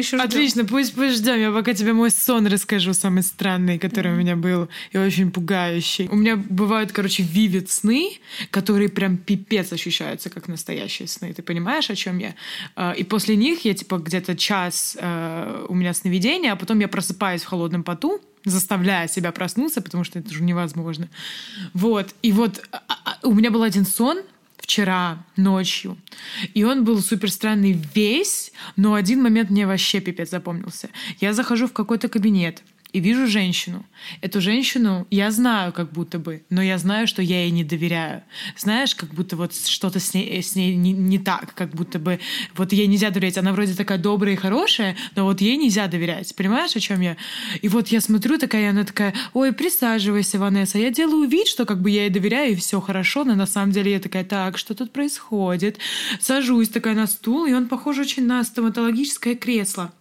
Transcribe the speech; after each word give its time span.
еще 0.00 0.16
ждем. 0.16 0.26
Отлично, 0.28 0.64
пусть, 0.64 0.94
пусть 0.94 1.18
ждем. 1.18 1.40
Я 1.40 1.52
пока 1.52 1.72
тебе 1.74 1.92
мой 1.92 2.10
сон 2.10 2.46
расскажу, 2.46 2.92
самый 2.92 3.22
странный, 3.22 3.78
который 3.78 4.10
mm-hmm. 4.10 4.14
у 4.14 4.18
меня 4.18 4.36
был, 4.36 4.68
и 4.92 4.98
очень 4.98 5.30
пугающий. 5.30 6.08
У 6.08 6.16
меня 6.16 6.36
бывают, 6.36 6.92
короче, 6.92 7.22
вивит 7.22 7.70
сны, 7.70 8.18
которые 8.50 8.88
прям 8.88 9.16
пипец 9.16 9.72
ощущаются, 9.72 10.30
как 10.30 10.48
настоящие 10.48 11.08
сны. 11.08 11.32
Ты 11.32 11.42
понимаешь, 11.42 11.90
о 11.90 11.94
чем 11.94 12.18
я? 12.18 12.34
А, 12.76 12.92
и 12.92 13.04
после 13.04 13.36
них 13.36 13.64
я, 13.64 13.74
типа, 13.74 13.98
где-то 13.98 14.36
час 14.36 14.96
э, 15.00 15.66
у 15.68 15.74
меня 15.74 15.94
сновидение, 15.94 16.52
а 16.52 16.56
потом 16.56 16.80
я 16.80 16.88
просыпаюсь 16.88 17.42
в 17.42 17.46
холодном 17.46 17.84
поту, 17.84 18.20
заставляя 18.44 19.08
себя 19.08 19.32
проснуться, 19.32 19.80
потому 19.80 20.04
что 20.04 20.18
это 20.18 20.30
уже 20.30 20.42
невозможно. 20.42 21.08
Вот. 21.74 22.14
И 22.22 22.32
вот 22.32 22.62
а, 22.72 22.82
а, 22.88 23.18
у 23.22 23.34
меня 23.34 23.50
был 23.50 23.62
один 23.62 23.84
сон, 23.84 24.22
вчера 24.60 25.24
ночью. 25.36 25.96
И 26.54 26.64
он 26.64 26.84
был 26.84 27.00
супер 27.00 27.30
странный 27.30 27.80
весь, 27.94 28.52
но 28.76 28.94
один 28.94 29.22
момент 29.22 29.50
мне 29.50 29.66
вообще 29.66 30.00
пипец 30.00 30.30
запомнился. 30.30 30.90
Я 31.20 31.32
захожу 31.32 31.66
в 31.66 31.72
какой-то 31.72 32.08
кабинет, 32.08 32.62
и 32.92 33.00
вижу 33.00 33.26
женщину. 33.26 33.84
Эту 34.20 34.40
женщину 34.40 35.06
я 35.10 35.30
знаю 35.30 35.72
как 35.72 35.92
будто 35.92 36.18
бы, 36.18 36.44
но 36.50 36.62
я 36.62 36.78
знаю, 36.78 37.06
что 37.06 37.22
я 37.22 37.42
ей 37.42 37.50
не 37.50 37.64
доверяю. 37.64 38.22
Знаешь, 38.56 38.94
как 38.94 39.14
будто 39.14 39.36
вот 39.36 39.54
что-то 39.54 40.00
с 40.00 40.14
ней, 40.14 40.42
с 40.42 40.54
ней 40.54 40.74
не, 40.76 40.92
не 40.92 41.18
так, 41.18 41.54
как 41.54 41.70
будто 41.70 41.98
бы 41.98 42.20
вот 42.56 42.72
ей 42.72 42.86
нельзя 42.86 43.10
доверять. 43.10 43.38
Она 43.38 43.52
вроде 43.52 43.74
такая 43.74 43.98
добрая 43.98 44.34
и 44.34 44.36
хорошая, 44.36 44.96
но 45.16 45.24
вот 45.24 45.40
ей 45.40 45.56
нельзя 45.56 45.86
доверять. 45.86 46.34
Понимаешь, 46.34 46.74
о 46.76 46.80
чем 46.80 47.00
я? 47.00 47.16
И 47.62 47.68
вот 47.68 47.88
я 47.88 48.00
смотрю 48.00 48.38
такая, 48.38 48.62
и 48.62 48.66
она 48.66 48.84
такая, 48.84 49.14
ой, 49.32 49.52
присаживайся, 49.52 50.38
Ванесса. 50.38 50.78
Я 50.78 50.90
делаю 50.90 51.28
вид, 51.28 51.46
что 51.46 51.66
как 51.66 51.80
бы 51.80 51.90
я 51.90 52.02
ей 52.02 52.10
доверяю, 52.10 52.52
и 52.52 52.56
все 52.56 52.80
хорошо, 52.80 53.24
но 53.24 53.34
на 53.34 53.46
самом 53.46 53.72
деле 53.72 53.92
я 53.92 54.00
такая, 54.00 54.24
так, 54.24 54.58
что 54.58 54.74
тут 54.74 54.92
происходит? 54.92 55.78
Сажусь 56.20 56.68
такая 56.68 56.94
на 56.94 57.06
стул, 57.06 57.46
и 57.46 57.52
он 57.52 57.68
похож 57.68 57.98
очень 57.98 58.26
на 58.26 58.42
стоматологическое 58.44 59.34
кресло. 59.34 59.92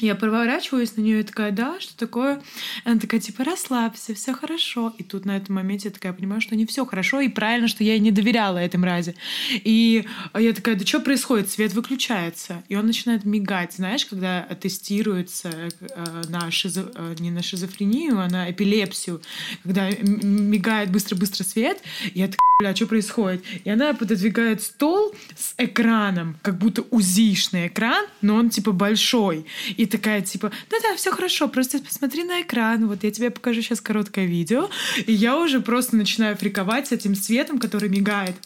Я 0.00 0.14
поворачиваюсь 0.14 0.96
на 0.96 1.00
нее 1.00 1.20
и 1.20 1.22
такая, 1.24 1.50
да, 1.50 1.80
что 1.80 1.96
такое? 1.96 2.40
Она 2.84 3.00
такая, 3.00 3.20
типа, 3.20 3.44
расслабься, 3.44 4.14
все 4.14 4.32
хорошо. 4.32 4.94
И 4.98 5.02
тут 5.02 5.24
на 5.24 5.36
этом 5.36 5.56
моменте 5.56 5.88
я 5.88 5.92
такая 5.92 6.12
понимаю, 6.12 6.40
что 6.40 6.54
не 6.54 6.66
все 6.66 6.86
хорошо, 6.86 7.20
и 7.20 7.28
правильно, 7.28 7.66
что 7.68 7.82
я 7.82 7.98
не 7.98 8.10
доверяла 8.10 8.58
этой 8.58 8.76
мрази. 8.76 9.16
И 9.50 10.04
я 10.34 10.52
такая, 10.52 10.76
да 10.76 10.86
что 10.86 11.00
происходит? 11.00 11.50
Свет 11.50 11.72
выключается. 11.72 12.62
И 12.68 12.76
он 12.76 12.86
начинает 12.86 13.24
мигать, 13.24 13.72
знаешь, 13.74 14.06
когда 14.06 14.42
тестируется 14.60 15.50
э, 15.80 16.22
на 16.28 16.50
шизо... 16.50 16.90
Э, 16.94 17.14
не 17.18 17.30
на 17.30 17.42
шизофрению, 17.42 18.20
а 18.20 18.28
на 18.28 18.50
эпилепсию, 18.50 19.20
когда 19.62 19.90
мигает 19.90 20.90
быстро-быстро 20.90 21.44
свет, 21.44 21.82
я 22.14 22.26
такая, 22.26 22.38
бля, 22.60 22.74
что 22.74 22.86
происходит? 22.86 23.44
И 23.64 23.70
она 23.70 23.94
пододвигает 23.94 24.62
стол 24.62 25.14
с 25.36 25.54
экраном, 25.58 26.36
как 26.42 26.58
будто 26.58 26.82
узишный 26.90 27.68
экран, 27.68 28.06
но 28.20 28.34
он 28.34 28.50
типа 28.50 28.72
большой. 28.72 29.46
И 29.76 29.86
такая 29.88 30.22
типа, 30.22 30.52
да-да, 30.70 30.96
все 30.96 31.10
хорошо, 31.10 31.48
просто 31.48 31.78
посмотри 31.80 32.24
на 32.24 32.42
экран, 32.42 32.86
вот 32.86 33.04
я 33.04 33.10
тебе 33.10 33.30
покажу 33.30 33.62
сейчас 33.62 33.80
короткое 33.80 34.26
видео. 34.26 34.70
И 35.06 35.12
я 35.12 35.36
уже 35.38 35.60
просто 35.60 35.96
начинаю 35.96 36.36
фриковать 36.36 36.88
с 36.88 36.92
этим 36.92 37.14
светом, 37.14 37.58
который 37.58 37.88
мигает. 37.88 38.36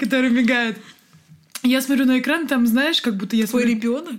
Который 0.00 0.30
мигает. 0.30 0.78
Я 1.62 1.80
смотрю 1.80 2.06
на 2.06 2.18
экран, 2.18 2.46
там, 2.46 2.66
знаешь, 2.66 3.00
как 3.00 3.16
будто 3.16 3.36
я 3.36 3.46
Твой 3.46 3.64
ребенок? 3.66 4.16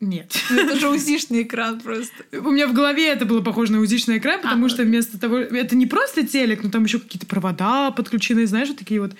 Нет. 0.00 0.34
Ну, 0.50 0.60
это 0.60 0.78
же 0.78 0.88
узишный 0.88 1.42
экран 1.42 1.80
просто. 1.80 2.14
У 2.32 2.50
меня 2.50 2.66
в 2.66 2.74
голове 2.74 3.08
это 3.08 3.24
было 3.24 3.40
похоже 3.40 3.72
на 3.72 3.80
узишный 3.80 4.18
экран, 4.18 4.40
потому 4.40 4.66
а, 4.66 4.68
что 4.68 4.82
вместо 4.82 5.18
того... 5.18 5.38
Это 5.38 5.74
не 5.74 5.86
просто 5.86 6.26
телек, 6.26 6.62
но 6.62 6.70
там 6.70 6.84
еще 6.84 6.98
какие-то 6.98 7.26
провода 7.26 7.90
подключены, 7.90 8.46
знаешь, 8.46 8.68
вот 8.68 8.78
такие 8.78 9.00
вот. 9.00 9.12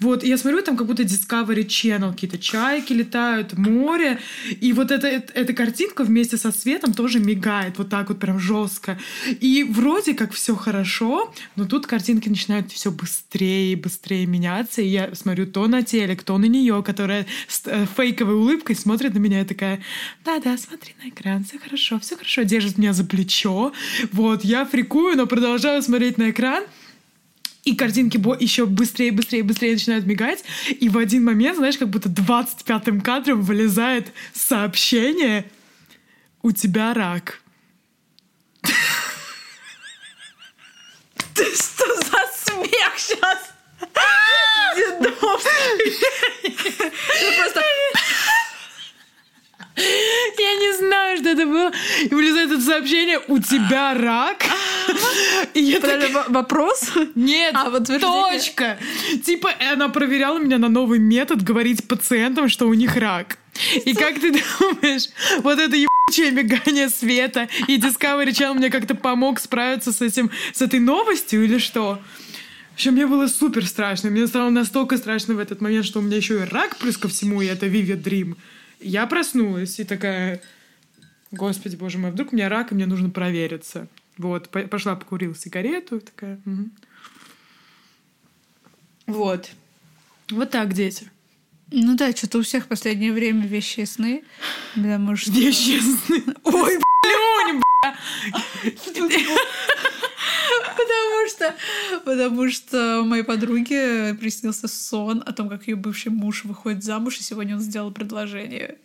Вот, 0.00 0.22
и 0.22 0.28
я 0.28 0.36
смотрю, 0.36 0.62
там 0.62 0.76
как 0.76 0.86
будто 0.86 1.02
Discovery 1.02 1.66
Channel, 1.66 2.12
какие-то 2.12 2.38
чайки 2.38 2.92
летают, 2.92 3.56
море, 3.56 4.18
и 4.60 4.72
вот 4.72 4.90
эта, 4.90 5.06
эта 5.06 5.52
картинка 5.52 6.04
вместе 6.04 6.36
со 6.36 6.52
светом 6.52 6.92
тоже 6.92 7.18
мигает 7.18 7.78
вот 7.78 7.88
так 7.88 8.08
вот 8.08 8.18
прям 8.18 8.38
жестко. 8.38 8.98
И 9.40 9.64
вроде 9.64 10.14
как 10.14 10.32
все 10.32 10.54
хорошо, 10.54 11.32
но 11.56 11.64
тут 11.64 11.86
картинки 11.86 12.28
начинают 12.28 12.70
все 12.72 12.90
быстрее 12.90 13.72
и 13.72 13.76
быстрее 13.76 14.26
меняться, 14.26 14.82
и 14.82 14.86
я 14.86 15.14
смотрю 15.14 15.46
то 15.46 15.66
на 15.66 15.82
телек, 15.82 16.22
то 16.22 16.36
на 16.38 16.46
нее, 16.46 16.82
которая 16.82 17.26
с 17.48 17.62
э, 17.66 17.86
фейковой 17.96 18.34
улыбкой 18.34 18.76
смотрит 18.76 19.14
на 19.14 19.18
меня 19.18 19.40
и 19.40 19.44
такая, 19.44 19.80
да-да, 20.24 20.56
смотри 20.56 20.94
на 21.02 21.08
экран, 21.08 21.44
все 21.44 21.58
хорошо, 21.58 21.98
все 21.98 22.16
хорошо, 22.16 22.42
держит 22.42 22.78
меня 22.78 22.92
за 22.92 23.04
плечо. 23.04 23.72
Вот, 24.12 24.44
я 24.44 24.64
фрикую, 24.64 25.16
но 25.16 25.26
продолжаю 25.26 25.82
смотреть 25.82 26.18
на 26.18 26.30
экран, 26.30 26.64
и 27.64 27.74
картинки 27.74 28.16
еще 28.42 28.66
быстрее, 28.66 29.12
быстрее, 29.12 29.42
быстрее 29.42 29.72
начинают 29.72 30.06
мигать, 30.06 30.44
и 30.68 30.88
в 30.88 30.96
один 30.96 31.24
момент, 31.24 31.58
знаешь, 31.58 31.76
как 31.76 31.88
будто 31.88 32.08
25-м 32.08 33.00
кадром 33.00 33.42
вылезает 33.42 34.12
сообщение 34.32 35.44
«У 36.42 36.52
тебя 36.52 36.94
рак». 36.94 37.42
Ты 41.34 41.44
что 41.54 41.94
за 41.94 42.20
смех 42.34 42.92
сейчас? 42.96 43.38
Дедовский. 44.76 45.92
просто... 47.36 47.62
Я 49.78 50.54
не 50.54 50.76
знаю, 50.76 51.18
что 51.18 51.28
это 51.30 51.46
было. 51.46 51.72
И 52.04 52.14
вылезает 52.14 52.52
это 52.52 52.60
сообщение, 52.60 53.20
у 53.28 53.38
тебя 53.38 53.94
рак. 53.94 54.44
И 55.54 55.60
я 55.60 55.80
так... 55.80 56.28
вопрос? 56.28 56.90
Нет, 57.14 57.54
а, 57.54 57.70
вот 57.70 57.86
точка. 57.86 58.78
Типа 59.24 59.50
она 59.72 59.88
проверяла 59.88 60.38
меня 60.38 60.58
на 60.58 60.68
новый 60.68 60.98
метод 60.98 61.42
говорить 61.42 61.86
пациентам, 61.86 62.48
что 62.48 62.66
у 62.66 62.74
них 62.74 62.96
рак. 62.96 63.38
И 63.84 63.94
как 63.94 64.20
ты 64.20 64.30
думаешь, 64.30 65.08
вот 65.42 65.58
это 65.58 65.76
ебучее 65.76 66.30
мигание 66.30 66.88
света 66.88 67.48
и 67.66 67.78
Discovery 67.78 68.28
Channel 68.28 68.54
мне 68.54 68.70
как-то 68.70 68.94
помог 68.94 69.40
справиться 69.40 69.92
с 69.92 70.00
этим, 70.00 70.30
с 70.52 70.62
этой 70.62 70.80
новостью 70.80 71.44
или 71.44 71.58
что? 71.58 71.98
В 72.70 72.74
общем, 72.74 72.92
мне 72.92 73.06
было 73.06 73.26
супер 73.26 73.66
страшно. 73.66 74.10
Мне 74.10 74.26
стало 74.28 74.50
настолько 74.50 74.98
страшно 74.98 75.34
в 75.34 75.40
этот 75.40 75.60
момент, 75.60 75.84
что 75.84 75.98
у 75.98 76.02
меня 76.02 76.16
еще 76.16 76.42
и 76.42 76.44
рак 76.44 76.76
плюс 76.76 76.96
ко 76.96 77.08
всему, 77.08 77.42
и 77.42 77.46
это 77.46 77.66
Vivid 77.66 78.04
Dream. 78.04 78.36
Я 78.80 79.06
проснулась 79.06 79.80
и 79.80 79.84
такая, 79.84 80.40
господи, 81.30 81.76
боже 81.76 81.98
мой, 81.98 82.10
вдруг 82.10 82.32
у 82.32 82.36
меня 82.36 82.48
рак, 82.48 82.72
и 82.72 82.74
мне 82.74 82.86
нужно 82.86 83.10
провериться. 83.10 83.88
Вот, 84.16 84.48
пошла 84.48 84.96
покурила 84.96 85.34
сигарету, 85.34 86.00
такая. 86.00 86.40
Угу. 86.44 86.70
Вот. 89.06 89.50
Вот 90.30 90.50
так, 90.50 90.72
дети. 90.74 91.10
Ну 91.70 91.96
да, 91.96 92.12
что-то 92.12 92.38
у 92.38 92.42
всех 92.42 92.64
в 92.64 92.68
последнее 92.68 93.12
время 93.12 93.46
вещи 93.46 93.84
сны. 93.84 94.24
Потому 94.74 95.16
что... 95.16 95.30
Вещи 95.30 95.80
сны. 95.80 96.22
Ой, 96.44 96.78
блюнь, 96.78 97.62
Потому 100.78 101.28
что, 101.28 101.54
потому 102.04 102.50
что 102.50 103.02
моей 103.04 103.24
подруге 103.24 104.14
приснился 104.14 104.68
сон 104.68 105.22
о 105.26 105.32
том, 105.32 105.48
как 105.48 105.66
ее 105.66 105.76
бывший 105.76 106.10
муж 106.12 106.44
выходит 106.44 106.84
замуж, 106.84 107.18
и 107.18 107.22
сегодня 107.22 107.56
он 107.56 107.60
сделал 107.60 107.90
предложение. 107.90 108.78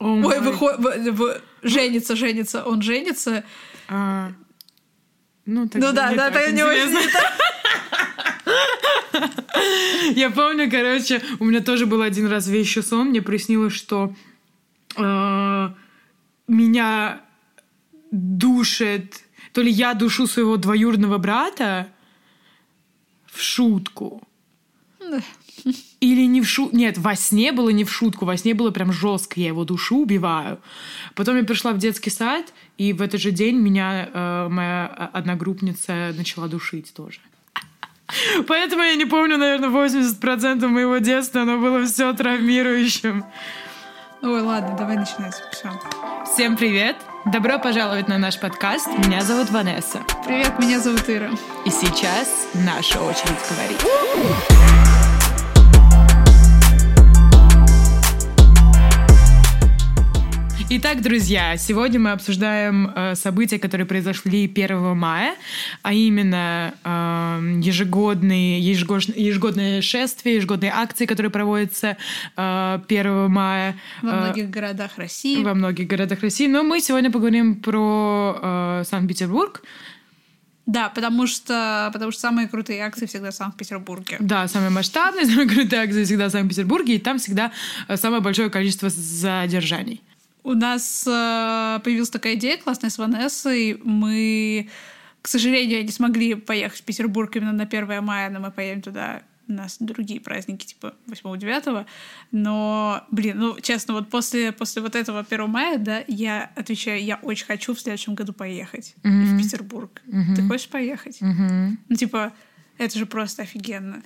Oh 0.00 0.24
Ой, 0.26 0.40
выходит, 0.40 1.42
женится, 1.62 2.16
женится, 2.16 2.64
он 2.64 2.80
женится. 2.82 3.44
А, 3.88 4.32
ну, 5.44 5.68
ну 5.72 5.92
да, 5.92 6.14
да, 6.14 6.28
это 6.28 6.52
не 6.52 6.62
очень. 6.62 6.96
Я 10.14 10.30
помню, 10.30 10.70
короче, 10.70 11.22
у 11.38 11.44
меня 11.44 11.60
тоже 11.60 11.84
был 11.86 12.00
один 12.00 12.26
раз 12.28 12.48
вещий 12.48 12.82
сон. 12.82 13.08
Мне 13.08 13.20
приснилось, 13.20 13.74
что 13.74 14.14
э, 14.96 15.68
меня 16.48 17.20
душит, 18.10 19.22
то 19.52 19.62
ли 19.62 19.70
я 19.70 19.94
душу 19.94 20.26
своего 20.26 20.56
двоюродного 20.56 21.18
брата 21.18 21.88
в 23.26 23.40
шутку. 23.40 24.22
Или 26.00 26.26
не 26.26 26.40
в 26.40 26.48
шутку. 26.48 26.76
Нет, 26.76 26.98
во 26.98 27.14
сне 27.14 27.52
было 27.52 27.68
не 27.70 27.84
в 27.84 27.92
шутку. 27.92 28.24
Во 28.24 28.36
сне 28.36 28.54
было 28.54 28.70
прям 28.70 28.92
жестко. 28.92 29.40
Я 29.40 29.48
его 29.48 29.64
душу 29.64 29.96
убиваю. 29.96 30.60
Потом 31.14 31.36
я 31.36 31.44
пришла 31.44 31.72
в 31.72 31.78
детский 31.78 32.10
сад, 32.10 32.52
и 32.78 32.92
в 32.92 33.02
этот 33.02 33.20
же 33.20 33.30
день 33.30 33.56
меня 33.56 34.08
э, 34.12 34.48
моя 34.48 34.86
одногруппница 35.12 36.14
начала 36.16 36.48
душить 36.48 36.92
тоже. 36.94 37.20
Поэтому 38.48 38.82
я 38.82 38.94
не 38.94 39.04
помню, 39.04 39.36
наверное, 39.36 39.68
80% 39.68 40.66
моего 40.68 40.98
детства. 40.98 41.42
Оно 41.42 41.58
было 41.58 41.84
все 41.84 42.12
травмирующим. 42.12 43.24
Ой, 44.22 44.40
ладно, 44.40 44.76
давай 44.78 44.96
начинать. 44.96 45.34
Все. 45.52 45.70
Всем 46.24 46.56
привет! 46.56 46.96
Добро 47.26 47.58
пожаловать 47.58 48.08
на 48.08 48.16
наш 48.16 48.40
подкаст. 48.40 48.88
Меня 48.88 49.20
зовут 49.20 49.50
Ванесса. 49.50 50.00
Привет, 50.26 50.58
меня 50.58 50.80
зовут 50.80 51.08
Ира. 51.08 51.28
И 51.66 51.70
сейчас 51.70 52.48
наша 52.54 52.98
очередь 52.98 53.36
говорить. 53.50 54.79
Итак, 60.72 61.02
друзья, 61.02 61.56
сегодня 61.56 61.98
мы 61.98 62.12
обсуждаем 62.12 62.92
э, 62.94 63.16
события, 63.16 63.58
которые 63.58 63.88
произошли 63.88 64.44
1 64.44 64.96
мая, 64.96 65.34
а 65.82 65.92
именно 65.92 66.74
э, 66.84 67.60
ежегодные, 67.60 68.60
ежегод, 68.60 69.02
ежегодные 69.16 69.82
шествия, 69.82 70.36
ежегодные 70.36 70.70
акции, 70.72 71.06
которые 71.06 71.32
проводятся 71.32 71.96
э, 72.36 72.80
1 72.88 73.28
мая. 73.28 73.76
Во 74.00 74.10
э, 74.10 74.20
многих 74.20 74.50
городах 74.50 74.96
России. 74.96 75.42
Во 75.42 75.54
многих 75.54 75.88
городах 75.88 76.20
России. 76.20 76.46
Но 76.46 76.62
мы 76.62 76.80
сегодня 76.80 77.10
поговорим 77.10 77.56
про 77.56 78.38
э, 78.40 78.84
Санкт-Петербург. 78.88 79.64
Да, 80.66 80.88
потому 80.88 81.26
что, 81.26 81.90
потому 81.92 82.12
что 82.12 82.20
самые 82.20 82.46
крутые 82.46 82.84
акции 82.84 83.06
всегда 83.06 83.32
в 83.32 83.34
Санкт-Петербурге. 83.34 84.18
Да, 84.20 84.46
самые 84.46 84.70
масштабные, 84.70 85.26
самые 85.26 85.48
крутые 85.48 85.82
акции 85.82 86.04
всегда 86.04 86.28
в 86.28 86.30
Санкт-Петербурге, 86.30 86.94
и 86.94 86.98
там 87.00 87.18
всегда 87.18 87.50
э, 87.88 87.96
самое 87.96 88.22
большое 88.22 88.50
количество 88.50 88.88
задержаний. 88.88 90.00
У 90.42 90.54
нас 90.54 91.04
э, 91.06 91.80
появилась 91.84 92.10
такая 92.10 92.34
идея 92.34 92.56
классная 92.56 92.90
с 92.90 92.98
Ванессой. 92.98 93.80
Мы, 93.84 94.68
к 95.22 95.28
сожалению, 95.28 95.84
не 95.84 95.90
смогли 95.92 96.34
поехать 96.34 96.80
в 96.80 96.84
Петербург 96.84 97.34
именно 97.36 97.52
на 97.52 97.64
1 97.64 98.02
мая, 98.02 98.30
но 98.30 98.40
мы 98.40 98.50
поедем 98.50 98.82
туда 98.82 99.22
у 99.48 99.52
нас 99.52 99.78
другие 99.80 100.20
праздники, 100.20 100.64
типа 100.64 100.94
8-9. 101.08 101.84
Но, 102.30 103.04
блин, 103.10 103.38
ну, 103.38 103.60
честно, 103.60 103.94
вот 103.94 104.08
после, 104.08 104.52
после 104.52 104.80
вот 104.80 104.94
этого 104.94 105.26
1 105.28 105.48
мая, 105.50 105.76
да, 105.78 106.04
я 106.06 106.50
отвечаю, 106.56 107.02
я 107.02 107.16
очень 107.16 107.46
хочу 107.46 107.74
в 107.74 107.80
следующем 107.80 108.14
году 108.14 108.32
поехать 108.32 108.94
Мгм. 109.02 109.36
в 109.36 109.42
Петербург. 109.42 110.00
Мгм. 110.06 110.36
Ты 110.36 110.42
хочешь 110.46 110.68
поехать? 110.68 111.20
Мгм. 111.20 111.78
Ну, 111.88 111.96
типа, 111.96 112.32
это 112.78 112.98
же 112.98 113.06
просто 113.06 113.42
офигенно. 113.42 114.02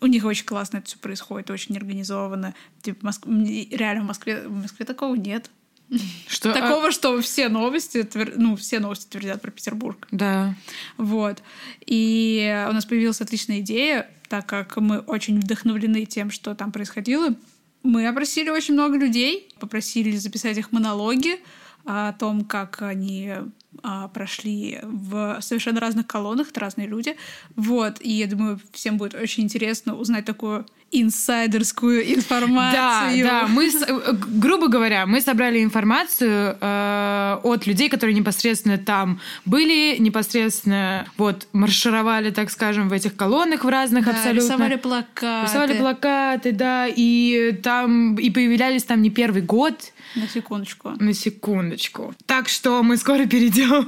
У 0.00 0.06
них 0.06 0.24
очень 0.24 0.46
классно 0.46 0.78
это 0.78 0.86
все 0.86 0.98
происходит, 0.98 1.50
очень 1.50 1.76
организованно. 1.76 2.54
Типа, 2.82 3.06
Моск- 3.08 3.28
реально 3.76 4.04
в 4.04 4.06
Москве, 4.06 4.46
в 4.48 4.62
Москве 4.62 4.86
такого 4.86 5.14
нет. 5.16 5.50
Что, 6.26 6.50
а, 6.50 6.52
Такого, 6.52 6.92
что 6.92 7.20
все 7.22 7.48
новости, 7.48 8.02
твер- 8.02 8.34
ну, 8.36 8.56
все 8.56 8.78
новости 8.78 9.06
твердят 9.08 9.40
про 9.40 9.50
Петербург. 9.50 10.06
да. 10.10 10.54
Вот. 10.96 11.42
И 11.86 12.66
у 12.68 12.72
нас 12.72 12.84
появилась 12.84 13.20
отличная 13.20 13.60
идея, 13.60 14.08
так 14.28 14.46
как 14.46 14.76
мы 14.76 14.98
очень 14.98 15.40
вдохновлены 15.40 16.04
тем, 16.04 16.30
что 16.30 16.54
там 16.54 16.72
происходило. 16.72 17.34
Мы 17.82 18.06
опросили 18.06 18.50
очень 18.50 18.74
много 18.74 18.98
людей, 18.98 19.48
попросили 19.60 20.16
записать 20.16 20.58
их 20.58 20.72
монологи 20.72 21.40
о 21.84 22.12
том, 22.12 22.44
как 22.44 22.82
они 22.82 23.32
а, 23.82 24.08
прошли 24.08 24.80
в 24.82 25.38
совершенно 25.40 25.80
разных 25.80 26.06
колоннах, 26.06 26.50
это 26.50 26.60
разные 26.60 26.86
люди. 26.86 27.16
Вот. 27.56 27.98
И 28.00 28.10
я 28.10 28.26
думаю, 28.26 28.60
всем 28.72 28.98
будет 28.98 29.14
очень 29.14 29.44
интересно 29.44 29.94
узнать 29.94 30.26
такую 30.26 30.66
инсайдерскую 30.90 32.02
Да, 32.04 32.14
информацию. 32.14 33.24
да, 33.24 33.46
мы, 33.46 33.70
с- 33.70 33.82
э, 33.82 34.12
грубо 34.12 34.68
говоря, 34.68 35.06
мы 35.06 35.20
собрали 35.20 35.62
информацию 35.62 36.56
э, 36.60 37.38
от 37.42 37.66
людей, 37.66 37.88
которые 37.88 38.14
непосредственно 38.16 38.78
там 38.78 39.20
были, 39.44 39.96
непосредственно 39.98 41.06
вот 41.18 41.46
маршировали, 41.52 42.30
так 42.30 42.50
скажем, 42.50 42.88
в 42.88 42.92
этих 42.92 43.16
колоннах 43.16 43.64
в 43.64 43.68
разных 43.68 44.04
Да, 44.06 44.12
абсолютно. 44.12 44.40
рисовали 44.46 44.76
плакаты. 44.76 45.46
Рисовали 45.46 45.72
плакаты, 45.74 46.52
да, 46.52 46.86
и 46.88 47.52
там 47.62 48.14
и 48.16 48.30
появлялись 48.30 48.84
там 48.84 49.02
не 49.02 49.10
первый 49.10 49.42
год, 49.42 49.74
На 50.14 50.28
секундочку. 50.28 50.90
на 50.98 51.12
секундочку. 51.14 52.14
Так 52.26 52.48
что 52.48 52.82
мы 52.82 52.96
скоро 52.96 53.26
перейдем 53.26 53.86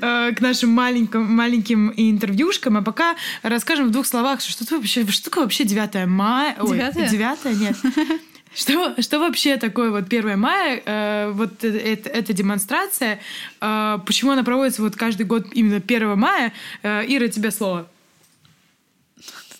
э, 0.00 0.32
к 0.34 0.40
нашим 0.40 0.70
маленьким, 0.70 1.22
маленьким 1.24 1.92
интервьюшкам, 1.96 2.76
а 2.76 2.82
пока 2.82 3.16
расскажем 3.42 3.88
в 3.88 3.90
двух 3.90 4.06
словах, 4.06 4.40
что, 4.40 4.64
что, 4.64 4.76
вообще, 4.76 5.06
что 5.06 5.24
такое 5.24 5.44
вообще 5.44 5.64
9 5.64 6.06
мая. 6.06 6.56
Ой, 6.60 6.76
Девятое? 6.76 7.08
9 7.08 7.60
нет. 7.60 7.76
Что, 8.52 9.00
что 9.00 9.20
вообще 9.20 9.58
такое 9.58 9.90
вот 9.90 10.12
1 10.12 10.36
мая, 10.36 10.82
э, 10.84 11.30
вот 11.32 11.62
э- 11.62 11.68
это, 11.68 12.08
эта 12.08 12.32
демонстрация, 12.32 13.20
э, 13.60 13.98
почему 14.04 14.32
она 14.32 14.42
проводится 14.42 14.82
вот 14.82 14.96
каждый 14.96 15.24
год 15.24 15.46
именно 15.52 15.76
1 15.76 16.18
мая? 16.18 16.52
Э, 16.82 17.04
Ира, 17.06 17.28
тебе 17.28 17.52
слово. 17.52 17.88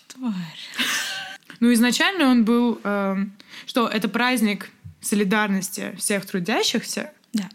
Тварь. 0.07 0.33
Ну, 1.61 1.71
изначально 1.71 2.29
он 2.29 2.43
был, 2.43 2.81
э, 2.83 3.15
что 3.65 3.87
это 3.87 4.09
праздник 4.09 4.69
солидарности 5.01 5.93
всех 5.97 6.25
трудящихся, 6.25 7.11
Да. 7.33 7.49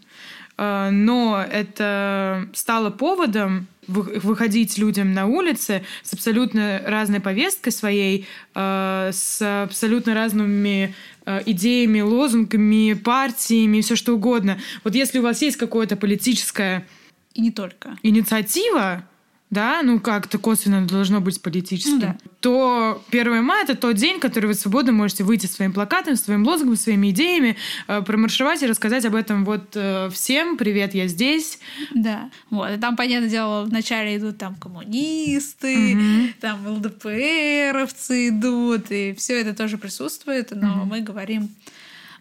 Э, 0.59 0.89
но 0.91 1.43
это 1.49 2.47
стало 2.53 2.89
поводом 2.89 3.67
вы- 3.87 4.19
выходить 4.23 4.77
людям 4.79 5.13
на 5.13 5.27
улицы 5.27 5.83
с 6.03 6.13
абсолютно 6.13 6.81
разной 6.85 7.19
повесткой 7.19 7.69
своей, 7.71 8.25
э, 8.55 9.11
с 9.13 9.63
абсолютно 9.63 10.13
разными 10.13 10.93
э, 11.29 11.41
идеями, 11.45 11.99
лозунгами, 12.01 12.93
партиями, 12.93 13.81
все 13.81 13.95
что 13.95 14.13
угодно. 14.15 14.57
Вот 14.83 14.95
если 14.95 15.19
у 15.19 15.21
вас 15.23 15.41
есть 15.41 15.57
какое-то 15.57 15.95
политическое 15.95 16.85
И 17.33 17.41
не 17.41 17.51
только. 17.51 17.97
инициатива, 18.01 19.03
да, 19.49 19.81
ну 19.81 19.99
как-то 19.99 20.37
косвенно 20.39 20.85
должно 20.85 21.21
быть 21.21 21.41
политическим, 21.41 21.93
Ну 21.95 21.99
да. 22.01 22.17
то 22.41 23.01
1 23.11 23.43
мая 23.43 23.63
это 23.63 23.75
тот 23.75 23.95
день, 23.95 24.19
который 24.19 24.47
вы 24.47 24.53
свободно 24.53 24.91
можете 24.91 25.23
выйти 25.23 25.45
своим 25.45 25.71
плакатом, 25.73 26.15
своим 26.17 26.43
лозунгом, 26.45 26.75
своими 26.75 27.11
идеями, 27.11 27.55
э, 27.87 28.01
промаршировать 28.01 28.61
и 28.63 28.67
рассказать 28.67 29.05
об 29.05 29.15
этом 29.15 29.45
вот 29.45 29.69
э, 29.75 30.09
всем. 30.11 30.57
Привет, 30.57 30.93
я 30.93 31.07
здесь. 31.07 31.59
Да. 31.95 32.29
Вот. 32.49 32.71
И 32.71 32.77
там, 32.77 32.95
понятное 32.97 33.29
дело, 33.29 33.63
вначале 33.63 34.17
идут 34.17 34.37
там 34.37 34.55
коммунисты, 34.55 35.95
Мгм. 35.95 36.33
там 36.41 36.67
ЛДПРовцы 36.67 38.29
идут, 38.29 38.91
и 38.91 39.13
все 39.17 39.39
это 39.41 39.53
тоже 39.53 39.77
присутствует, 39.77 40.51
но 40.51 40.75
Мгм. 40.75 40.87
мы 40.87 41.01
говорим, 41.01 41.49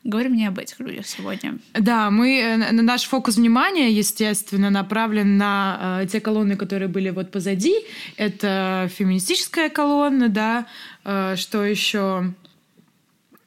говорим 0.09 0.35
не 0.37 0.47
об 0.47 0.59
этих 0.59 0.81
людях 0.81 1.07
сегодня. 1.07 1.59
Да, 1.75 2.11
мы 2.11 2.39
э, 2.41 2.57
на- 2.57 2.83
наш 2.83 3.05
фокус 3.05 3.37
внимания, 3.37 3.91
естественно, 3.91 4.71
направлен 4.71 5.37
на 5.37 6.01
э, 6.03 6.07
те 6.07 6.21
колонны, 6.21 6.57
которые 6.57 6.89
были 6.89 7.11
вот 7.11 7.31
позади. 7.31 7.75
Это 8.17 8.89
феминистическая 8.97 9.69
колонна, 9.69 10.29
да, 10.29 10.67
э, 11.05 11.37
что 11.37 11.65
еще 11.65 12.33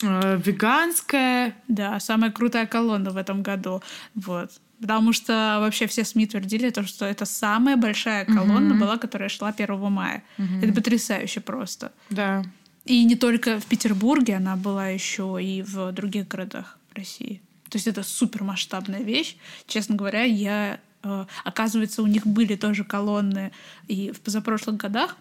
Э, 0.02 0.40
веганская, 0.46 1.54
Да, 1.68 2.00
самая 2.00 2.32
крутая 2.32 2.66
колонна 2.66 3.10
в 3.12 3.18
этом 3.18 3.44
году. 3.44 3.82
Вот. 4.16 4.50
Потому 4.82 5.12
что 5.12 5.58
вообще 5.60 5.88
все 5.88 6.06
СМИ 6.06 6.26
твердили, 6.28 6.70
то, 6.70 6.84
что 6.88 7.04
это 7.06 7.26
самая 7.26 7.76
большая 7.76 8.24
колонна 8.24 8.76
Мгм. 8.76 8.80
была, 8.80 8.98
которая 8.98 9.28
шла 9.28 9.52
1 9.52 9.90
мая. 9.90 10.24
Мгм. 10.38 10.62
Это 10.64 10.74
потрясающе 10.74 11.42
просто. 11.42 11.92
да. 12.10 12.44
И 12.90 13.04
не 13.06 13.16
только 13.16 13.60
в 13.60 13.66
Петербурге, 13.68 14.38
она 14.38 14.56
была 14.56 14.88
еще 14.88 15.38
и 15.40 15.62
в 15.62 15.92
других 15.92 16.28
городах 16.28 16.80
России. 16.96 17.40
То 17.70 17.78
есть 17.78 17.86
это 17.88 18.02
супер 18.02 18.44
масштабная 18.44 19.04
вещь. 19.04 19.36
Честно 19.68 19.96
говоря, 19.96 20.24
я 20.24 20.80
э, 21.04 21.26
оказывается, 21.44 22.02
у 22.02 22.08
них 22.08 22.26
были 22.26 22.56
тоже 22.56 22.84
колонны 22.84 23.52
и 23.88 24.12
в 24.12 24.20
позапрошлых 24.22 24.78
годах. 24.78 25.18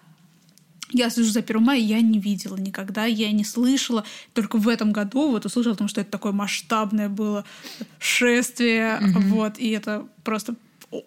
Я 0.92 1.10
слежу 1.10 1.30
за 1.30 1.40
1 1.40 1.62
мая, 1.62 1.78
я 1.78 2.00
не 2.00 2.18
видела 2.18 2.56
никогда, 2.56 3.04
я 3.04 3.30
не 3.32 3.44
слышала. 3.44 4.04
Только 4.32 4.56
в 4.56 4.66
этом 4.66 4.90
году 4.90 5.30
вот 5.30 5.44
услышала 5.44 5.74
о 5.74 5.78
том, 5.78 5.88
что 5.88 6.00
это 6.00 6.10
такое 6.10 6.32
масштабное 6.32 7.10
было 7.10 7.44
шествие. 7.98 8.98
Вот, 9.28 9.58
и 9.58 9.68
это 9.68 10.06
просто 10.24 10.54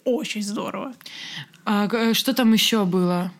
очень 0.06 0.44
здорово. 0.44 0.94
А 1.65 1.88
г- 1.88 2.13
что 2.13 2.36
там 2.36 2.53
еще 2.53 2.86
было? 2.86 3.32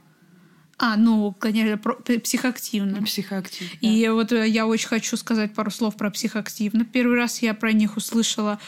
А, 0.84 0.98
ну, 0.98 1.32
конечно, 1.32 1.78
про- 1.78 1.94
психоактивно. 2.20 3.04
Психоактив. 3.04 3.70
да. 3.80 3.88
И 3.88 4.08
вот 4.10 4.32
э, 4.32 4.48
я 4.48 4.66
очень 4.66 4.88
хочу 4.88 5.16
сказать 5.16 5.54
пару 5.54 5.70
слов 5.70 5.96
про 5.96 6.10
психоактивно. 6.10 6.86
Первый 6.86 7.18
раз 7.18 7.44
я 7.44 7.54
про 7.54 7.72
них 7.72 7.98
услышала 7.98 8.60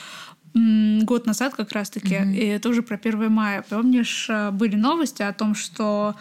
год 0.54 1.26
назад 1.26 1.56
как 1.56 1.72
раз-таки, 1.72 2.16
и 2.36 2.60
тоже 2.60 2.84
про 2.84 2.98
1 2.98 3.32
мая. 3.32 3.66
Помнишь, 3.68 4.28
э, 4.30 4.52
были 4.52 4.76
новости 4.76 5.24
о 5.24 5.34
том, 5.34 5.56
что 5.56 6.14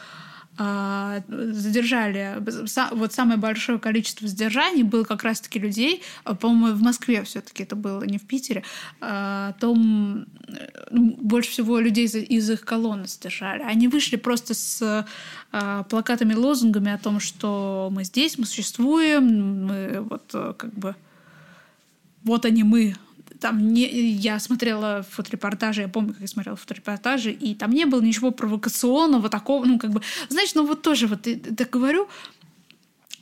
задержали 1.28 2.38
са- 2.66 2.94
вот 2.94 3.12
самое 3.12 3.38
большое 3.38 3.78
количество 3.78 4.28
задержаний 4.28 4.82
было 4.82 5.04
как 5.04 5.22
раз-таки 5.22 5.58
людей, 5.58 6.02
а, 6.24 6.34
по-моему, 6.34 6.76
в 6.76 6.82
Москве 6.82 7.22
все-таки 7.24 7.62
это 7.62 7.76
было, 7.76 8.02
не 8.04 8.18
в 8.18 8.26
Питере, 8.26 8.62
а, 9.00 9.48
о 9.48 9.52
том 9.60 10.26
э, 10.48 10.68
ну, 10.90 11.16
больше 11.20 11.50
всего 11.50 11.78
людей 11.80 12.06
из, 12.06 12.50
их 12.50 12.64
колонны 12.64 13.06
задержали. 13.06 13.62
Они 13.62 13.88
вышли 13.88 14.16
просто 14.16 14.54
с 14.54 15.06
а, 15.52 15.82
плакатами, 15.84 16.34
лозунгами 16.34 16.92
о 16.92 16.98
том, 16.98 17.20
что 17.20 17.88
мы 17.92 18.04
здесь, 18.04 18.38
мы 18.38 18.46
существуем, 18.46 19.66
мы 19.66 20.00
вот 20.00 20.30
э, 20.34 20.54
как 20.56 20.72
бы 20.74 20.94
вот 22.24 22.44
они 22.44 22.62
мы. 22.62 22.94
Там 23.42 23.72
не, 23.74 23.86
я 24.12 24.38
смотрела 24.38 25.04
фоторепортажи, 25.10 25.80
я 25.82 25.88
помню, 25.88 26.12
как 26.12 26.20
я 26.22 26.28
смотрела 26.28 26.56
фоторепортажи, 26.56 27.32
и 27.32 27.54
там 27.54 27.72
не 27.72 27.86
было 27.86 28.00
ничего 28.00 28.30
провокационного, 28.30 29.28
такого, 29.28 29.64
ну, 29.64 29.78
как 29.80 29.90
бы, 29.90 30.00
знаешь, 30.28 30.54
ну, 30.54 30.64
вот 30.64 30.82
тоже, 30.82 31.08
вот, 31.08 31.26
я 31.26 31.36
так 31.56 31.68
говорю, 31.70 32.08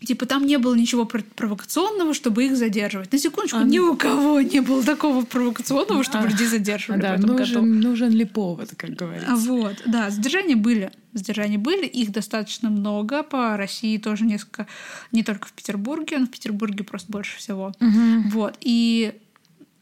типа, 0.05 0.27
там 0.27 0.47
не 0.47 0.59
было 0.59 0.75
ничего 0.75 1.07
про- 1.07 1.23
провокационного, 1.23 2.13
чтобы 2.15 2.45
их 2.45 2.57
задерживать. 2.57 3.13
На 3.13 3.19
секундочку, 3.19 3.59
А, 3.59 3.65
ни 3.65 3.79
у 3.79 3.97
кого 3.97 4.43
не 4.43 4.61
было 4.61 4.83
такого 4.83 5.25
провокационного, 5.25 6.05
чтобы 6.05 6.25
А, 6.25 6.29
людей 6.29 6.47
задерживали 6.47 7.01
Да, 7.01 7.17
в 7.17 7.19
этом 7.21 7.31
году. 7.37 7.39
нужен, 7.63 7.81
нужен 7.81 8.11
ли 8.11 8.25
повод, 8.27 8.71
как 8.77 8.91
говорится. 8.91 9.33
А 9.33 9.37
Вот, 9.37 9.77
да, 9.87 10.11
задержания 10.11 10.57
были. 10.57 10.91
Задержания 11.15 11.59
были, 11.59 11.87
их 11.87 12.13
достаточно 12.13 12.69
много. 12.71 13.23
По 13.23 13.57
России 13.57 13.97
тоже 13.99 14.25
несколько, 14.25 14.67
не 15.13 15.23
только 15.23 15.49
в 15.49 15.53
Петербурге, 15.53 16.19
но 16.19 16.27
в 16.27 16.31
Петербурге 16.31 16.85
просто 16.85 17.11
больше 17.11 17.37
всего. 17.39 17.73
Мгм. 17.81 18.31
Вот, 18.31 18.57
и 18.61 19.13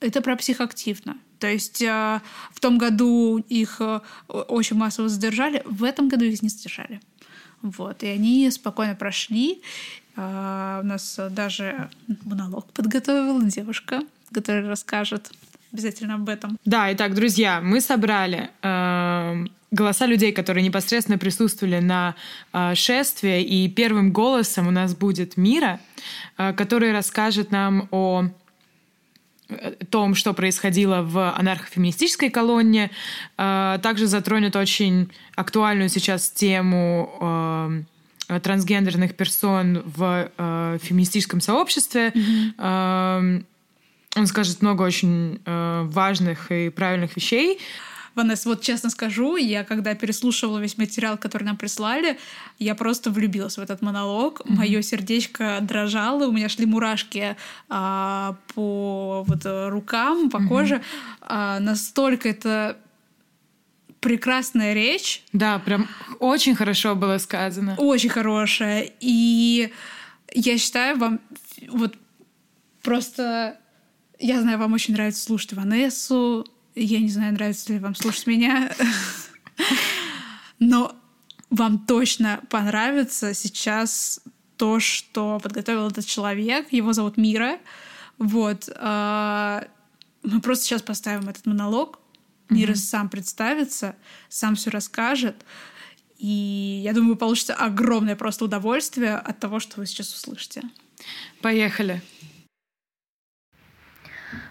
это 0.00 0.20
про 0.20 0.36
психоактивно. 0.36 1.16
То 1.38 1.46
есть 1.46 1.82
э, 1.82 2.20
в 2.52 2.60
том 2.60 2.78
году 2.78 3.38
их 3.38 3.76
э, 3.80 4.00
очень 4.28 4.76
массово 4.76 5.08
задержали, 5.08 5.62
в 5.64 5.84
этом 5.84 6.08
году 6.08 6.24
их 6.24 6.42
не 6.42 6.48
задержали. 6.48 7.00
Вот, 7.62 8.02
и 8.02 8.06
они 8.06 8.50
спокойно 8.50 8.94
прошли. 8.94 9.62
Э, 10.16 10.80
у 10.82 10.86
нас 10.86 11.18
даже 11.30 11.90
монолог 12.24 12.66
подготовила 12.72 13.42
девушка, 13.44 14.00
которая 14.32 14.68
расскажет 14.68 15.30
обязательно 15.72 16.14
об 16.14 16.28
этом. 16.28 16.58
Да, 16.64 16.92
итак, 16.92 17.14
друзья, 17.14 17.60
мы 17.60 17.80
собрали 17.80 18.50
э, 18.62 19.44
голоса 19.70 20.06
людей, 20.06 20.32
которые 20.32 20.64
непосредственно 20.64 21.18
присутствовали 21.18 21.78
на 21.78 22.14
э, 22.52 22.74
шествии, 22.74 23.42
и 23.42 23.68
первым 23.68 24.12
голосом 24.12 24.66
у 24.66 24.70
нас 24.70 24.94
будет 24.94 25.36
Мира, 25.36 25.80
э, 26.36 26.52
который 26.52 26.92
расскажет 26.92 27.50
нам 27.50 27.88
о 27.90 28.28
том, 29.90 30.14
что 30.14 30.34
происходило 30.34 31.02
в 31.02 31.32
анархофеминистической 31.32 32.30
колонне, 32.30 32.90
э, 33.36 33.78
также 33.82 34.06
затронет 34.06 34.56
очень 34.56 35.10
актуальную 35.34 35.88
сейчас 35.88 36.30
тему 36.30 37.84
э, 38.28 38.40
трансгендерных 38.40 39.14
персон 39.16 39.82
в 39.84 40.30
э, 40.36 40.78
феминистическом 40.82 41.40
сообществе. 41.40 42.08
Mm-hmm. 42.08 43.44
Он 44.16 44.26
скажет 44.26 44.62
много 44.62 44.82
очень 44.82 45.40
важных 45.44 46.50
и 46.50 46.70
правильных 46.70 47.14
вещей. 47.14 47.60
Ванесса, 48.18 48.48
вот 48.48 48.62
честно 48.62 48.90
скажу, 48.90 49.36
я 49.36 49.64
когда 49.64 49.94
переслушивала 49.94 50.58
весь 50.58 50.76
материал, 50.76 51.16
который 51.16 51.44
нам 51.44 51.56
прислали, 51.56 52.18
я 52.58 52.74
просто 52.74 53.10
влюбилась 53.10 53.56
в 53.56 53.60
этот 53.60 53.80
монолог. 53.82 54.40
Mm-hmm. 54.40 54.54
Мое 54.54 54.82
сердечко 54.82 55.58
дрожало, 55.62 56.26
у 56.26 56.32
меня 56.32 56.48
шли 56.48 56.66
мурашки 56.66 57.36
а, 57.68 58.36
по 58.54 59.24
вот 59.26 59.40
рукам, 59.44 60.30
по 60.30 60.36
mm-hmm. 60.36 60.48
коже. 60.48 60.82
А, 61.20 61.60
настолько 61.60 62.28
это 62.28 62.76
прекрасная 64.00 64.74
речь. 64.74 65.22
Да, 65.32 65.58
прям 65.58 65.88
очень 66.20 66.54
хорошо 66.54 66.94
было 66.94 67.18
сказано. 67.18 67.74
Очень 67.78 68.10
хорошая. 68.10 68.90
И 69.00 69.72
я 70.34 70.58
считаю, 70.58 70.98
вам 70.98 71.20
вот 71.68 71.96
просто... 72.82 73.58
Я 74.20 74.40
знаю, 74.40 74.58
вам 74.58 74.72
очень 74.72 74.94
нравится 74.94 75.22
слушать 75.22 75.52
Ванессу, 75.52 76.44
я 76.84 77.00
не 77.00 77.08
знаю, 77.08 77.34
нравится 77.34 77.72
ли 77.72 77.78
вам 77.78 77.94
слушать 77.94 78.26
меня, 78.26 78.74
но 80.58 80.94
вам 81.50 81.78
точно 81.86 82.40
понравится 82.50 83.34
сейчас 83.34 84.20
то, 84.56 84.80
что 84.80 85.40
подготовил 85.42 85.88
этот 85.88 86.06
человек. 86.06 86.72
Его 86.72 86.92
зовут 86.92 87.16
Мира. 87.16 87.58
Вот. 88.18 88.68
А, 88.76 89.66
мы 90.22 90.40
просто 90.40 90.64
сейчас 90.64 90.82
поставим 90.82 91.28
этот 91.28 91.46
монолог. 91.46 92.00
Мира 92.50 92.72
mm-hmm. 92.72 92.76
сам 92.76 93.08
представится, 93.08 93.94
сам 94.28 94.56
все 94.56 94.70
расскажет. 94.70 95.44
И 96.18 96.80
я 96.82 96.92
думаю, 96.92 97.12
вы 97.12 97.16
получите 97.16 97.52
огромное 97.52 98.16
просто 98.16 98.44
удовольствие 98.44 99.16
от 99.16 99.38
того, 99.38 99.60
что 99.60 99.80
вы 99.80 99.86
сейчас 99.86 100.12
услышите. 100.12 100.62
Поехали. 101.40 102.02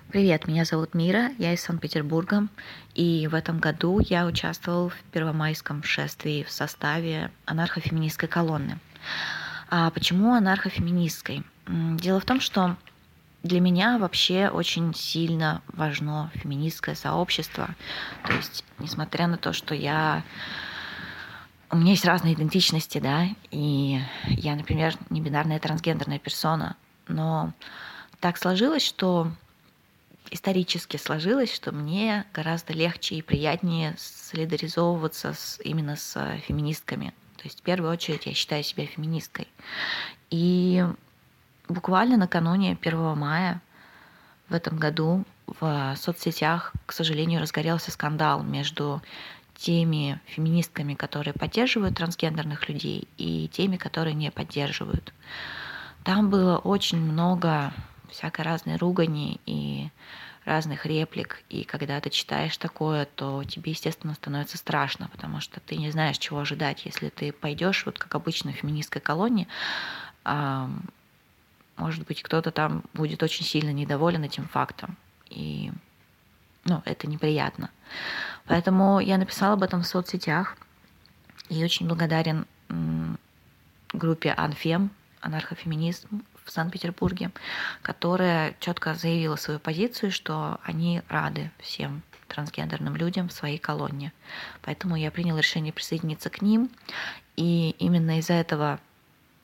Привет, 0.10 0.48
меня 0.48 0.64
зовут 0.64 0.94
Мира, 0.94 1.32
я 1.38 1.52
из 1.52 1.62
Санкт-Петербурга, 1.62 2.48
и 2.96 3.28
в 3.28 3.36
этом 3.36 3.60
году 3.60 4.00
я 4.00 4.26
участвовал 4.26 4.88
в 4.88 4.96
Первомайском 5.12 5.84
шествии 5.84 6.44
в 6.48 6.50
составе 6.50 7.30
анархофеминистской 7.44 8.30
колонны. 8.30 8.80
А 9.70 9.92
почему 9.92 10.34
анархофеминистской? 10.34 11.44
Дело 11.68 12.22
в 12.22 12.26
том, 12.26 12.40
что 12.40 12.78
для 13.44 13.60
меня 13.60 13.98
вообще 13.98 14.48
очень 14.48 14.96
сильно 14.96 15.62
важно 15.68 16.32
феминистское 16.36 16.96
сообщество. 16.96 17.76
То 18.26 18.32
есть, 18.32 18.64
несмотря 18.80 19.28
на 19.28 19.36
то, 19.36 19.52
что 19.52 19.76
я 19.76 20.24
у 21.70 21.76
меня 21.76 21.92
есть 21.92 22.06
разные 22.06 22.34
идентичности, 22.34 23.00
да, 23.00 23.26
и 23.52 24.00
я, 24.24 24.56
например, 24.56 24.94
не 25.10 25.20
бинарная 25.20 25.60
трансгендерная 25.60 26.20
персона, 26.20 26.78
но 27.10 27.52
так 28.22 28.38
сложилось, 28.38 28.86
что 28.86 29.34
исторически 30.32 30.98
сложилось, 30.98 31.54
что 31.54 31.72
мне 31.72 32.26
гораздо 32.34 32.74
легче 32.74 33.16
и 33.16 33.22
приятнее 33.22 33.96
солидаризовываться 33.98 35.34
с, 35.34 35.60
именно 35.64 35.96
с 35.96 36.38
феминистками. 36.48 37.14
То 37.38 37.44
есть 37.44 37.60
в 37.60 37.64
первую 37.64 37.92
очередь 37.92 38.26
я 38.26 38.34
считаю 38.34 38.64
себя 38.64 38.86
феминисткой. 38.86 39.48
И 40.30 40.86
буквально 41.68 42.18
накануне 42.18 42.78
1 42.82 43.18
мая 43.18 43.62
в 44.50 44.54
этом 44.54 44.78
году 44.78 45.24
в 45.60 45.96
соцсетях, 45.98 46.74
к 46.86 46.92
сожалению, 46.92 47.42
разгорелся 47.42 47.92
скандал 47.92 48.44
между 48.44 49.02
теми 49.56 50.20
феминистками, 50.26 50.94
которые 50.94 51.34
поддерживают 51.34 51.96
трансгендерных 51.96 52.70
людей, 52.70 53.08
и 53.18 53.48
теми, 53.48 53.78
которые 53.78 54.14
не 54.14 54.30
поддерживают. 54.30 55.14
Там 56.04 56.30
было 56.30 56.58
очень 56.58 57.00
много 57.00 57.74
всякой 58.10 58.42
разной 58.42 58.78
ругани 58.78 59.40
и 59.46 59.90
разных 60.46 60.86
реплик. 60.86 61.44
И 61.50 61.64
когда 61.64 62.00
ты 62.00 62.10
читаешь 62.10 62.58
такое, 62.58 63.06
то 63.06 63.44
тебе, 63.44 63.72
естественно, 63.74 64.14
становится 64.14 64.58
страшно, 64.58 65.10
потому 65.10 65.42
что 65.42 65.60
ты 65.60 65.76
не 65.76 65.92
знаешь, 65.92 66.18
чего 66.18 66.40
ожидать. 66.40 66.86
Если 66.86 67.10
ты 67.10 67.34
пойдешь, 67.34 67.86
вот 67.86 68.00
как 68.00 68.16
обычно 68.16 68.54
в 68.54 68.56
феминистской 68.56 69.02
колонии, 69.02 69.48
может 71.76 72.08
быть, 72.08 72.24
кто-то 72.24 72.52
там 72.52 72.84
будет 72.94 73.22
очень 73.24 73.46
сильно 73.46 73.72
недоволен 73.72 74.24
этим 74.24 74.48
фактом. 74.48 74.98
И 75.30 75.72
ну, 76.64 76.82
это 76.86 77.08
неприятно. 77.08 77.70
Поэтому 78.46 79.00
я 79.00 79.18
написала 79.18 79.54
об 79.54 79.64
этом 79.64 79.84
в 79.84 79.88
соцсетях 79.88 80.58
и 81.50 81.64
очень 81.64 81.88
благодарен 81.88 82.46
группе 83.94 84.32
Анфем, 84.32 84.92
анархофеминизм 85.22 86.24
в 86.48 86.52
Санкт-Петербурге, 86.52 87.32
которая 87.82 88.56
четко 88.60 88.96
заявила 88.96 89.36
свою 89.36 89.60
позицию, 89.60 90.12
что 90.12 90.60
они 90.64 91.02
рады 91.10 91.52
всем 91.60 92.02
трансгендерным 92.28 92.96
людям 92.96 93.30
в 93.30 93.34
своей 93.34 93.58
колонне. 93.58 94.12
Поэтому 94.62 94.96
я 94.96 95.12
приняла 95.12 95.40
решение 95.40 95.74
присоединиться 95.74 96.30
к 96.30 96.42
ним. 96.42 96.70
И 97.36 97.72
именно 97.80 98.20
из-за 98.20 98.34
этого 98.34 98.80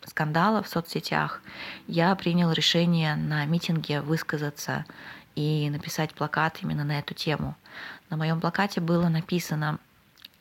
скандала 0.06 0.64
в 0.64 0.68
соцсетях 0.68 1.42
я 1.88 2.14
принял 2.16 2.52
решение 2.52 3.16
на 3.16 3.46
митинге 3.46 4.02
высказаться 4.02 4.86
и 5.36 5.70
написать 5.70 6.14
плакат 6.14 6.60
именно 6.62 6.84
на 6.84 7.00
эту 7.00 7.14
тему. 7.14 7.56
На 8.10 8.18
моем 8.18 8.40
плакате 8.40 8.82
было 8.82 9.10
написано 9.10 9.80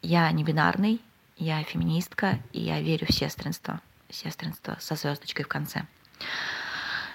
«Я 0.03 0.31
не 0.33 0.45
бинарный, 0.45 1.01
я 1.37 1.63
феминистка, 1.63 2.39
и 2.53 2.61
я 2.61 2.81
верю 2.81 3.07
в 3.09 3.13
сестринство». 3.13 3.81
Сестринство 4.11 4.77
со 4.79 4.95
звездочкой 4.95 5.47
в 5.47 5.49
конце. 5.49 5.87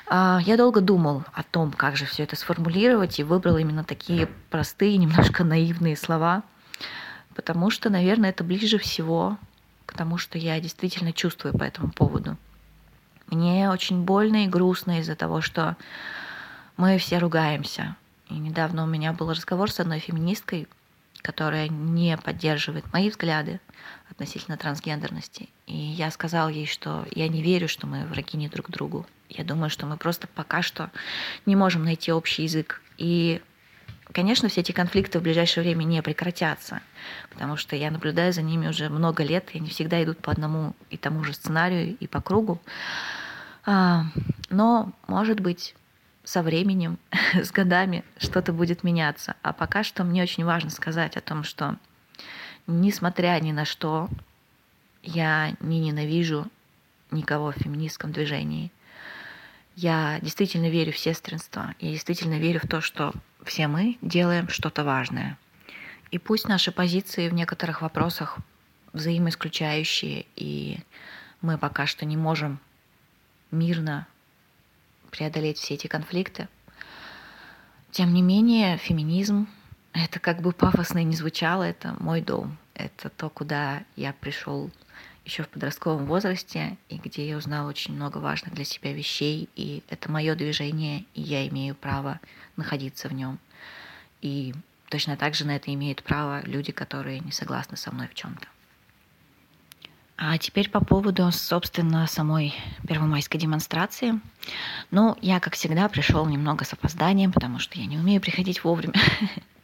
А, 0.09 0.39
я 0.43 0.55
долго 0.55 0.79
думал 0.79 1.23
о 1.33 1.43
том, 1.43 1.71
как 1.71 1.97
же 1.97 2.05
все 2.05 2.23
это 2.23 2.35
сформулировать, 2.35 3.19
и 3.19 3.23
выбрал 3.23 3.57
именно 3.57 3.83
такие 3.83 4.27
простые, 4.49 4.97
немножко 4.97 5.43
наивные 5.43 5.97
слова, 5.97 6.43
потому 7.35 7.69
что, 7.69 7.89
наверное, 7.89 8.29
это 8.29 8.43
ближе 8.43 8.77
всего 8.77 9.37
к 9.85 9.93
тому, 9.93 10.17
что 10.17 10.37
я 10.37 10.59
действительно 10.59 11.11
чувствую 11.11 11.57
по 11.57 11.63
этому 11.63 11.91
поводу. 11.91 12.37
Мне 13.27 13.69
очень 13.69 14.03
больно 14.03 14.45
и 14.45 14.47
грустно 14.47 14.99
из-за 14.99 15.15
того, 15.15 15.41
что 15.41 15.75
мы 16.77 16.97
все 16.97 17.17
ругаемся. 17.17 17.95
И 18.29 18.35
недавно 18.35 18.83
у 18.83 18.87
меня 18.87 19.11
был 19.11 19.31
разговор 19.31 19.69
с 19.69 19.79
одной 19.79 19.99
феминисткой, 19.99 20.67
которая 21.21 21.67
не 21.67 22.17
поддерживает 22.17 22.91
мои 22.93 23.09
взгляды 23.09 23.59
относительно 24.17 24.57
трансгендерности. 24.57 25.47
И 25.67 25.77
я 25.77 26.09
сказал 26.09 26.49
ей, 26.49 26.65
что 26.65 27.05
я 27.13 27.27
не 27.27 27.43
верю, 27.43 27.67
что 27.67 27.85
мы 27.85 28.03
враги 28.07 28.35
не 28.35 28.49
друг 28.49 28.71
другу. 28.71 29.05
Я 29.29 29.43
думаю, 29.43 29.69
что 29.69 29.85
мы 29.85 29.95
просто 29.95 30.27
пока 30.27 30.63
что 30.63 30.89
не 31.45 31.55
можем 31.55 31.83
найти 31.83 32.11
общий 32.11 32.41
язык. 32.41 32.81
И, 32.97 33.39
конечно, 34.11 34.49
все 34.49 34.61
эти 34.61 34.71
конфликты 34.71 35.19
в 35.19 35.21
ближайшее 35.21 35.63
время 35.63 35.83
не 35.83 36.01
прекратятся, 36.01 36.81
потому 37.29 37.57
что 37.57 37.75
я 37.75 37.91
наблюдаю 37.91 38.33
за 38.33 38.41
ними 38.41 38.67
уже 38.67 38.89
много 38.89 39.23
лет, 39.23 39.51
и 39.53 39.59
они 39.59 39.69
всегда 39.69 40.03
идут 40.03 40.17
по 40.17 40.31
одному 40.31 40.75
и 40.89 40.97
тому 40.97 41.23
же 41.23 41.33
сценарию 41.33 41.95
и 41.95 42.07
по 42.07 42.19
кругу. 42.19 42.59
А, 43.67 44.05
но, 44.49 44.93
может 45.05 45.41
быть, 45.41 45.75
со 46.23 46.41
временем, 46.41 46.97
с 47.35 47.51
годами 47.51 48.03
что-то 48.17 48.51
будет 48.51 48.83
меняться. 48.83 49.35
А 49.43 49.53
пока 49.53 49.83
что 49.83 50.03
мне 50.03 50.23
очень 50.23 50.43
важно 50.43 50.71
сказать 50.71 51.17
о 51.17 51.21
том, 51.21 51.43
что 51.43 51.77
несмотря 52.67 53.39
ни 53.39 53.51
на 53.51 53.65
что, 53.65 54.09
я 55.01 55.55
не 55.61 55.79
ненавижу 55.79 56.47
никого 57.11 57.51
в 57.51 57.55
феминистском 57.55 58.11
движении. 58.11 58.71
Я 59.75 60.19
действительно 60.21 60.69
верю 60.69 60.91
в 60.91 60.97
сестринство. 60.97 61.73
Я 61.79 61.91
действительно 61.91 62.37
верю 62.39 62.59
в 62.59 62.67
то, 62.67 62.81
что 62.81 63.13
все 63.43 63.67
мы 63.67 63.97
делаем 64.01 64.49
что-то 64.49 64.83
важное. 64.83 65.37
И 66.11 66.17
пусть 66.17 66.47
наши 66.47 66.71
позиции 66.71 67.29
в 67.29 67.33
некоторых 67.33 67.81
вопросах 67.81 68.37
взаимоисключающие, 68.93 70.25
и 70.35 70.79
мы 71.41 71.57
пока 71.57 71.85
что 71.85 72.05
не 72.05 72.17
можем 72.17 72.59
мирно 73.51 74.07
преодолеть 75.11 75.57
все 75.57 75.75
эти 75.75 75.87
конфликты, 75.87 76.47
Тем 77.91 78.13
не 78.13 78.21
менее, 78.21 78.77
феминизм— 78.77 79.47
это 80.03 80.19
как 80.19 80.41
бы 80.41 80.51
пафосно 80.51 80.99
и 80.99 81.03
не 81.03 81.15
звучало, 81.15 81.63
это 81.63 81.95
мой 81.99 82.21
дом. 82.21 82.57
Это 82.73 83.09
то, 83.09 83.29
куда 83.29 83.83
я 83.95 84.13
пришел 84.13 84.69
еще 85.25 85.43
в 85.43 85.49
подростковом 85.49 86.05
возрасте, 86.05 86.77
и 86.89 86.97
где 86.97 87.27
я 87.27 87.37
узнала 87.37 87.67
очень 87.67 87.93
много 87.93 88.17
важных 88.19 88.53
для 88.53 88.63
себя 88.63 88.93
вещей, 88.93 89.49
и 89.55 89.83
это 89.89 90.09
мое 90.11 90.35
движение, 90.35 91.05
и 91.13 91.21
я 91.21 91.47
имею 91.49 91.75
право 91.75 92.19
находиться 92.55 93.09
в 93.09 93.13
нем. 93.13 93.39
И 94.21 94.53
точно 94.89 95.17
так 95.17 95.35
же 95.35 95.45
на 95.45 95.55
это 95.55 95.73
имеют 95.73 96.01
право 96.01 96.41
люди, 96.45 96.71
которые 96.71 97.19
не 97.19 97.31
согласны 97.31 97.75
со 97.75 97.91
мной 97.91 98.07
в 98.07 98.13
чем-то. 98.13 98.47
А 100.19 100.37
теперь 100.37 100.69
по 100.69 100.83
поводу, 100.83 101.31
собственно, 101.31 102.07
самой 102.07 102.55
первомайской 102.87 103.39
демонстрации. 103.39 104.19
Ну, 104.89 105.15
я, 105.21 105.39
как 105.39 105.53
всегда, 105.53 105.87
пришел 105.89 106.25
немного 106.25 106.65
с 106.65 106.73
опозданием, 106.73 107.31
потому 107.31 107.59
что 107.59 107.77
я 107.77 107.85
не 107.85 107.99
умею 107.99 108.19
приходить 108.19 108.63
вовремя. 108.63 108.93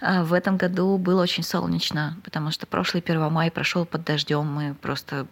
А 0.00 0.24
в 0.24 0.32
этом 0.32 0.56
году 0.56 0.98
было 0.98 1.22
очень 1.22 1.42
солнечно, 1.42 2.16
потому 2.24 2.50
что 2.50 2.66
прошлый 2.66 3.02
1 3.02 3.30
мая 3.32 3.50
прошел 3.50 3.84
под 3.84 4.04
дождем. 4.04 4.46
Мы 4.46 4.74
просто 4.74 5.26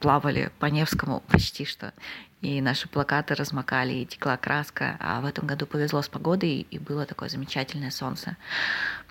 плавали 0.00 0.50
по 0.58 0.66
Невскому 0.66 1.20
почти 1.28 1.64
что. 1.64 1.92
И 2.40 2.60
наши 2.60 2.88
плакаты 2.88 3.34
размокали, 3.34 3.94
и 3.94 4.06
текла 4.06 4.36
краска. 4.36 4.98
А 5.00 5.22
в 5.22 5.24
этом 5.24 5.46
году 5.46 5.64
повезло 5.66 6.02
с 6.02 6.08
погодой, 6.08 6.66
и 6.70 6.78
было 6.78 7.06
такое 7.06 7.30
замечательное 7.30 7.90
солнце. 7.90 8.36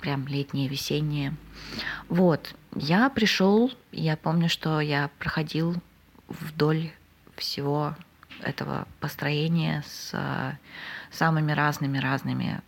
Прям 0.01 0.27
летнее, 0.27 0.67
весеннее. 0.67 1.35
Вот. 2.09 2.53
Я 2.75 3.09
пришел, 3.09 3.71
я 3.91 4.17
помню, 4.17 4.49
что 4.49 4.79
я 4.81 5.09
проходил 5.17 5.75
вдоль 6.27 6.91
всего 7.35 7.95
этого 8.41 8.87
построения 8.99 9.83
с 9.87 10.11
э, 10.13 10.51
самыми 11.11 11.53
разными-разными 11.53 12.61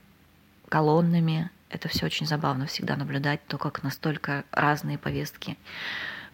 колоннами. 0.69 1.49
Это 1.69 1.87
все 1.89 2.05
очень 2.05 2.25
забавно 2.25 2.65
всегда 2.67 2.95
наблюдать, 2.95 3.45
то, 3.47 3.57
как 3.57 3.83
настолько 3.83 4.45
разные 4.51 4.97
повестки 4.97 5.57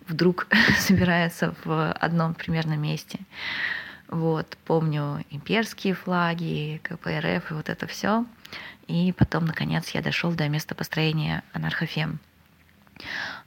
вдруг 0.08 0.48
собираются 0.78 1.56
в 1.64 1.92
одном 1.94 2.34
примерно 2.34 2.74
месте. 2.74 3.20
Вот, 4.08 4.58
помню 4.66 5.24
имперские 5.30 5.94
флаги, 5.94 6.82
КПРФ 6.84 7.52
и 7.52 7.54
вот 7.54 7.70
это 7.70 7.88
все. 7.88 8.26
И 8.88 9.14
потом, 9.14 9.46
наконец, 9.46 9.90
я 9.90 10.02
дошел 10.02 10.34
до 10.34 10.50
места 10.50 10.76
построения 10.76 11.44
анархофем. 11.54 12.20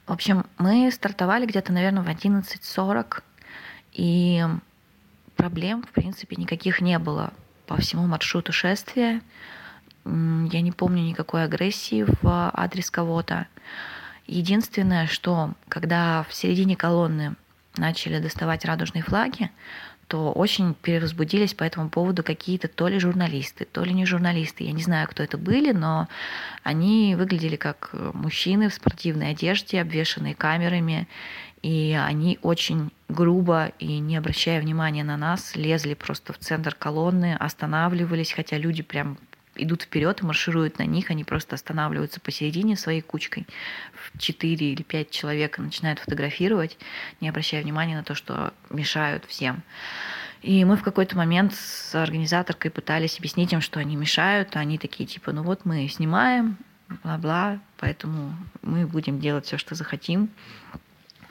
В 0.07 0.11
общем, 0.11 0.45
мы 0.57 0.91
стартовали 0.91 1.45
где-то, 1.45 1.71
наверное, 1.71 2.03
в 2.03 2.07
11.40, 2.07 3.21
и 3.93 4.43
проблем, 5.35 5.83
в 5.83 5.89
принципе, 5.89 6.35
никаких 6.35 6.81
не 6.81 6.99
было 6.99 7.33
по 7.67 7.77
всему 7.77 8.05
маршруту 8.07 8.51
шествия. 8.51 9.21
Я 10.05 10.61
не 10.61 10.71
помню 10.71 11.01
никакой 11.01 11.43
агрессии 11.43 12.05
в 12.21 12.51
адрес 12.53 12.91
кого-то. 12.91 13.47
Единственное, 14.27 15.07
что 15.07 15.53
когда 15.67 16.23
в 16.29 16.33
середине 16.33 16.75
колонны 16.75 17.35
начали 17.77 18.19
доставать 18.19 18.65
радужные 18.65 19.03
флаги, 19.03 19.51
то 20.07 20.31
очень 20.31 20.75
перевозбудились 20.75 21.55
по 21.55 21.63
этому 21.63 21.89
поводу 21.89 22.23
какие-то 22.23 22.67
то 22.67 22.87
ли 22.87 22.99
журналисты, 22.99 23.65
то 23.65 23.83
ли 23.83 23.93
не 23.93 24.05
журналисты. 24.05 24.63
Я 24.63 24.71
не 24.71 24.83
знаю, 24.83 25.07
кто 25.07 25.23
это 25.23 25.37
были, 25.37 25.71
но 25.71 26.07
они 26.63 27.15
выглядели 27.15 27.55
как 27.55 27.89
мужчины 28.13 28.69
в 28.69 28.73
спортивной 28.73 29.31
одежде, 29.31 29.81
обвешанные 29.81 30.35
камерами, 30.35 31.07
и 31.63 31.99
они 31.99 32.37
очень 32.43 32.91
грубо 33.09 33.71
и 33.79 33.97
не 33.97 34.17
обращая 34.17 34.61
внимания 34.61 35.03
на 35.03 35.17
нас, 35.17 35.55
лезли 35.55 35.95
просто 35.95 36.33
в 36.33 36.37
центр 36.37 36.75
колонны, 36.75 37.35
останавливались, 37.35 38.31
хотя 38.31 38.57
люди 38.57 38.83
прям 38.83 39.17
идут 39.55 39.83
вперед 39.83 40.21
маршируют 40.21 40.79
на 40.79 40.83
них, 40.83 41.11
они 41.11 41.23
просто 41.23 41.55
останавливаются 41.55 42.19
посередине 42.19 42.75
своей 42.75 43.01
кучкой 43.01 43.47
в 43.93 44.17
4 44.17 44.73
или 44.73 44.83
5 44.83 45.09
человек 45.11 45.57
начинают 45.57 45.99
фотографировать, 45.99 46.77
не 47.21 47.29
обращая 47.29 47.63
внимания 47.63 47.95
на 47.95 48.03
то, 48.03 48.15
что 48.15 48.53
мешают 48.69 49.25
всем. 49.25 49.63
И 50.41 50.63
мы 50.63 50.77
в 50.77 50.83
какой-то 50.83 51.17
момент 51.17 51.55
с 51.55 51.95
организаторкой 51.95 52.69
пытались 52.69 53.17
объяснить 53.17 53.51
им, 53.53 53.61
что 53.61 53.79
они 53.79 53.95
мешают, 53.95 54.55
а 54.55 54.59
они 54.59 54.77
такие 54.77 55.07
типа, 55.07 55.31
ну 55.31 55.41
вот 55.41 55.65
мы 55.65 55.87
снимаем, 55.87 56.57
бла-бла, 57.03 57.59
поэтому 57.77 58.35
мы 58.61 58.85
будем 58.85 59.19
делать 59.19 59.45
все, 59.45 59.57
что 59.57 59.75
захотим. 59.75 60.29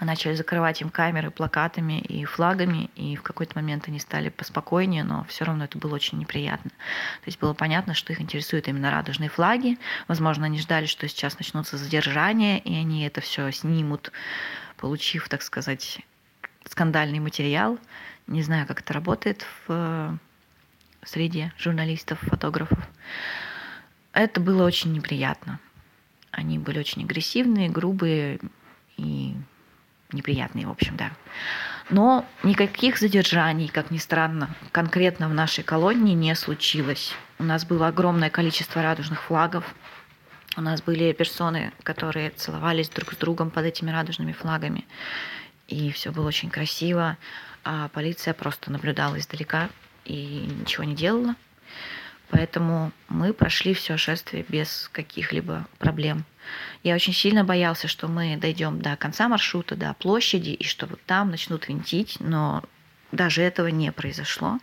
Начали 0.01 0.35
закрывать 0.35 0.81
им 0.81 0.91
камеры 0.91 1.31
плакатами 1.31 2.01
и 2.01 2.25
флагами, 2.25 2.91
и 2.95 3.17
в 3.17 3.23
какой-то 3.23 3.57
момент 3.57 3.89
они 3.89 3.99
стали 3.99 4.29
поспокойнее, 4.29 5.05
но 5.05 5.25
все 5.25 5.45
равно 5.45 5.65
это 5.65 5.79
было 5.79 5.95
очень 5.95 6.19
неприятно. 6.19 6.71
То 6.71 7.27
есть 7.27 7.39
было 7.41 7.55
понятно, 7.55 7.95
что 7.95 8.13
их 8.13 8.21
интересуют 8.21 8.69
именно 8.69 8.91
радужные 8.91 9.31
флаги. 9.31 9.79
Возможно, 10.09 10.47
они 10.47 10.59
ждали, 10.59 10.87
что 10.87 11.09
сейчас 11.09 11.39
начнутся 11.39 11.79
задержания, 11.79 12.59
и 12.59 12.75
они 12.75 13.07
это 13.07 13.21
все 13.21 13.51
снимут, 13.51 14.13
получив, 14.77 15.29
так 15.29 15.43
сказать, 15.43 16.01
скандальный 16.69 17.21
материал. 17.21 17.79
Не 18.27 18.43
знаю, 18.43 18.67
как 18.67 18.81
это 18.81 18.93
работает 18.93 19.47
в 19.67 20.19
среде 21.05 21.53
журналистов, 21.57 22.19
фотографов. 22.21 22.79
Это 24.13 24.41
было 24.41 24.65
очень 24.65 24.93
неприятно. 24.93 25.61
Они 26.31 26.59
были 26.59 26.79
очень 26.79 27.05
агрессивные, 27.05 27.69
грубые 27.69 28.41
и 28.97 29.37
неприятные, 30.13 30.67
в 30.67 30.71
общем, 30.71 30.97
да. 30.97 31.11
Но 31.91 32.25
никаких 32.43 32.99
задержаний, 32.99 33.69
как 33.69 33.91
ни 33.91 33.99
странно, 33.99 34.55
конкретно 34.73 35.29
в 35.29 35.35
нашей 35.35 35.65
колонии 35.65 36.15
не 36.15 36.35
случилось. 36.35 37.13
У 37.39 37.45
нас 37.45 37.65
было 37.65 37.89
огромное 37.89 38.31
количество 38.31 38.83
радужных 38.83 39.23
флагов. 39.23 39.65
У 40.57 40.61
нас 40.61 40.81
были 40.83 41.13
персоны, 41.13 41.73
которые 41.83 42.31
целовались 42.31 42.89
друг 42.89 43.13
с 43.13 43.17
другом 43.17 43.51
под 43.51 43.65
этими 43.67 43.91
радужными 43.91 44.33
флагами. 44.33 44.87
И 45.69 45.91
все 45.91 46.11
было 46.11 46.29
очень 46.29 46.51
красиво. 46.51 47.17
А 47.65 47.89
полиция 47.89 48.35
просто 48.35 48.71
наблюдала 48.71 49.19
издалека 49.19 49.69
и 50.05 50.47
ничего 50.61 50.85
не 50.85 50.95
делала. 50.95 51.35
Поэтому 52.31 52.93
мы 53.09 53.33
прошли 53.33 53.75
все 53.75 53.97
шествие 53.97 54.45
без 54.49 54.89
каких-либо 54.93 55.67
проблем. 55.79 56.25
Я 56.83 56.95
очень 56.95 57.13
сильно 57.13 57.45
боялся, 57.45 57.89
что 57.89 58.09
мы 58.09 58.37
дойдем 58.37 58.81
до 58.81 58.97
конца 58.97 59.29
маршрута, 59.29 59.77
до 59.77 59.95
площади, 59.95 60.51
и 60.51 60.65
что 60.65 60.87
вот 60.87 61.01
там 61.07 61.31
начнут 61.31 61.69
винтить, 61.69 62.17
но 62.21 62.63
даже 63.13 63.43
этого 63.43 63.69
не 63.69 63.93
произошло. 63.93 64.59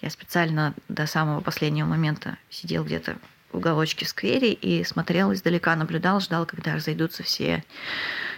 Я 0.00 0.10
специально 0.10 0.74
до 0.88 1.06
самого 1.06 1.40
последнего 1.40 1.86
момента 1.86 2.36
сидел 2.50 2.84
где-то 2.84 3.16
в 3.52 3.58
уголочке 3.58 4.04
в 4.04 4.08
сквере 4.08 4.52
и 4.52 4.82
смотрел 4.82 5.32
издалека, 5.32 5.76
наблюдал, 5.76 6.20
ждал, 6.20 6.46
когда 6.46 6.74
разойдутся 6.74 7.22
все 7.22 7.64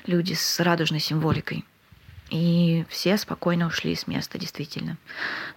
люди 0.06 0.34
с 0.34 0.60
радужной 0.60 1.00
символикой. 1.00 1.64
И 2.30 2.84
все 2.88 3.16
спокойно 3.16 3.66
ушли 3.66 3.94
с 3.94 4.06
места, 4.06 4.38
действительно. 4.38 4.96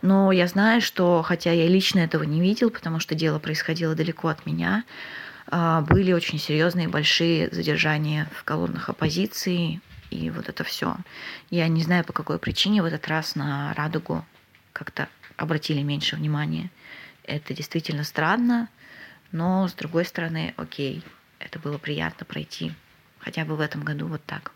Но 0.02 0.32
я 0.32 0.48
знаю, 0.48 0.82
что, 0.82 1.24
хотя 1.24 1.52
я 1.52 1.68
лично 1.68 2.00
этого 2.00 2.24
не 2.24 2.42
видел, 2.42 2.70
потому 2.70 3.00
что 3.00 3.16
дело 3.16 3.40
происходило 3.40 3.96
далеко 3.96 4.28
от 4.28 4.46
меня, 4.46 4.84
были 5.50 6.14
очень 6.14 6.40
серьезные 6.40 6.88
большие 6.88 7.50
задержания 7.52 8.30
в 8.34 8.44
колоннах 8.44 8.90
оппозиции, 8.90 9.82
и 10.10 10.30
вот 10.30 10.50
это 10.50 10.64
все. 10.64 10.98
Я 11.50 11.68
не 11.68 11.84
знаю, 11.84 12.04
по 12.04 12.14
какой 12.14 12.40
причине 12.40 12.82
в 12.82 12.86
этот 12.86 13.08
раз 13.08 13.36
на 13.36 13.74
радугу 13.74 14.26
как-то 14.74 15.10
обратили 15.36 15.82
меньше 15.82 16.16
внимания. 16.16 16.70
Это 17.24 17.54
действительно 17.54 18.04
странно, 18.04 18.70
но 19.32 19.68
с 19.68 19.74
другой 19.74 20.06
стороны, 20.06 20.54
окей, 20.58 21.04
это 21.40 21.60
было 21.60 21.78
приятно 21.78 22.26
пройти 22.26 22.74
хотя 23.20 23.44
бы 23.44 23.58
в 23.58 23.60
этом 23.60 23.84
году 23.84 24.08
вот 24.08 24.24
так. 24.26 24.54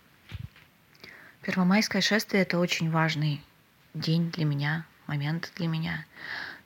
Первомайское 1.41 2.01
шествие– 2.01 2.41
это 2.43 2.57
очень 2.57 2.89
важный 2.89 3.43
день 3.93 4.31
для 4.31 4.45
меня, 4.45 4.85
момент 5.07 5.51
для 5.57 5.67
меня, 5.67 6.05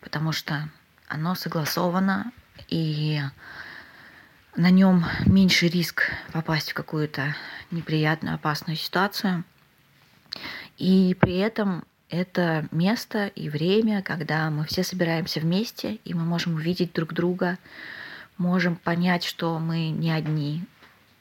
потому 0.01 0.31
что 0.31 0.69
оно 1.07 1.33
согласовано, 1.33 2.31
и 2.67 3.21
на 4.55 4.69
нем 4.69 5.05
меньше 5.25 5.67
риск 5.67 6.11
попасть 6.31 6.71
в 6.71 6.73
какую-то 6.73 7.35
неприятную, 7.71 8.35
опасную 8.35 8.77
ситуацию. 8.77 9.43
И 10.77 11.15
при 11.19 11.37
этом 11.37 11.83
это 12.09 12.67
место 12.71 13.27
и 13.27 13.49
время, 13.49 14.01
когда 14.01 14.49
мы 14.49 14.65
все 14.65 14.83
собираемся 14.83 15.39
вместе, 15.39 15.95
и 16.05 16.13
мы 16.13 16.23
можем 16.23 16.55
увидеть 16.55 16.93
друг 16.93 17.13
друга, 17.13 17.57
можем 18.37 18.75
понять, 18.75 19.23
что 19.23 19.59
мы 19.59 19.89
не 19.89 20.11
одни, 20.11 20.63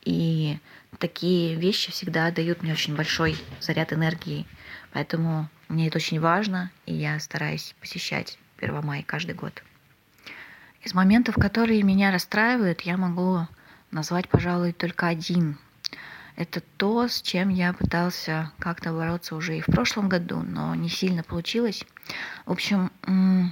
и 0.04 0.58
такие 0.98 1.54
вещи 1.56 1.90
всегда 1.90 2.30
дают 2.30 2.62
мне 2.62 2.72
очень 2.72 2.94
большой 2.94 3.36
заряд 3.60 3.92
энергии. 3.92 4.46
Поэтому 4.92 5.48
мне 5.68 5.88
это 5.88 5.98
очень 5.98 6.20
важно, 6.20 6.70
и 6.86 6.94
я 6.94 7.18
стараюсь 7.18 7.74
посещать 7.80 8.38
1 8.58 8.84
мая 8.84 9.02
каждый 9.02 9.34
год. 9.34 9.62
Из 10.84 10.92
моментов, 10.92 11.36
которые 11.36 11.82
меня 11.82 12.12
расстраивают, 12.12 12.82
я 12.82 12.98
могу 12.98 13.46
назвать, 13.90 14.28
пожалуй, 14.28 14.72
только 14.72 15.06
один. 15.06 15.56
Это 16.36 16.60
то, 16.76 17.08
с 17.08 17.22
чем 17.22 17.48
я 17.48 17.72
пытался 17.72 18.50
как-то 18.58 18.92
бороться 18.92 19.34
уже 19.34 19.56
и 19.56 19.60
в 19.62 19.66
прошлом 19.66 20.08
году, 20.08 20.42
но 20.42 20.74
не 20.74 20.90
сильно 20.90 21.22
получилось. 21.22 21.84
В 22.44 22.52
общем, 22.52 22.90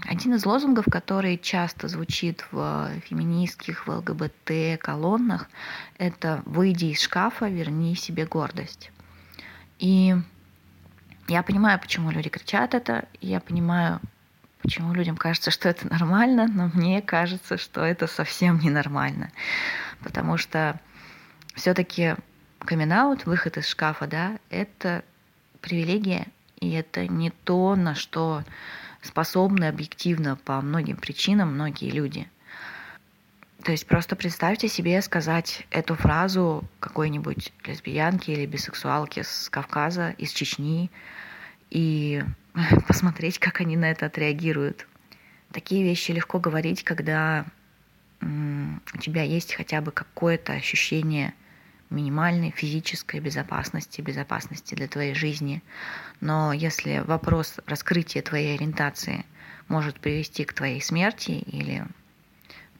один 0.04 0.34
из 0.34 0.44
лозунгов, 0.44 0.84
который 0.90 1.38
часто 1.38 1.88
звучит 1.88 2.44
в 2.50 2.90
феминистских, 3.08 3.86
в 3.86 3.90
ЛГБТ 3.90 4.78
колоннах, 4.80 5.48
это 5.96 6.42
«Выйди 6.44 6.86
из 6.86 7.00
шкафа, 7.00 7.48
верни 7.48 7.94
себе 7.94 8.26
гордость». 8.26 8.90
И 9.78 10.14
я 11.28 11.42
понимаю, 11.42 11.80
почему 11.80 12.10
люди 12.10 12.28
кричат 12.28 12.74
это, 12.74 13.06
я 13.20 13.40
понимаю, 13.40 14.00
почему 14.62 14.94
людям 14.94 15.16
кажется, 15.16 15.50
что 15.50 15.68
это 15.68 15.88
нормально, 15.88 16.46
но 16.48 16.70
мне 16.72 17.02
кажется, 17.02 17.58
что 17.58 17.84
это 17.84 18.06
совсем 18.06 18.58
ненормально. 18.58 19.30
Потому 20.00 20.36
что 20.36 20.80
все-таки 21.54 22.14
камин 22.60 22.92
выход 23.24 23.58
из 23.58 23.68
шкафа, 23.68 24.06
да, 24.06 24.38
это 24.50 25.04
привилегия, 25.60 26.26
и 26.60 26.70
это 26.70 27.06
не 27.06 27.30
то, 27.30 27.74
на 27.76 27.94
что 27.94 28.44
способны 29.02 29.64
объективно 29.64 30.36
по 30.36 30.60
многим 30.60 30.96
причинам 30.96 31.54
многие 31.54 31.90
люди. 31.90 32.28
То 33.64 33.72
есть 33.72 33.86
просто 33.86 34.16
представьте 34.16 34.68
себе 34.68 35.00
сказать 35.02 35.66
эту 35.70 35.94
фразу 35.94 36.64
какой-нибудь 36.80 37.52
лесбиянки 37.64 38.30
или 38.30 38.46
бисексуалки 38.46 39.22
с 39.22 39.48
Кавказа, 39.50 40.10
из 40.18 40.30
Чечни, 40.32 40.90
и 41.70 42.24
посмотреть, 42.86 43.38
как 43.38 43.60
они 43.60 43.76
на 43.76 43.90
это 43.90 44.06
отреагируют. 44.06 44.86
Такие 45.52 45.82
вещи 45.82 46.12
легко 46.12 46.38
говорить, 46.38 46.82
когда 46.82 47.44
у 48.22 48.98
тебя 48.98 49.22
есть 49.22 49.54
хотя 49.54 49.80
бы 49.80 49.90
какое-то 49.90 50.52
ощущение 50.52 51.34
минимальной 51.90 52.50
физической 52.50 53.20
безопасности, 53.20 54.00
безопасности 54.00 54.74
для 54.74 54.88
твоей 54.88 55.14
жизни. 55.14 55.62
Но 56.20 56.52
если 56.52 57.02
вопрос 57.06 57.56
раскрытия 57.66 58.22
твоей 58.22 58.54
ориентации 58.54 59.26
может 59.68 60.00
привести 60.00 60.44
к 60.44 60.52
твоей 60.52 60.80
смерти 60.80 61.32
или 61.32 61.84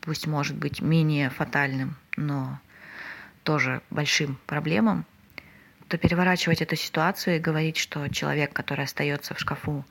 пусть 0.01 0.27
может 0.27 0.57
быть 0.57 0.81
менее 0.81 1.29
фатальным, 1.31 1.97
но 2.17 2.59
тоже 3.43 3.83
большим 3.91 4.39
проблемам, 4.47 5.05
то 5.93 5.99
переворачивать 5.99 6.63
эту 6.63 6.75
ситуацию 6.75 7.37
и 7.37 7.39
говорить, 7.39 7.77
что 7.77 8.09
человек, 8.09 8.55
который 8.55 8.87
остается 8.87 9.35
в 9.35 9.39
шкафу, 9.39 9.85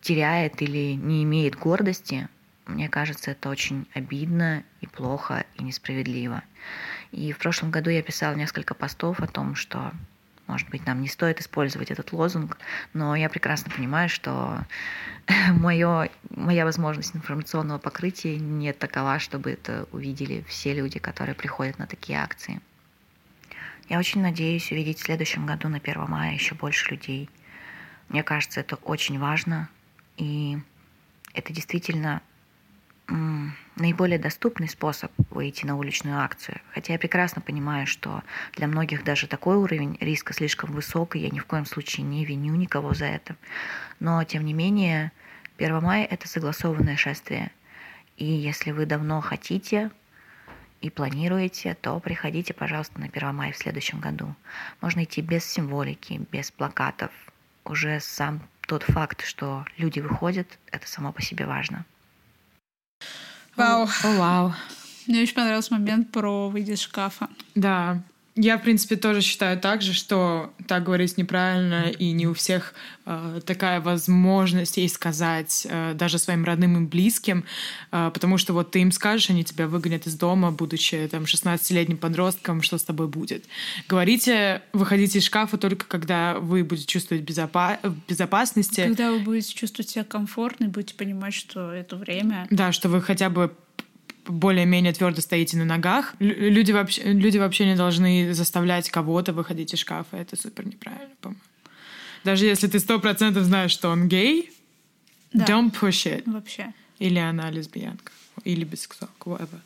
теряет 0.00 0.62
или 0.62 0.94
не 0.94 1.22
имеет 1.22 1.54
гордости, 1.54 2.28
мне 2.64 2.88
кажется, 2.88 3.32
это 3.32 3.50
очень 3.50 3.86
обидно 3.92 4.64
и 4.80 4.86
плохо 4.86 5.44
и 5.56 5.62
несправедливо. 5.62 6.42
И 7.12 7.30
в 7.32 7.36
прошлом 7.38 7.70
году 7.70 7.90
я 7.90 8.02
писала 8.02 8.34
несколько 8.36 8.72
постов 8.72 9.20
о 9.20 9.26
том, 9.26 9.54
что, 9.54 9.92
может 10.46 10.70
быть, 10.70 10.86
нам 10.86 11.02
не 11.02 11.08
стоит 11.08 11.40
использовать 11.42 11.90
этот 11.90 12.12
лозунг, 12.12 12.56
но 12.94 13.14
я 13.14 13.28
прекрасно 13.28 13.70
понимаю, 13.70 14.08
что 14.08 14.60
моё, 15.50 16.08
моя 16.30 16.64
возможность 16.64 17.14
информационного 17.14 17.76
покрытия 17.76 18.38
не 18.38 18.72
такова, 18.72 19.18
чтобы 19.18 19.50
это 19.50 19.86
увидели 19.92 20.42
все 20.48 20.72
люди, 20.72 20.98
которые 20.98 21.34
приходят 21.34 21.78
на 21.78 21.86
такие 21.86 22.18
акции. 22.18 22.62
Я 23.88 23.98
очень 23.98 24.20
надеюсь 24.20 24.72
увидеть 24.72 24.98
в 24.98 25.04
следующем 25.04 25.46
году 25.46 25.68
на 25.68 25.76
1 25.76 26.06
мая 26.08 26.32
еще 26.32 26.54
больше 26.54 26.90
людей. 26.90 27.30
Мне 28.08 28.22
кажется, 28.22 28.60
это 28.60 28.76
очень 28.76 29.18
важно, 29.18 29.68
и 30.16 30.58
это 31.34 31.52
действительно 31.52 32.20
наиболее 33.76 34.18
доступный 34.18 34.68
способ 34.68 35.12
выйти 35.30 35.64
на 35.64 35.76
уличную 35.76 36.18
акцию. 36.18 36.60
Хотя 36.72 36.94
я 36.94 36.98
прекрасно 36.98 37.40
понимаю, 37.40 37.86
что 37.86 38.24
для 38.56 38.66
многих 38.66 39.04
даже 39.04 39.28
такой 39.28 39.56
уровень 39.56 39.96
риска 40.00 40.32
слишком 40.32 40.72
высок, 40.72 41.14
и 41.14 41.20
я 41.20 41.30
ни 41.30 41.38
в 41.38 41.44
коем 41.44 41.66
случае 41.66 42.04
не 42.04 42.24
виню 42.24 42.56
никого 42.56 42.94
за 42.94 43.06
это. 43.06 43.36
Но, 44.00 44.24
тем 44.24 44.44
не 44.44 44.54
менее, 44.54 45.12
1 45.58 45.80
мая– 45.80 46.04
это 46.10 46.26
согласованное 46.26 46.96
шествие. 46.96 47.52
И 48.16 48.24
если 48.24 48.72
вы 48.72 48.86
давно 48.86 49.20
хотите 49.20 49.92
и 50.80 50.90
планируете, 50.90 51.74
то 51.80 51.98
приходите, 52.00 52.54
пожалуйста, 52.54 53.00
на 53.00 53.06
1 53.06 53.34
мая 53.34 53.52
в 53.52 53.56
следующем 53.56 54.00
году. 54.00 54.34
Можно 54.80 55.04
идти 55.04 55.20
без 55.20 55.44
символики, 55.44 56.26
без 56.30 56.50
плакатов. 56.50 57.10
Уже 57.64 58.00
сам 58.00 58.40
тот 58.66 58.82
факт, 58.82 59.24
что 59.24 59.64
люди 59.76 60.00
выходят, 60.00 60.58
это 60.70 60.86
само 60.86 61.12
по 61.12 61.22
себе 61.22 61.46
важно. 61.46 61.84
Вау. 63.56 63.88
О, 64.04 64.16
вау. 64.16 64.54
Мне 65.06 65.22
очень 65.22 65.34
понравился 65.34 65.72
момент 65.72 66.10
про 66.12 66.48
выйти 66.48 66.72
из 66.72 66.80
шкафа. 66.80 67.28
Да. 67.54 68.02
Я, 68.36 68.58
в 68.58 68.62
принципе, 68.62 68.96
тоже 68.96 69.22
считаю 69.22 69.58
так 69.58 69.80
же, 69.80 69.94
что 69.94 70.52
так 70.68 70.84
говорить 70.84 71.16
неправильно, 71.16 71.88
и 71.88 72.12
не 72.12 72.26
у 72.26 72.34
всех 72.34 72.74
э, 73.06 73.40
такая 73.46 73.80
возможность 73.80 74.76
есть 74.76 74.96
сказать 74.96 75.66
э, 75.68 75.94
даже 75.94 76.18
своим 76.18 76.44
родным 76.44 76.84
и 76.84 76.86
близким, 76.86 77.44
э, 77.92 78.10
потому 78.12 78.36
что 78.36 78.52
вот 78.52 78.72
ты 78.72 78.80
им 78.80 78.92
скажешь, 78.92 79.30
они 79.30 79.42
тебя 79.42 79.66
выгонят 79.66 80.06
из 80.06 80.16
дома, 80.16 80.50
будучи 80.50 81.08
там 81.10 81.24
16-летним 81.24 81.96
подростком, 81.96 82.60
что 82.60 82.76
с 82.76 82.84
тобой 82.84 83.08
будет. 83.08 83.46
Говорите, 83.88 84.60
выходите 84.74 85.18
из 85.18 85.24
шкафа 85.24 85.56
только 85.56 85.86
когда 85.86 86.38
вы 86.38 86.62
будете 86.62 86.86
чувствовать 86.86 87.24
безопа- 87.24 87.78
безопасности. 88.06 88.82
Когда 88.82 89.12
вы 89.12 89.20
будете 89.20 89.54
чувствовать 89.54 89.88
себя 89.88 90.04
комфортно, 90.04 90.68
будете 90.68 90.94
понимать, 90.94 91.32
что 91.32 91.72
это 91.72 91.96
время. 91.96 92.46
Да, 92.50 92.72
что 92.72 92.90
вы 92.90 93.00
хотя 93.00 93.30
бы 93.30 93.54
более-менее 94.26 94.92
твердо 94.92 95.20
стоите 95.20 95.56
на 95.56 95.64
ногах. 95.64 96.14
Люди 96.18 96.72
вообще, 96.72 97.02
люди 97.12 97.38
вообще 97.38 97.66
не 97.66 97.76
должны 97.76 98.34
заставлять 98.34 98.90
кого-то 98.90 99.32
выходить 99.32 99.72
из 99.74 99.80
шкафа. 99.80 100.16
Это 100.16 100.36
супер 100.36 100.66
неправильно, 100.66 101.14
по-моему. 101.20 101.40
Даже 102.24 102.46
если 102.46 102.66
ты 102.66 102.80
сто 102.80 102.98
процентов 102.98 103.44
знаешь, 103.44 103.70
что 103.70 103.88
он 103.88 104.08
гей, 104.08 104.50
да. 105.32 105.44
don't 105.44 105.72
push 105.72 106.06
it. 106.06 106.22
Вообще. 106.26 106.72
Или 106.98 107.18
она 107.18 107.50
лесбиянка. 107.50 108.12
Или 108.44 108.64
бисексуалка, 108.64 109.28
whatever. 109.28 109.60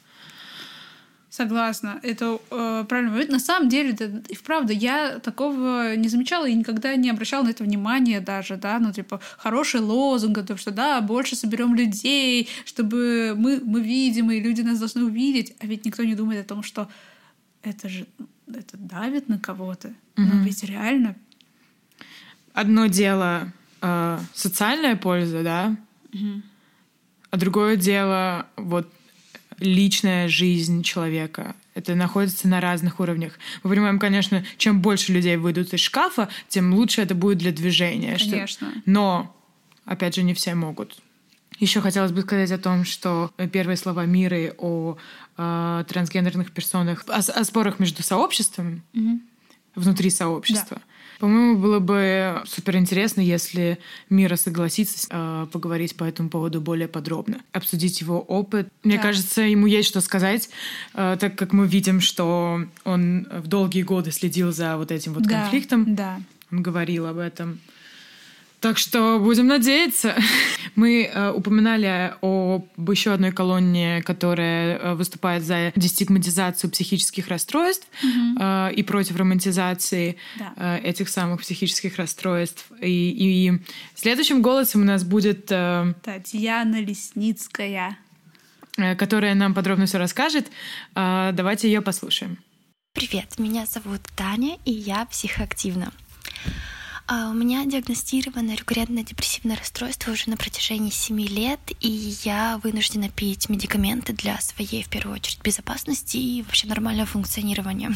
Согласна. 1.30 2.00
Это 2.02 2.40
э, 2.50 2.84
правильно. 2.88 3.16
Ведь 3.16 3.30
на 3.30 3.38
самом 3.38 3.68
деле, 3.68 3.90
это, 3.90 4.20
и 4.28 4.34
вправду, 4.34 4.72
я 4.72 5.20
такого 5.20 5.94
не 5.94 6.08
замечала 6.08 6.48
и 6.48 6.54
никогда 6.54 6.96
не 6.96 7.08
обращала 7.08 7.44
на 7.44 7.50
это 7.50 7.62
внимания 7.62 8.20
даже, 8.20 8.56
да, 8.56 8.80
ну, 8.80 8.92
типа, 8.92 9.20
хороший 9.38 9.80
лозунг, 9.80 10.38
о 10.38 10.42
том, 10.42 10.56
что, 10.56 10.72
да, 10.72 11.00
больше 11.00 11.36
соберем 11.36 11.76
людей, 11.76 12.48
чтобы 12.64 13.34
мы, 13.36 13.60
мы 13.64 13.80
видим, 13.80 14.32
и 14.32 14.40
люди 14.40 14.62
нас 14.62 14.80
должны 14.80 15.04
увидеть, 15.04 15.54
а 15.60 15.66
ведь 15.66 15.84
никто 15.84 16.02
не 16.02 16.16
думает 16.16 16.46
о 16.46 16.48
том, 16.48 16.64
что 16.64 16.88
это 17.62 17.88
же, 17.88 18.06
это 18.48 18.76
давит 18.76 19.28
на 19.28 19.38
кого-то. 19.38 19.88
Mm-hmm. 19.88 19.94
Ну, 20.16 20.42
ведь 20.42 20.64
реально. 20.64 21.14
Одно 22.54 22.86
дело 22.86 23.52
э, 23.80 24.18
социальная 24.34 24.96
польза, 24.96 25.44
да, 25.44 25.76
mm-hmm. 26.10 26.42
а 27.30 27.36
другое 27.36 27.76
дело 27.76 28.48
вот 28.56 28.92
личная 29.60 30.28
жизнь 30.28 30.82
человека. 30.82 31.54
Это 31.74 31.94
находится 31.94 32.48
на 32.48 32.60
разных 32.60 32.98
уровнях. 33.00 33.38
Мы 33.62 33.70
понимаем, 33.70 33.98
конечно, 33.98 34.44
чем 34.56 34.80
больше 34.80 35.12
людей 35.12 35.36
выйдут 35.36 35.72
из 35.72 35.80
шкафа, 35.80 36.28
тем 36.48 36.74
лучше 36.74 37.02
это 37.02 37.14
будет 37.14 37.38
для 37.38 37.52
движения. 37.52 38.18
Конечно. 38.18 38.46
Что... 38.46 38.80
Но, 38.86 39.36
опять 39.84 40.16
же, 40.16 40.22
не 40.22 40.34
все 40.34 40.54
могут. 40.54 40.98
Еще 41.58 41.80
хотелось 41.80 42.12
бы 42.12 42.22
сказать 42.22 42.50
о 42.50 42.58
том, 42.58 42.84
что 42.84 43.30
первые 43.52 43.76
слова 43.76 44.06
Миры 44.06 44.54
о 44.58 44.96
э, 45.36 45.84
трансгендерных 45.86 46.52
персонах, 46.52 47.04
о, 47.06 47.18
о 47.18 47.44
спорах 47.44 47.78
между 47.78 48.02
сообществом, 48.02 48.82
угу. 48.94 49.20
внутри 49.74 50.08
сообщества. 50.08 50.78
Да. 50.78 50.82
По-моему, 51.20 51.58
было 51.58 51.80
бы 51.80 52.42
супер 52.46 52.76
интересно, 52.76 53.20
если 53.20 53.78
Мира 54.08 54.36
согласится 54.36 55.06
э, 55.10 55.46
поговорить 55.52 55.94
по 55.94 56.04
этому 56.04 56.30
поводу 56.30 56.62
более 56.62 56.88
подробно, 56.88 57.42
обсудить 57.52 58.00
его 58.00 58.20
опыт. 58.20 58.68
Мне 58.82 58.96
да. 58.96 59.02
кажется, 59.02 59.42
ему 59.42 59.66
есть 59.66 59.86
что 59.86 60.00
сказать, 60.00 60.48
э, 60.94 61.18
так 61.20 61.36
как 61.36 61.52
мы 61.52 61.66
видим, 61.66 62.00
что 62.00 62.62
он 62.84 63.28
в 63.30 63.48
долгие 63.48 63.82
годы 63.82 64.12
следил 64.12 64.50
за 64.50 64.78
вот 64.78 64.90
этим 64.90 65.12
вот 65.12 65.24
да. 65.24 65.42
конфликтом. 65.42 65.94
Да. 65.94 66.22
Он 66.50 66.62
говорил 66.62 67.04
об 67.04 67.18
этом. 67.18 67.60
Так 68.60 68.76
что 68.76 69.18
будем 69.18 69.46
надеяться. 69.46 70.14
Мы 70.76 71.04
э, 71.04 71.30
упоминали 71.30 72.14
об 72.20 72.90
еще 72.90 73.12
одной 73.12 73.32
колонне, 73.32 74.02
которая 74.02 74.78
э, 74.78 74.94
выступает 74.94 75.42
за 75.42 75.72
дестигматизацию 75.76 76.70
психических 76.70 77.28
расстройств 77.28 77.88
mm-hmm. 78.02 78.70
э, 78.70 78.74
и 78.74 78.82
против 78.82 79.16
романтизации 79.16 80.16
да. 80.38 80.52
э, 80.56 80.80
этих 80.82 81.08
самых 81.08 81.40
психических 81.40 81.96
расстройств. 81.96 82.66
И, 82.82 83.48
и 83.48 83.62
следующим 83.94 84.42
голосом 84.42 84.82
у 84.82 84.84
нас 84.84 85.04
будет 85.04 85.50
э, 85.50 85.94
Татьяна 86.02 86.82
Лесницкая, 86.82 87.96
э, 88.76 88.94
которая 88.94 89.34
нам 89.34 89.54
подробно 89.54 89.86
все 89.86 89.96
расскажет. 89.96 90.48
Э, 90.94 91.30
давайте 91.32 91.66
ее 91.66 91.80
послушаем. 91.80 92.36
Привет, 92.92 93.38
меня 93.38 93.64
зовут 93.64 94.02
Таня, 94.16 94.58
и 94.66 94.72
я 94.72 95.06
психоактивна. 95.06 95.92
А, 97.12 97.28
у 97.28 97.32
меня 97.32 97.64
диагностировано 97.64 98.54
рекуррентное 98.54 99.02
депрессивное 99.02 99.56
расстройство 99.56 100.12
уже 100.12 100.30
на 100.30 100.36
протяжении 100.36 100.90
7 100.90 101.20
лет, 101.22 101.58
и 101.80 101.88
я 102.22 102.60
вынуждена 102.62 103.08
пить 103.08 103.48
медикаменты 103.48 104.12
для 104.12 104.40
своей, 104.40 104.84
в 104.84 104.88
первую 104.88 105.16
очередь, 105.16 105.42
безопасности 105.42 106.18
и 106.18 106.42
вообще 106.42 106.68
нормального 106.68 107.08
функционирования. 107.08 107.90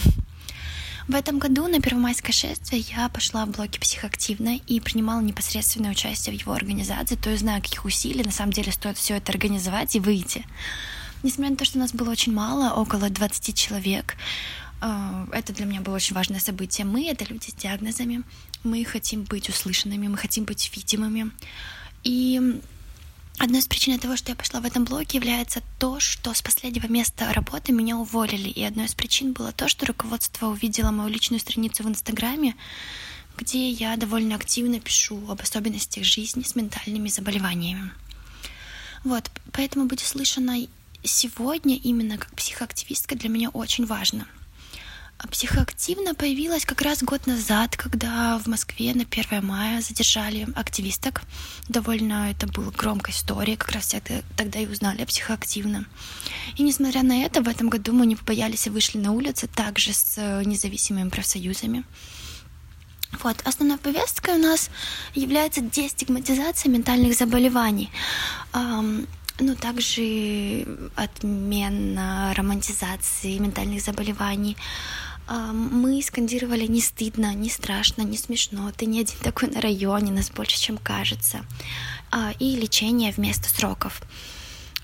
В 1.06 1.14
этом 1.14 1.38
году 1.38 1.68
на 1.68 1.80
Первомайское 1.80 2.32
шествие 2.32 2.84
я 2.90 3.08
пошла 3.08 3.46
в 3.46 3.50
блоке 3.50 3.78
психоактивно 3.78 4.56
и 4.66 4.80
принимала 4.80 5.20
непосредственное 5.20 5.92
участие 5.92 6.36
в 6.36 6.40
его 6.40 6.52
организации, 6.52 7.14
то 7.14 7.30
есть 7.30 7.42
знаю, 7.42 7.62
каких 7.62 7.84
усилий 7.84 8.24
на 8.24 8.32
самом 8.32 8.52
деле 8.52 8.72
стоит 8.72 8.98
все 8.98 9.14
это 9.14 9.30
организовать 9.30 9.94
и 9.94 10.00
выйти. 10.00 10.44
Несмотря 11.22 11.52
на 11.52 11.56
то, 11.56 11.64
что 11.64 11.78
нас 11.78 11.92
было 11.92 12.10
очень 12.10 12.32
мало, 12.32 12.74
около 12.74 13.08
20 13.08 13.56
человек, 13.56 14.16
э, 14.80 15.26
это 15.30 15.52
для 15.52 15.66
меня 15.66 15.82
было 15.82 15.94
очень 15.94 16.16
важное 16.16 16.40
событие. 16.40 16.84
Мы— 16.84 17.06
это 17.10 17.24
люди 17.26 17.50
с 17.50 17.54
диагнозами, 17.54 18.24
мы 18.64 18.84
хотим 18.84 19.24
быть 19.24 19.48
услышанными, 19.48 20.08
мы 20.08 20.16
хотим 20.16 20.44
быть 20.44 20.70
видимыми. 20.74 21.30
И 22.02 22.60
Одной 23.38 23.58
из 23.60 23.66
причин 23.66 23.98
того, 23.98 24.16
что 24.16 24.30
я 24.30 24.36
пошла 24.36 24.60
в 24.60 24.64
этом 24.64 24.84
блоге, 24.84 25.18
является 25.18 25.60
то, 25.80 25.98
что 25.98 26.32
с 26.32 26.40
последнего 26.40 26.86
места 26.86 27.32
работы 27.32 27.72
меня 27.72 27.96
уволили. 27.96 28.48
И 28.48 28.62
одной 28.62 28.86
из 28.86 28.94
причин 28.94 29.32
было 29.32 29.50
то, 29.50 29.68
что 29.68 29.86
руководство 29.86 30.46
увидело 30.46 30.92
мою 30.92 31.10
личную 31.10 31.40
страницу 31.40 31.82
в 31.82 31.88
Инстаграме, 31.88 32.54
где 33.36 33.68
я 33.70 33.96
довольно 33.96 34.36
активно 34.36 34.78
пишу 34.78 35.28
об 35.28 35.40
особенностях 35.40 36.04
жизни 36.04 36.42
с 36.42 36.54
ментальными 36.54 37.08
заболеваниями. 37.08 37.90
Вот, 39.02 39.28
поэтому 39.52 39.86
быть 39.86 40.02
услышанной 40.02 40.70
сегодня 41.02 41.76
именно 41.76 42.18
как 42.18 42.36
психоактивистка 42.36 43.16
для 43.16 43.28
меня 43.28 43.50
очень 43.50 43.84
важно— 43.84 44.28
Психоактивно 45.30 46.14
появилась 46.14 46.64
как 46.64 46.82
раз 46.82 47.02
год 47.02 47.26
назад, 47.26 47.76
когда 47.76 48.38
в 48.38 48.46
Москве 48.46 48.94
на 48.94 49.02
1 49.02 49.44
мая 49.44 49.80
задержали 49.80 50.46
активисток. 50.54 51.22
Довольно 51.68 52.30
это 52.30 52.46
была 52.46 52.70
громкая 52.70 53.12
история, 53.12 53.56
как 53.56 53.72
раз 53.72 53.86
все 53.86 54.02
тогда 54.36 54.58
и 54.58 54.66
узнали 54.66 55.02
о 55.02 55.06
психоактивно. 55.06 55.86
И 56.56 56.62
несмотря 56.62 57.02
на 57.02 57.22
это, 57.22 57.42
в 57.42 57.48
этом 57.48 57.68
году 57.68 57.92
мы 57.92 58.06
не 58.06 58.16
побоялись 58.16 58.66
и 58.66 58.70
вышли 58.70 58.98
на 58.98 59.12
улицы 59.12 59.46
также 59.46 59.92
с 59.92 60.14
э, 60.18 60.42
независимыми 60.44 61.08
профсоюзами. 61.08 61.84
Вот. 63.22 63.36
Основной 63.44 63.78
повесткой 63.78 64.34
у 64.34 64.42
нас 64.42 64.70
является 65.14 65.60
дестигматизация 65.60 66.70
ментальных 66.70 67.14
заболеваний. 67.14 67.90
Ну, 69.40 69.56
также 69.56 70.64
отмена 70.94 72.32
романтизации 72.36 73.38
ментальных 73.38 73.82
заболеваний. 73.82 74.56
Мы 75.28 76.02
скандировали 76.02 76.66
«не 76.66 76.80
стыдно, 76.80 77.34
не 77.34 77.48
страшно, 77.48 78.02
не 78.02 78.16
смешно, 78.16 78.70
ты 78.72 78.86
не 78.86 79.00
один 79.00 79.16
такой 79.22 79.48
на 79.48 79.60
районе, 79.60 80.12
нас 80.12 80.30
больше, 80.30 80.58
чем 80.58 80.78
кажется». 80.78 81.44
А, 82.10 82.32
и 82.38 82.54
лечение 82.54 83.10
вместо 83.10 83.48
сроков. 83.48 84.00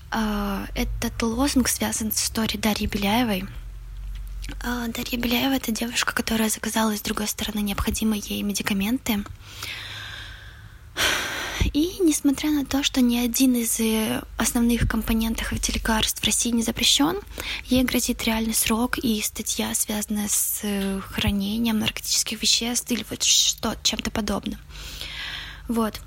А, 0.09 0.65
этот 0.75 1.21
лозунг 1.23 1.69
связан 1.69 2.11
с 2.11 2.21
историей 2.25 2.59
Дарьи 2.59 2.87
Беляевой. 2.87 3.45
А, 4.63 4.87
Дарья 4.87 5.17
Беляева— 5.17 5.53
это 5.55 5.71
девушка, 5.71 6.13
которая 6.13 6.49
заказала 6.49 6.93
с 6.97 7.01
другой 7.01 7.27
стороны 7.27 7.59
необходимые 7.59 8.21
ей 8.25 8.43
медикаменты. 8.43 9.23
И 11.73 11.97
несмотря 12.01 12.51
на 12.51 12.65
то, 12.65 12.83
что 12.83 13.01
ни 13.01 13.17
один 13.17 13.55
из 13.55 13.79
э, 13.79 14.21
основных 14.37 14.89
компонентов 14.89 15.53
этих 15.53 15.75
лекарств 15.75 16.21
в 16.21 16.25
России 16.25 16.49
не 16.49 16.63
запрещен, 16.63 17.19
ей 17.65 17.83
грозит 17.83 18.23
реальный 18.23 18.53
срок 18.53 18.97
и 18.97 19.21
статья, 19.21 19.73
связанная 19.73 20.27
с 20.27 20.59
э, 20.63 20.99
хранением 21.01 21.79
наркотических 21.79 22.41
веществ 22.41 22.91
или 22.91 23.05
вот 23.09 23.23
что 23.23 23.75
чем-то 23.83 24.11
подобным. 24.11 24.59
Вот. 25.67 26.01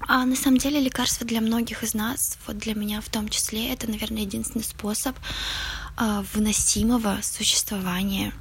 А 0.00 0.24
на 0.24 0.36
самом 0.36 0.58
деле 0.58 0.78
лекарства 0.80 1.26
для 1.26 1.40
многих 1.40 1.82
из 1.82 1.94
нас, 1.94 2.36
вот 2.46 2.58
для 2.58 2.74
меня 2.74 3.00
в 3.00 3.08
том 3.08 3.28
числе, 3.28 3.72
это, 3.72 3.90
наверное, 3.90 4.22
единственный 4.22 4.64
способ 4.64 5.16
э, 5.98 6.22
выносимого 6.34 7.20
существования. 7.22 8.32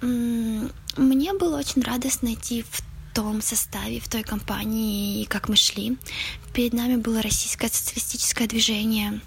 Мне 0.00 1.32
было 1.32 1.58
очень 1.58 1.82
радостно 1.82 2.28
найти 2.28 2.62
в 2.62 2.82
том 3.14 3.40
составе, 3.40 4.00
в 4.00 4.08
той 4.08 4.22
компании 4.22 5.22
и 5.22 5.24
как 5.24 5.48
мы 5.48 5.56
шли. 5.56 5.96
Перед 6.52 6.72
нами 6.72 6.96
было 6.96 7.22
российское 7.22 7.68
социалистическое 7.68 8.48
движение, 8.48 9.20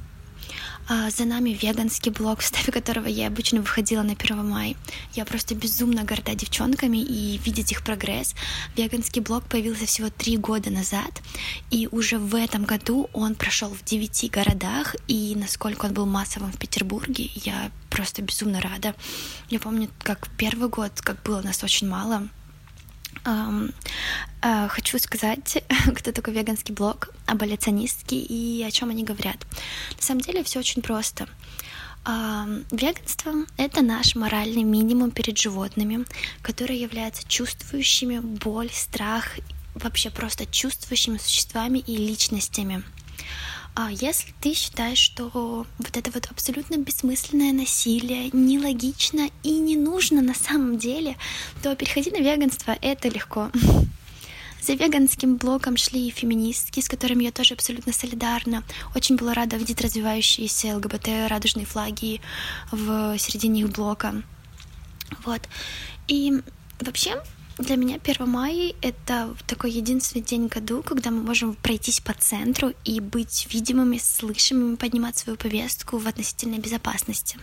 а 0.89 1.09
за 1.09 1.25
нами 1.25 1.49
веганский 1.49 2.11
блог, 2.11 2.39
в 2.41 2.43
составе 2.43 2.71
которого 2.71 3.07
я 3.07 3.27
обычно 3.27 3.61
выходила 3.61 4.03
на 4.03 4.13
1 4.13 4.45
мая. 4.45 4.75
Я 5.13 5.25
просто 5.25 5.55
безумно 5.55 6.03
горда 6.03 6.35
девчонками 6.35 6.97
и 6.97 7.37
видеть 7.37 7.71
их 7.71 7.83
прогресс. 7.83 8.35
Веганский 8.75 9.21
блог 9.21 9.45
появился 9.45 9.85
всего 9.85 10.09
три 10.09 10.37
года 10.37 10.69
назад, 10.69 11.21
и 11.71 11.87
уже 11.91 12.17
в 12.19 12.35
этом 12.35 12.65
году 12.65 13.09
он 13.13 13.35
прошел 13.35 13.69
в 13.69 13.83
девяти 13.83 14.27
городах, 14.27 14.95
и 15.07 15.33
насколько 15.35 15.85
он 15.85 15.93
был 15.93 16.05
массовым 16.05 16.51
в 16.51 16.57
Петербурге, 16.57 17.29
я 17.35 17.71
просто 17.89 18.21
безумно 18.21 18.61
рада. 18.61 18.95
Я 19.49 19.59
помню, 19.59 19.89
как 19.99 20.29
первый 20.37 20.69
год, 20.69 20.91
как 21.01 21.23
было 21.23 21.41
нас 21.41 21.63
очень 21.63 21.87
мало, 21.87 22.27
хочу 24.69 24.99
сказать, 24.99 25.63
кто 25.95 26.11
такой 26.11 26.33
веганский 26.33 26.73
блог, 26.73 27.09
аболиционистки 27.25 28.15
и 28.15 28.63
о 28.63 28.71
чем 28.71 28.89
они 28.89 29.03
говорят. 29.03 29.37
На 29.95 30.01
самом 30.01 30.21
деле 30.21 30.43
все 30.43 30.59
очень 30.59 30.81
просто. 30.81 31.27
Веганство— 32.71 33.33
это 33.57 33.81
наш 33.81 34.15
моральный 34.15 34.63
минимум 34.63 35.11
перед 35.11 35.37
животными, 35.37 36.05
которые 36.41 36.79
являются 36.79 37.27
чувствующими 37.27 38.19
боль, 38.19 38.69
страх, 38.71 39.37
вообще 39.75 40.09
просто 40.09 40.45
чувствующими 40.45 41.17
существами 41.17 41.79
и 41.79 41.97
личностями— 41.97 42.83
а 43.79 43.91
если 43.91 44.33
ты 44.41 44.55
считаешь, 44.55 44.97
что 44.97 45.29
вот 45.77 45.97
это 45.97 46.09
вот 46.09 46.25
абсолютно 46.31 46.77
бессмысленное 46.77 47.53
насилие 47.53 48.31
нелогично 48.33 49.29
и 49.43 49.51
не 49.59 49.75
нужно 49.75 50.23
на 50.23 50.33
самом 50.33 50.79
деле, 50.79 51.15
то 51.61 51.75
переходи 51.75 52.09
на 52.09 52.17
веганство, 52.17 52.75
это 52.81 53.07
легко. 53.07 53.51
За 54.63 54.73
веганским 54.73 55.37
блоком 55.37 55.77
шли 55.77 56.07
и 56.07 56.11
феминистки, 56.11 56.79
с 56.79 56.89
которыми 56.89 57.25
я 57.25 57.31
тоже 57.31 57.53
абсолютно 57.53 57.93
солидарна. 57.93 58.63
Очень 58.95 59.15
была 59.15 59.35
рада 59.35 59.57
видеть 59.57 59.79
развивающиеся 59.79 60.75
ЛГБТ 60.75 61.29
радужные 61.29 61.67
флаги 61.67 62.19
в 62.71 63.15
середине 63.19 63.61
их 63.61 63.69
блока. 63.69 64.23
Вот. 65.23 65.41
И 66.07 66.41
вообще 66.79 67.21
для 67.57 67.75
меня 67.75 67.99
1 68.03 68.29
мая— 68.29 68.73
это 68.81 69.35
такой 69.47 69.71
единственный 69.71 70.21
день 70.21 70.47
году, 70.47 70.83
когда 70.83 71.11
мы 71.11 71.23
можем 71.23 71.55
пройтись 71.55 71.99
по 71.99 72.13
центру 72.13 72.73
и 72.85 72.99
быть 72.99 73.47
видимыми, 73.51 73.97
слышимыми, 73.97 74.75
поднимать 74.75 75.17
свою 75.17 75.37
повестку 75.37 75.97
в 75.97 76.07
относительной 76.07 76.59
безопасности. 76.59 77.37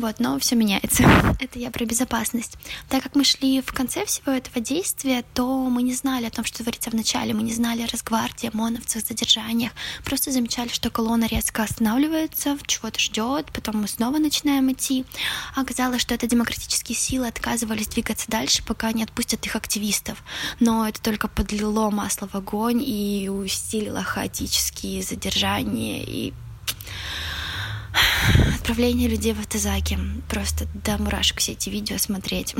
Вот, 0.00 0.18
но 0.18 0.38
все 0.38 0.56
меняется. 0.56 1.02
Это 1.40 1.58
я 1.58 1.70
про 1.70 1.84
безопасность. 1.84 2.56
Так 2.88 3.02
как 3.02 3.14
мы 3.14 3.22
шли 3.22 3.60
в 3.60 3.70
конце 3.74 4.06
всего 4.06 4.32
этого 4.32 4.58
действия, 4.58 5.22
то 5.34 5.58
мы 5.68 5.82
не 5.82 5.92
знали 5.92 6.24
о 6.24 6.30
том, 6.30 6.42
что 6.46 6.62
творится 6.62 6.88
в 6.88 6.94
начале. 6.94 7.34
Мы 7.34 7.42
не 7.42 7.52
знали 7.52 7.82
о 7.82 7.86
Росгвардии, 7.86 8.50
ОМОНовцах, 8.50 9.06
задержаниях. 9.06 9.72
Просто 10.02 10.32
замечали, 10.32 10.68
что 10.68 10.88
колонна 10.88 11.26
резко 11.26 11.64
останавливается, 11.64 12.56
чего-то 12.66 12.98
ждет, 12.98 13.52
потом 13.52 13.82
мы 13.82 13.88
снова 13.88 14.16
начинаем 14.16 14.72
идти. 14.72 15.04
Оказалось, 15.54 16.00
что 16.00 16.14
это 16.14 16.26
демократические 16.26 16.96
силы 16.96 17.26
отказывались 17.26 17.88
двигаться 17.88 18.24
дальше, 18.30 18.64
пока 18.64 18.92
не 18.92 19.02
отпустят 19.02 19.44
их 19.44 19.54
активистов. 19.54 20.24
Но 20.60 20.88
это 20.88 21.02
только 21.02 21.28
подлило 21.28 21.90
масло 21.90 22.26
в 22.26 22.34
огонь 22.34 22.82
и 22.82 23.28
усилило 23.28 24.02
хаотические 24.02 25.02
задержания 25.02 26.02
и 26.02 26.32
Отправление 28.54 29.08
людей 29.08 29.32
в 29.32 29.40
автозаки. 29.40 29.98
Просто 30.28 30.66
до 30.84 30.98
мурашек 30.98 31.38
все 31.38 31.52
эти 31.52 31.70
видео 31.70 31.98
смотреть. 31.98 32.54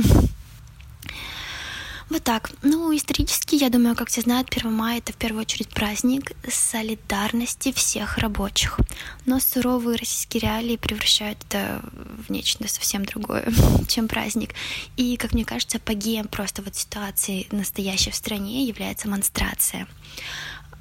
Вот 2.10 2.24
так. 2.24 2.50
Ну, 2.62 2.94
исторически, 2.94 3.54
я 3.54 3.70
думаю, 3.70 3.94
как 3.94 4.08
все 4.08 4.20
знают, 4.22 4.48
1 4.50 4.72
мая 4.72 4.98
это 4.98 5.12
в 5.12 5.16
первую 5.16 5.42
очередь 5.42 5.68
праздник 5.68 6.32
солидарности 6.48 7.70
всех 7.70 8.18
рабочих. 8.18 8.80
Но 9.26 9.38
суровые 9.38 9.96
российские 9.96 10.40
реалии 10.40 10.76
превращают 10.76 11.38
это 11.48 11.80
в 11.92 12.28
нечто 12.28 12.66
совсем 12.66 13.04
другое, 13.04 13.48
чем 13.88 14.08
праздник. 14.08 14.54
И, 14.96 15.16
как 15.16 15.34
мне 15.34 15.44
кажется, 15.44 15.76
апогеем 15.76 16.26
просто 16.26 16.62
вот 16.62 16.74
ситуации 16.74 17.46
настоящей 17.52 18.10
в 18.10 18.16
стране 18.16 18.64
является 18.64 19.08
монстрация 19.08 19.86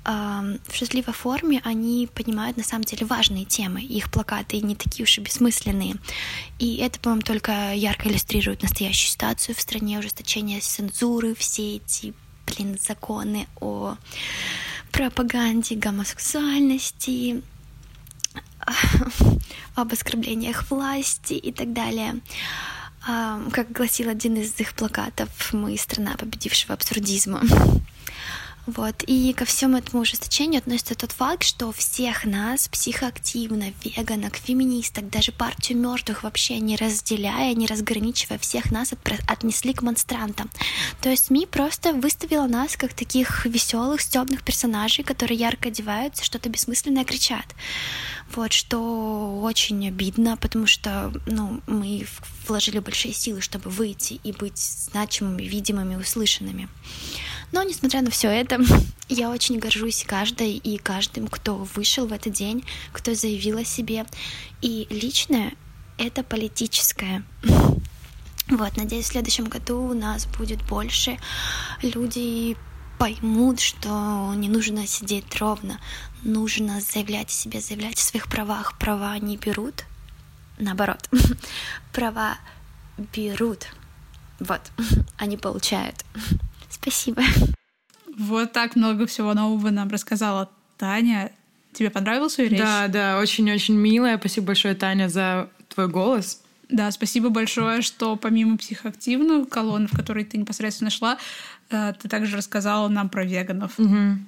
в 0.06 0.74
счастливой 0.74 1.14
форме 1.14 1.62
они 1.64 2.10
понимают 2.14 2.58
на 2.58 2.64
самом 2.64 2.84
деле 2.84 3.06
важные 3.06 3.46
темы. 3.46 3.82
Их 3.82 4.10
плакаты 4.10 4.60
не 4.62 4.76
такие 4.76 5.04
уж 5.04 5.18
и 5.18 5.22
бессмысленные. 5.22 5.96
И 6.58 6.78
это, 6.78 7.00
по-моему, 7.00 7.22
только 7.22 7.74
ярко 7.74 8.10
иллюстрирует 8.10 8.64
настоящую 8.64 9.12
ситуацию 9.12 9.56
в 9.56 9.62
стране, 9.62 10.00
ужесточение 10.00 10.62
цензуры, 10.62 11.36
все 11.36 11.76
эти, 11.76 12.14
блин, 12.48 12.78
законы 12.80 13.48
о 13.60 13.96
пропаганде 14.92 15.76
гомосексуальности, 15.76 17.44
об 19.76 19.94
оскорблениях 19.94 20.70
власти 20.70 21.34
и 21.34 21.52
так 21.52 21.74
далее. 21.74 22.22
Как 23.06 23.72
гласил 23.72 24.10
один 24.10 24.36
из 24.36 24.60
их 24.60 24.74
плакатов, 24.74 25.54
мы 25.54 25.78
страна 25.78 26.16
победившего 26.18 26.74
абсурдизма. 26.74 27.42
Вот. 28.75 29.03
И 29.08 29.34
ко 29.34 29.45
всему 29.45 29.77
этому 29.77 30.03
ужесточению 30.03 30.60
относится 30.60 30.93
тот 30.93 31.12
факт, 31.12 31.43
что 31.43 31.71
всех 31.71 32.25
нас, 32.25 32.67
психоактивных, 32.67 33.73
веганок, 33.84 34.36
феминисток, 34.36 35.10
даже 35.10 35.32
партию 35.32 35.79
мертвых 35.79 36.21
вообще 36.23 36.60
не 36.60 36.75
разделяя, 36.75 37.55
не 37.55 37.65
разграничивая, 37.65 38.38
всех 38.38 38.71
нас 38.71 38.93
отнесли 39.27 39.73
к 39.73 39.82
монстрантам. 39.82 40.51
То 41.01 41.10
есть 41.10 41.25
СМИ 41.25 41.47
просто 41.47 41.93
выставила 41.93 42.45
нас 42.45 42.77
как 42.77 42.93
таких 42.93 43.45
веселых, 43.45 44.01
стебных 44.01 44.43
персонажей, 44.43 45.03
которые 45.03 45.39
ярко 45.39 45.69
одеваются, 45.69 46.23
что-то 46.23 46.49
бессмысленное 46.49 47.05
кричат. 47.05 47.45
Вот, 48.36 48.53
что 48.53 49.39
очень 49.41 49.88
обидно, 49.88 50.38
потому 50.38 50.67
что 50.67 51.12
ну, 51.25 51.62
мы 51.65 52.05
вложили 52.47 52.77
большие 52.77 53.13
силы, 53.13 53.41
чтобы 53.41 53.71
выйти 53.71 54.19
и 54.23 54.32
быть 54.32 54.60
значимыми, 54.60 55.41
видимыми, 55.41 55.95
услышанными. 55.95 56.69
Но, 57.52 57.64
несмотря 57.64 58.02
на 58.02 58.12
все 58.12 58.30
это, 58.30 58.60
я 59.10 59.30
очень 59.30 59.60
горжусь 59.60 60.04
каждой 60.08 60.54
и 60.54 60.78
каждым, 60.78 61.28
кто 61.28 61.56
вышел 61.76 62.08
в 62.08 62.14
этот 62.14 62.34
день, 62.34 62.64
кто 62.92 63.14
заявил 63.14 63.58
о 63.58 63.66
себе. 63.66 64.06
И 64.62 64.88
личное— 64.90 65.54
это 65.98 66.24
политическое. 66.24 67.24
Вот, 68.52 68.78
надеюсь, 68.78 69.06
в 69.06 69.10
следующем 69.10 69.46
году 69.46 69.80
у 69.80 69.94
нас 69.94 70.26
будет 70.26 70.66
больше. 70.66 71.20
Люди 71.84 72.58
поймут, 72.98 73.60
что 73.60 74.34
не 74.36 74.50
нужно 74.50 74.88
сидеть 74.88 75.36
ровно, 75.38 75.80
нужно 76.24 76.82
заявлять 76.82 77.30
о 77.30 77.32
себе, 77.32 77.62
заявлять 77.62 78.00
о 78.00 78.02
своих 78.02 78.28
правах. 78.28 78.78
Права 78.80 79.18
не 79.20 79.38
берут, 79.38 79.86
наоборот, 80.58 81.10
права 81.94 82.40
берут. 83.14 83.68
Вот, 84.40 84.62
они 85.18 85.38
получают. 85.38 86.04
Спасибо. 86.82 87.22
Вот 88.18 88.52
так 88.52 88.76
много 88.76 89.06
всего 89.06 89.34
нового 89.34 89.70
нам 89.70 89.89
рассказала 89.89 90.50
Таня. 90.78 91.32
Тебе 91.74 91.89
понравилась 91.89 92.38
ее 92.39 92.50
речь? 92.50 92.60
Да, 92.60 92.88
да, 92.88 93.20
очень-очень 93.20 93.76
милая. 93.76 94.18
Спасибо 94.18 94.48
большое, 94.48 94.76
Таня, 94.76 95.08
за 95.08 95.50
твой 95.70 95.88
голос. 95.88 96.42
Да, 96.70 96.92
спасибо 96.92 97.30
большое, 97.30 97.82
что 97.82 98.15
помимо 98.15 98.58
психоактивной 98.58 99.46
колонны, 99.46 99.88
в 99.88 99.96
которой 99.96 100.24
ты 100.24 100.38
непосредственно 100.38 100.89
шла, 100.89 101.18
э, 101.70 101.94
ты 102.00 102.08
также 102.08 102.38
рассказала 102.38 102.88
нам 102.88 103.10
про 103.10 103.24
веганов. 103.24 103.80
Угу. 103.80 104.20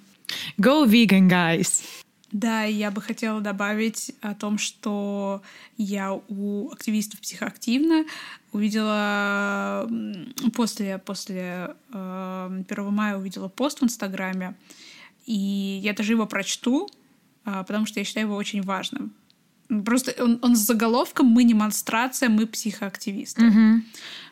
Go 0.58 0.86
vegan, 0.86 1.30
guys! 1.30 1.84
Да, 2.32 2.64
я 2.64 2.92
бы 2.92 3.02
хотела 3.02 3.42
добавить 3.42 4.14
о 4.22 4.34
том, 4.34 4.58
что 4.58 5.42
я 5.78 6.14
у 6.14 6.72
активистов 6.72 7.20
психоактивно 7.20 8.06
увидела 8.52 9.90
после, 10.54 10.98
после 10.98 11.76
э, 11.94 12.64
1 12.70 12.94
мая 12.94 13.18
увидела 13.18 13.48
пост 13.48 13.82
в 13.82 13.84
Инстаграме, 13.84 14.56
и 15.26 15.80
я 15.84 15.94
даже 15.94 16.14
его 16.14 16.26
прочту, 16.26 16.90
э, 17.46 17.64
потому 17.68 17.86
что 17.86 18.00
я 18.00 18.06
считаю 18.06 18.28
его 18.28 18.36
очень 18.36 18.62
важным. 18.62 19.14
Просто 19.86 20.14
он, 20.22 20.38
он 20.42 20.56
с 20.58 20.60
заголовком 20.60 21.28
«Мы 21.28 21.46
не 21.46 21.54
монстрация, 21.54 22.28
мы 22.28 22.46
психоактивисты». 22.46 23.48
Угу. 23.48 23.82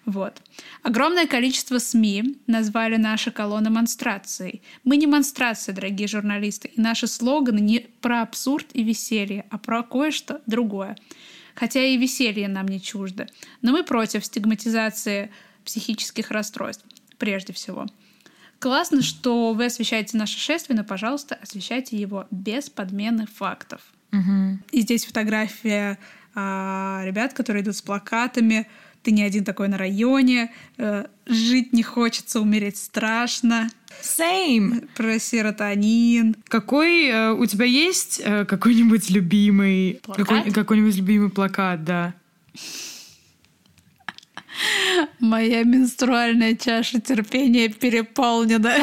Вот. 0.05 0.41
Огромное 0.83 1.27
количество 1.27 1.77
СМИ 1.77 2.37
назвали 2.45 2.97
наши 2.97 3.31
колонны 3.31 3.69
монстрацией. 3.69 4.61
Мы 4.83 4.97
не 4.97 5.07
монстрация, 5.07 5.73
дорогие 5.73 6.09
журналисты, 6.09 6.71
и 6.75 6.81
наши 6.81 7.07
слоганы 7.07 7.59
не 7.59 7.79
про 8.01 8.21
абсурд 8.21 8.67
и 8.73 8.83
веселье, 8.83 9.45
а 9.49 9.57
про 9.57 9.81
кое-что 9.83 10.41
другое. 10.45 10.97
Хотя 11.59 11.83
и 11.83 11.97
веселье 11.97 12.47
нам 12.47 12.67
не 12.67 12.79
чуждо. 12.79 13.27
Но 13.61 13.73
мы 13.73 13.83
против 13.83 14.23
стигматизации 14.23 15.29
психических 15.65 16.31
расстройств, 16.31 16.85
прежде 17.17 17.51
всего. 17.51 17.85
Классно, 18.59 19.01
что 19.01 19.53
вы 19.53 19.65
освещаете 19.65 20.17
наше 20.17 20.39
шествие, 20.39 20.77
но, 20.77 20.85
пожалуйста, 20.85 21.37
освещайте 21.41 21.97
его 21.97 22.27
без 22.31 22.69
подмены 22.69 23.25
фактов. 23.25 23.81
Угу. 24.13 24.59
И 24.71 24.81
здесь 24.81 25.05
фотография 25.05 25.99
а, 26.33 27.01
ребят, 27.03 27.33
которые 27.33 27.63
идут 27.63 27.75
с 27.75 27.81
плакатами. 27.81 28.67
Ты 29.03 29.11
не 29.11 29.23
один 29.23 29.45
такой 29.45 29.67
на 29.67 29.77
районе. 29.77 30.51
Э, 30.77 31.05
жить 31.25 31.73
не 31.73 31.83
хочется, 31.83 32.41
умереть 32.41 32.77
страшно. 32.77 33.69
Same. 34.01 34.87
Про 34.95 35.19
серотонин. 35.19 36.35
Какой 36.47 37.07
э, 37.07 37.31
у 37.31 37.45
тебя 37.45 37.65
есть 37.65 38.21
э, 38.23 38.45
какой-нибудь 38.45 39.09
любимый 39.09 39.99
Плакат? 40.03 40.27
Какой, 40.27 40.51
какой-нибудь 40.51 40.95
любимый 40.95 41.29
плакат, 41.29 41.83
да? 41.83 42.13
Моя 45.19 45.63
менструальная 45.63 46.55
чаша 46.55 46.99
терпения 46.99 47.69
переполнена. 47.69 48.75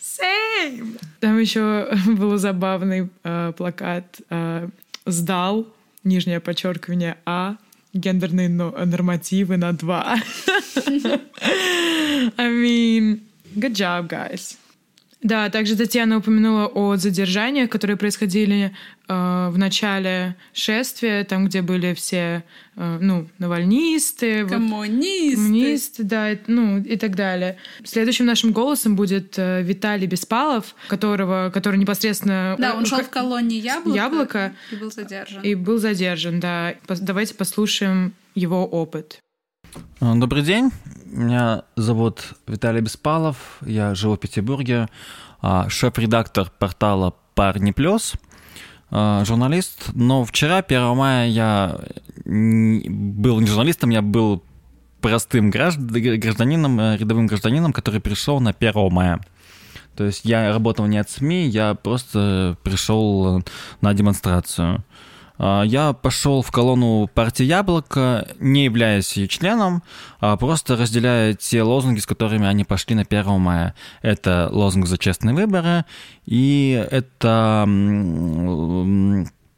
Same. 0.00 0.98
Там 1.20 1.38
еще 1.38 1.88
был 2.06 2.36
забавный 2.38 3.08
э, 3.24 3.52
плакат 3.56 4.20
э, 4.30 4.68
«Сдал», 5.06 5.66
нижнее 6.08 6.40
подчеркивание 6.40 7.18
«А», 7.24 7.56
гендерные 7.92 8.48
но- 8.48 8.70
нормативы 8.84 9.56
на 9.56 9.72
два. 9.72 10.16
I 12.36 12.48
mean, 12.48 13.20
good 13.54 13.72
job, 13.74 14.08
guys. 14.08 14.56
Да, 15.20 15.50
также 15.50 15.74
Татьяна 15.76 16.18
упомянула 16.18 16.66
о 16.66 16.96
задержаниях, 16.96 17.68
которые 17.70 17.96
происходили 17.96 18.72
э, 19.08 19.48
в 19.50 19.58
начале 19.58 20.36
шествия, 20.52 21.24
там, 21.24 21.46
где 21.46 21.60
были 21.60 21.92
все, 21.94 22.44
э, 22.76 22.98
ну, 23.00 23.28
навальнисты, 23.38 24.44
вот, 24.44 24.52
Коммунисты. 24.52 25.36
коммунисты, 25.36 26.02
да, 26.04 26.32
и- 26.32 26.38
ну 26.46 26.78
и 26.78 26.96
так 26.96 27.16
далее. 27.16 27.56
Следующим 27.84 28.26
нашим 28.26 28.52
голосом 28.52 28.94
будет 28.94 29.34
э, 29.38 29.62
Виталий 29.62 30.06
Беспалов, 30.06 30.74
которого, 30.86 31.50
который 31.52 31.80
непосредственно 31.80 32.54
Да, 32.58 32.74
он 32.74 32.84
э, 32.84 32.86
шел 32.86 33.00
в 33.00 33.10
колонии 33.10 33.60
Яблоко, 33.60 33.96
Яблоко. 33.96 34.52
и 34.70 34.76
был 34.76 34.92
задержан. 34.92 35.42
и 35.42 35.54
был 35.56 35.78
задержан, 35.78 36.38
да. 36.38 36.74
Давайте 36.86 37.34
послушаем 37.34 38.12
его 38.36 38.64
опыт. 38.66 39.18
А, 40.00 40.14
Добрый 40.14 40.42
день, 40.44 40.70
меня 41.10 41.62
зовут 41.76 42.34
Виталий 42.46 42.80
Беспалов, 42.80 43.58
я 43.64 43.94
живу 43.94 44.14
в 44.14 44.20
Петербурге, 44.20 44.88
а, 45.40 45.68
шеф-редактор 45.68 46.50
портала 46.58 47.14
«Парни 47.34 47.72
плюс», 47.72 48.14
а, 48.90 49.24
журналист, 49.24 49.90
но 49.94 50.24
вчера, 50.24 50.62
1 50.62 50.94
мая, 50.94 51.28
я 51.28 51.78
был 52.24 53.40
не 53.40 53.46
журналистом, 53.46 53.90
я 53.90 54.02
был 54.02 54.42
простым 55.00 55.50
гражд- 55.50 56.18
гражданином, 56.18 56.80
э, 56.80 56.96
рядовым 56.96 57.26
гражданином, 57.26 57.72
который 57.72 58.00
пришел 58.00 58.40
на 58.40 58.52
1 58.52 58.90
мая. 58.90 59.20
То 59.96 60.04
есть 60.04 60.24
я 60.24 60.52
работал 60.52 60.86
не 60.86 60.98
от 60.98 61.08
СМИ, 61.08 61.48
я 61.48 61.74
просто 61.74 62.56
пришел 62.62 63.42
на 63.80 63.94
демонстрацию. 63.94 64.84
А, 65.38 65.62
Я 65.62 65.92
пошел 65.92 66.42
в 66.42 66.50
колонну 66.50 67.08
партии 67.12 67.44
«Яблоко», 67.44 68.26
не 68.40 68.64
являясь 68.64 69.16
ее 69.16 69.28
членом, 69.28 69.82
а 70.20 70.36
просто 70.36 70.76
разделяя 70.76 71.34
те 71.34 71.62
лозунги, 71.62 72.00
с 72.00 72.06
которыми 72.06 72.46
они 72.46 72.64
пошли 72.64 72.94
на 72.94 73.02
1 73.02 73.40
мая. 73.40 73.74
Это 74.02 74.48
лозунг 74.50 74.86
«За 74.86 74.98
честные 74.98 75.34
выборы» 75.34 75.84
и 76.26 76.86
это 76.90 77.64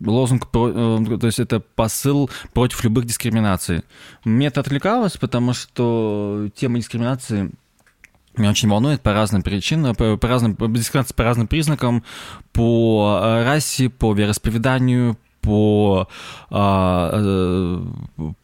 лозунг, 0.01 0.49
э, 0.55 1.19
то 1.21 1.27
есть 1.27 1.41
это 1.41 1.61
посыл 1.61 2.31
против 2.53 2.85
любых 2.85 3.05
дискриминаций. 3.07 3.83
Мне 4.25 4.47
это 4.47 4.61
отвлекалось, 4.61 5.17
потому 5.17 5.53
что 5.53 6.49
тема 6.55 6.79
дискриминации 6.79 7.51
меня 8.37 8.51
очень 8.51 8.69
волнует 8.69 9.03
по 9.03 9.13
разным 9.13 9.43
причинам, 9.43 9.95
по, 9.95 10.17
по 10.17 10.29
разным 10.29 10.55
дискриминация 10.55 11.15
по 11.15 11.25
разным 11.25 11.49
признакам, 11.49 12.05
по 12.53 13.21
э, 13.23 13.45
расе, 13.45 13.91
по 13.91 14.15
вероисповеданию, 14.15 15.19
по, 15.41 16.09
а, 16.51 17.11
э, 17.13 17.79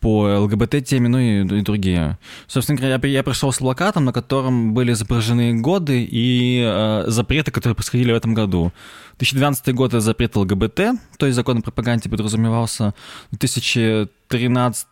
по 0.01 0.41
ЛГБТ-теме, 0.41 1.09
ну 1.09 1.19
и, 1.19 1.59
и 1.59 1.63
другие. 1.63 2.19
Собственно 2.47 2.79
говоря, 2.79 2.99
я, 3.03 3.09
я 3.09 3.23
пришел 3.23 3.53
с 3.53 3.59
плакатом, 3.59 4.05
на 4.05 4.13
котором 4.13 4.75
были 4.75 4.93
изображены 4.93 5.61
годы 5.61 6.03
и 6.03 6.63
э, 6.65 7.05
запреты, 7.07 7.51
которые 7.51 7.75
происходили 7.75 8.13
в 8.13 8.17
этом 8.17 8.35
году. 8.35 8.73
2012 9.19 9.75
год 9.75 9.91
это 9.91 10.01
запрет 10.01 10.37
ЛГБТ, 10.37 10.81
то 11.19 11.27
есть 11.27 11.37
закон 11.37 11.59
о 11.59 11.63
пропаганде 11.63 12.09
подразумевался. 12.09 12.95
2013 13.33 14.87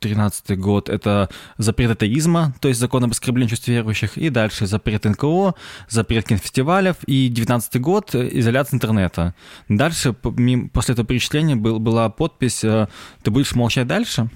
2013 0.00 0.58
год— 0.58 0.88
это 0.90 1.28
запрет 1.58 1.90
атеизма, 1.90 2.54
то 2.60 2.68
есть 2.68 2.80
закон 2.80 3.04
об 3.04 3.10
оскорблении 3.10 3.50
чувств 3.50 3.68
верующих, 3.68 4.16
и 4.16 4.30
дальше 4.30 4.66
запрет 4.66 5.04
НКО, 5.04 5.54
запрет 5.88 6.28
кинофестивалев, 6.28 6.96
и 7.06 7.28
2019 7.28 7.80
год— 7.80 8.14
изоляция 8.16 8.76
интернета. 8.76 9.34
Дальше, 9.68 10.12
после 10.12 10.94
этого 10.94 11.06
перечисления, 11.06 11.56
был, 11.56 11.78
была 11.78 12.08
подпись 12.08 12.64
э, 12.64 12.86
«Ты 13.22 13.30
будешь 13.30 13.54
молчать 13.54 13.86
дальше?» 13.86 14.30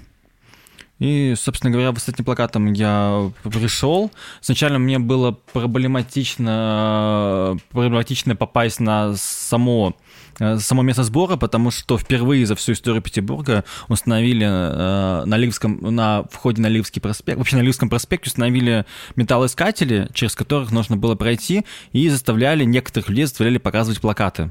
И, 1.01 1.35
собственно 1.37 1.73
говоря, 1.73 1.93
с 1.99 2.09
этим 2.09 2.25
плакатом 2.25 2.73
я 2.73 3.33
пришел. 3.43 4.13
Сначала 4.41 4.79
мне 4.79 5.01
было 5.01 5.33
проблематично, 5.33 7.59
проблематично 7.73 8.37
попасть 8.37 8.79
на 8.79 9.17
само 9.17 9.97
Э, 9.97 10.01
само 10.39 10.83
место 10.83 11.05
сбора, 11.05 11.37
потому 11.37 11.71
что 11.71 11.99
впервые 11.99 12.47
за 12.47 12.57
всю 12.57 12.73
историю 12.73 13.03
Петербурга 13.03 13.65
установили 13.89 14.47
э, 14.47 15.25
на 15.25 15.37
Ливском, 15.37 15.79
на 15.95 16.25
входе 16.31 16.61
на 16.61 16.69
Ливский 16.69 17.01
проспект, 17.01 17.39
вообще 17.39 17.57
на 17.57 17.63
Ливском 17.63 17.89
проспекте 17.89 18.29
установили 18.29 18.85
металлоискатели, 19.17 20.09
через 20.13 20.35
которых 20.35 20.73
нужно 20.73 20.97
было 20.97 21.15
пройти, 21.15 21.65
и 21.93 22.09
заставляли, 22.09 22.65
некоторых 22.65 23.09
людей 23.09 23.25
заставляли 23.25 23.59
показывать 23.59 24.01
плакаты. 24.01 24.51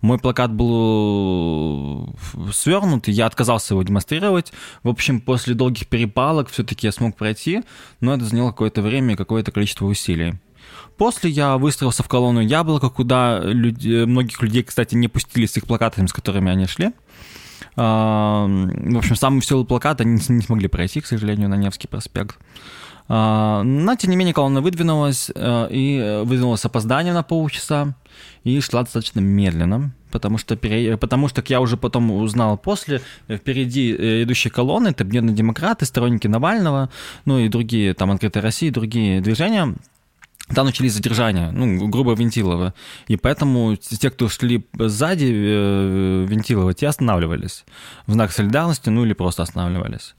Мой 0.00 0.18
плакат 0.18 0.52
был 0.52 2.08
э, 2.34 2.52
свернут, 2.52 3.08
и 3.08 3.12
я 3.12 3.26
отказался 3.26 3.74
его 3.74 3.82
демонстрировать. 3.82 4.52
В 4.82 4.88
общем, 4.88 5.20
после 5.20 5.54
долгих 5.54 5.86
перепалок 5.86 6.48
все-таки 6.48 6.86
я 6.86 6.92
смог 6.92 7.16
пройти, 7.16 7.62
но 8.00 8.14
это 8.14 8.24
заняло 8.24 8.50
какое-то 8.50 8.82
время 8.82 9.14
и 9.14 9.16
какое-то 9.16 9.52
количество 9.52 9.86
усилий. 9.86 10.34
После 11.00 11.30
я 11.30 11.56
выстроился 11.56 12.02
в 12.02 12.08
колонну 12.08 12.40
«Яблоко», 12.40 12.90
куда 12.90 13.40
люди, 13.42 14.04
многих 14.04 14.42
людей, 14.42 14.62
кстати, 14.62 14.94
не 14.94 15.08
пустили 15.08 15.46
с 15.46 15.56
их 15.56 15.66
плакатами, 15.66 16.06
с 16.06 16.12
которыми 16.12 16.52
они 16.52 16.66
шли. 16.66 16.90
А, 17.74 18.44
в 18.46 18.98
общем, 18.98 19.16
самый 19.16 19.40
веселый 19.40 19.64
плакат 19.64 20.02
они 20.02 20.20
не 20.28 20.42
смогли 20.42 20.68
пройти, 20.68 21.00
к 21.00 21.06
сожалению, 21.06 21.48
на 21.48 21.54
Невский 21.54 21.88
проспект. 21.88 22.38
А, 23.08 23.62
но, 23.62 23.96
тем 23.96 24.10
не 24.10 24.16
менее, 24.16 24.34
колонна 24.34 24.60
выдвинулась, 24.60 25.30
э, 25.34 25.68
и 25.70 26.22
выдвинулась 26.22 26.60
с 26.60 26.66
опозданием 26.66 27.14
на 27.14 27.22
полчаса, 27.22 27.94
и 28.44 28.60
шла 28.60 28.82
достаточно 28.82 29.20
медленно, 29.20 29.94
потому 30.10 30.36
что, 30.36 30.54
потому 30.54 31.28
что, 31.28 31.40
как 31.40 31.48
я 31.48 31.62
уже 31.62 31.78
потом 31.78 32.10
узнал 32.10 32.58
после, 32.58 33.00
впереди 33.26 33.96
э, 33.98 34.24
идущие 34.24 34.50
колонны, 34.50 34.88
это 34.88 35.04
бедные 35.04 35.34
демократы, 35.34 35.86
сторонники 35.86 36.26
Навального, 36.26 36.90
ну 37.24 37.38
и 37.38 37.48
другие, 37.48 37.94
там, 37.94 38.10
Открытая 38.10 38.42
Россия, 38.42 38.70
другие 38.70 39.22
движения, 39.22 39.74
там 40.54 40.66
начались 40.66 40.94
задержания, 40.94 41.50
ну, 41.52 41.88
грубо 41.88 42.14
Вентилова. 42.14 42.74
И 43.08 43.16
поэтому 43.16 43.76
те, 43.76 44.10
кто 44.10 44.28
шли 44.28 44.66
сзади 44.78 45.30
э, 45.30 46.26
Вентилова, 46.28 46.74
те 46.74 46.88
останавливались 46.88 47.64
в 48.06 48.12
знак 48.12 48.32
солидарности, 48.32 48.88
ну 48.88 49.04
или 49.04 49.12
просто 49.12 49.42
останавливались. 49.42 50.14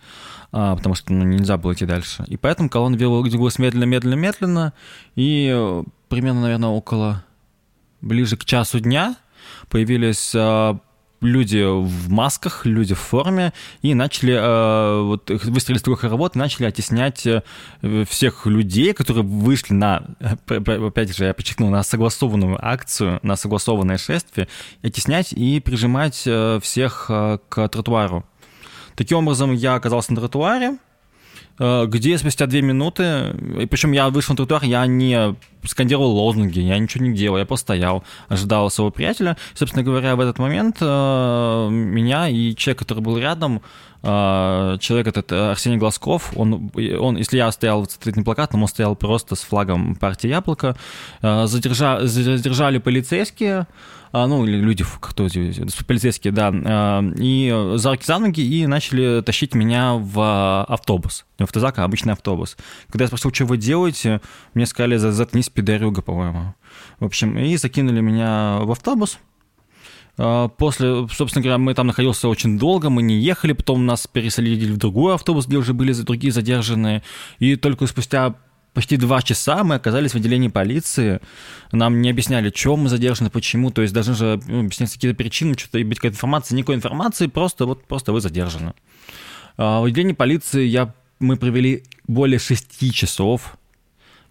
А, 0.51 0.75
потому 0.75 0.95
что 0.95 1.13
ну, 1.13 1.23
нельзя 1.23 1.57
было 1.57 1.73
идти 1.73 1.86
дальше. 1.86 2.23
И 2.27 2.38
поэтому 2.38 2.69
колонна 2.69 2.97
двигалась 2.97 3.59
медленно, 3.59 3.86
медленно, 3.86 4.15
медленно. 4.15 4.73
И 5.15 5.51
э, 5.53 5.84
примерно, 6.09 6.41
наверное, 6.41 6.69
около 6.69 7.23
ближе 8.01 8.36
к 8.38 8.45
часу 8.45 8.79
дня 8.79 9.15
появились 9.69 10.34
а, 10.36 10.79
люди 11.22 11.63
в 11.63 12.09
масках, 12.09 12.65
люди 12.65 12.93
в 12.93 12.99
форме, 12.99 13.53
и 13.82 13.93
начали, 13.93 14.34
э, 14.34 15.01
вот, 15.03 15.30
выстроили 15.30 15.80
такой 15.80 15.97
хоровод, 15.97 16.36
и 16.36 16.39
начали 16.39 16.65
оттеснять 16.65 17.26
э, 17.26 17.43
всех 18.07 18.45
людей, 18.45 18.93
которые 18.93 19.24
вышли 19.24 19.74
на, 19.74 20.03
опять 20.47 21.15
же, 21.15 21.26
я 21.26 21.34
подчеркнул, 21.34 21.69
на 21.69 21.84
согласованную 21.84 22.57
акцию, 22.61 23.19
на 23.24 23.36
согласованное 23.36 23.97
шествие, 23.97 24.47
оттеснять 24.82 25.32
и 25.34 25.59
прижимать 25.59 26.24
э, 26.26 26.59
всех 26.61 27.05
к 27.07 27.67
тротуару. 27.69 28.26
Таким 28.95 29.19
образом, 29.19 29.53
я 29.53 29.76
оказался 29.76 30.13
на 30.13 30.19
тротуаре, 30.19 30.78
где 31.60 32.18
спустя 32.18 32.47
две 32.47 32.62
минуты, 32.62 33.36
и 33.60 33.66
причем 33.66 33.91
я 33.91 34.10
вышел 34.10 34.34
на 34.34 34.38
тротуар, 34.38 34.64
я 34.64 34.86
не 34.86 35.36
скандировал 35.64 36.12
лозунги, 36.12 36.60
я 36.60 36.78
ничего 36.80 37.06
не 37.06 37.16
делал, 37.16 37.38
я 37.38 37.45
просто 37.45 37.66
стоял, 37.66 38.04
ожидал 38.30 38.70
своего 38.72 38.91
приятеля. 38.91 39.38
Собственно 39.54 39.84
говоря, 39.84 40.16
в 40.16 40.20
этот 40.20 40.39
момент 40.39 40.78
э, 40.82 41.68
меня 41.70 42.28
и 42.30 42.56
человек, 42.56 42.80
который 42.80 43.02
был 43.02 43.18
рядом, 43.18 43.62
э, 44.02 44.78
человек 44.80 45.08
этот 45.08 45.32
Арсений 45.32 45.78
Глазков, 45.78 46.32
он, 46.36 46.72
он, 46.99 47.18
если 47.18 47.38
я 47.38 47.52
стоял 47.52 47.86
с 47.86 47.99
этим 48.06 48.24
плакатом, 48.24 48.64
он 48.64 48.68
стоял 48.68 48.95
просто 48.95 49.36
с 49.36 49.41
флагом 49.41 49.95
партии 49.95 50.30
«Яблоко», 50.30 50.76
задержа, 51.22 52.08
задержали 52.08 52.80
полицейские, 52.80 53.68
ну, 54.14 54.45
или 54.45 54.57
люди, 54.57 54.86
кто 54.99 55.28
полицейские, 55.88 56.34
да, 56.34 56.51
а, 56.53 57.03
и 57.18 57.74
за 57.76 57.91
руки 57.91 58.05
за 58.05 58.20
ноги 58.20 58.41
и 58.41 58.68
начали 58.68 59.22
тащить 59.22 59.55
меня 59.55 59.93
в 59.95 60.64
автобус. 60.64 61.26
Не 61.39 61.43
автозак, 61.43 61.80
а 61.80 61.84
обычный 61.84 62.14
автобус. 62.14 62.57
Когда 62.88 63.05
я 63.05 63.07
спросил, 63.07 63.34
что 63.34 63.45
вы 63.45 63.57
делаете, 63.57 64.22
мне 64.53 64.66
сказали, 64.66 64.97
заткнись, 64.97 65.49
пидорюга, 65.49 66.01
по-моему. 66.01 66.53
В 66.99 67.05
общем, 67.05 67.38
и 67.38 67.55
закинули 67.57 68.01
меня 68.01 68.59
в 68.62 68.72
автобус, 68.72 69.18
а, 70.18 70.49
После, 70.49 71.07
собственно 71.09 71.41
говоря, 71.41 71.57
мы 71.57 71.74
там 71.74 71.88
находился 71.88 72.28
очень 72.28 72.59
долго, 72.59 72.89
мы 72.89 73.01
не 73.01 73.20
ехали, 73.20 73.53
потом 73.53 73.86
нас 73.86 74.07
пересадили 74.07 74.72
в 74.72 74.78
другой 74.78 75.16
автобус, 75.16 75.47
где 75.47 75.57
уже 75.57 75.74
были 75.74 75.93
другие 75.93 76.32
задержанные, 76.32 77.03
и 77.39 77.55
только 77.55 77.88
спустя 77.88 78.36
почти 78.74 78.97
два 78.97 79.22
часа 79.22 79.63
мы 79.63 79.76
оказались 79.76 80.11
в 80.11 80.15
отделении 80.15 80.47
полиции. 80.47 81.19
Нам 81.72 82.01
не 82.01 82.09
объясняли, 82.09 82.49
чем 82.49 82.82
мы 82.82 82.89
задержаны, 82.89 83.30
почему. 83.30 83.72
То 83.72 83.82
есть 83.82 83.93
должны 83.93 84.13
же 84.13 84.41
ну, 84.47 84.61
объяснять 84.61 84.93
какие-то 84.93 85.17
причины, 85.17 85.55
что-то 85.57 85.84
быть 85.84 85.97
какая-то 85.97 86.15
информация, 86.15 86.55
никакой 86.55 86.76
информации, 86.76 87.28
просто 87.28 87.65
вот 87.65 87.86
просто 87.86 88.11
вы 88.13 88.22
задержаны. 88.22 88.74
А, 89.57 89.82
в 89.82 89.86
отделении 89.86 90.13
полиции 90.13 90.65
я, 90.65 90.93
мы 91.19 91.38
провели 91.38 91.84
более 92.07 92.39
шести 92.39 92.91
часов 92.91 93.57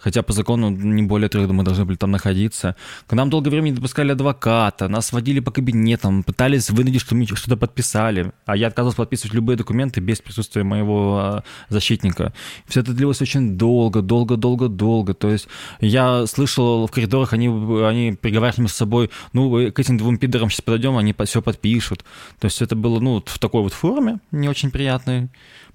хотя 0.01 0.23
по 0.23 0.33
закону 0.33 0.71
не 0.71 1.03
более 1.03 1.29
трех 1.29 1.51
мы 1.51 1.65
должны 1.65 1.85
были 1.85 1.97
там 1.97 2.11
находиться. 2.11 2.77
К 3.07 3.13
нам 3.13 3.31
долгое 3.31 3.51
время 3.51 3.67
не 3.67 3.73
допускали 3.73 4.13
адвоката, 4.13 4.89
нас 4.89 5.13
водили 5.13 5.41
по 5.41 5.51
кабинетам, 5.51 6.23
пытались 6.23 6.71
вынудить, 6.71 7.01
что 7.01 7.15
мы 7.15 7.27
что-то 7.27 7.57
подписали, 7.57 8.33
а 8.47 8.57
я 8.57 8.69
отказывался 8.69 8.97
подписывать 8.97 9.35
любые 9.35 9.57
документы 9.57 10.01
без 10.01 10.21
присутствия 10.21 10.65
моего 10.65 11.19
а, 11.19 11.45
защитника. 11.69 12.33
Все 12.67 12.81
это 12.81 12.93
длилось 12.93 13.23
очень 13.23 13.57
долго, 13.57 14.03
долго, 14.03 14.37
долго, 14.37 14.69
долго. 14.69 15.15
То 15.15 15.31
есть 15.31 15.49
я 15.81 16.27
слышал 16.27 16.87
в 16.87 16.91
коридорах, 16.91 17.33
они, 17.33 17.49
они 17.85 18.17
переговаривали 18.17 18.63
между 18.63 18.77
собой, 18.77 19.11
ну, 19.33 19.71
к 19.73 19.79
этим 19.79 19.97
двум 19.99 20.19
пидорам 20.19 20.51
сейчас 20.51 20.63
подойдем, 20.63 20.97
они 20.97 21.15
все 21.25 21.43
подпишут. 21.43 22.05
То 22.39 22.47
есть 22.47 22.63
это 22.63 22.77
было, 22.77 23.01
ну, 23.01 23.23
в 23.25 23.39
такой 23.39 23.63
вот 23.63 23.73
форме, 23.73 24.19
не 24.31 24.49
очень 24.49 24.71
приятной. 24.71 25.29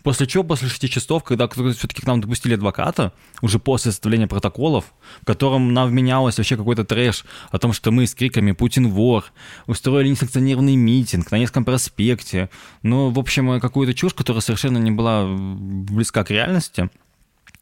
После 0.06 0.28
чего, 0.28 0.43
после 0.43 0.70
шести 0.70 0.88
часов, 0.88 1.24
когда 1.24 1.47
все-таки 1.47 2.03
к 2.03 2.06
нам 2.06 2.22
допустили 2.22 2.53
адвоката, 2.53 3.12
уже 3.41 3.58
после 3.58 3.91
составления 3.91 4.28
протоколов, 4.28 4.86
в 5.24 5.26
котором 5.26 5.74
нам 5.74 5.89
вменялось 5.89 6.38
вообще 6.38 6.58
какой-то 6.58 6.84
трэш 6.84 7.26
о 7.49 7.58
том, 7.58 7.74
что 7.74 7.89
мы 7.89 8.06
с 8.06 8.14
криками 8.14 8.51
«Путин 8.51 8.88
вор», 8.89 9.26
устроили 9.66 10.10
несанкционированный 10.10 10.76
митинг 10.76 11.32
на 11.32 11.39
Невском 11.39 11.66
проспекте. 11.66 12.51
Ну, 12.84 13.10
в 13.10 13.18
общем, 13.18 13.60
какую-то 13.60 13.95
чушь, 13.95 14.14
которая 14.14 14.41
совершенно 14.41 14.78
не 14.78 14.91
была 14.91 15.26
близка 15.26 16.24
к 16.24 16.30
реальности. 16.30 16.91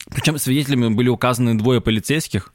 Причем 0.10 0.38
свидетелями 0.38 0.94
были 0.94 1.08
указаны 1.08 1.58
двое 1.58 1.80
полицейских, 1.80 2.52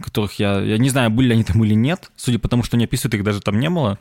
которых 0.00 0.38
я, 0.38 0.60
я 0.60 0.78
не 0.78 0.88
знаю, 0.88 1.10
были 1.10 1.28
ли 1.28 1.34
они 1.34 1.44
там 1.44 1.62
или 1.64 1.74
нет, 1.74 2.10
судя 2.16 2.38
по 2.38 2.48
тому, 2.48 2.62
что 2.62 2.76
они 2.76 2.84
описывают, 2.84 3.14
их 3.14 3.24
даже 3.24 3.40
там 3.40 3.58
не 3.58 3.70
было, 3.70 3.98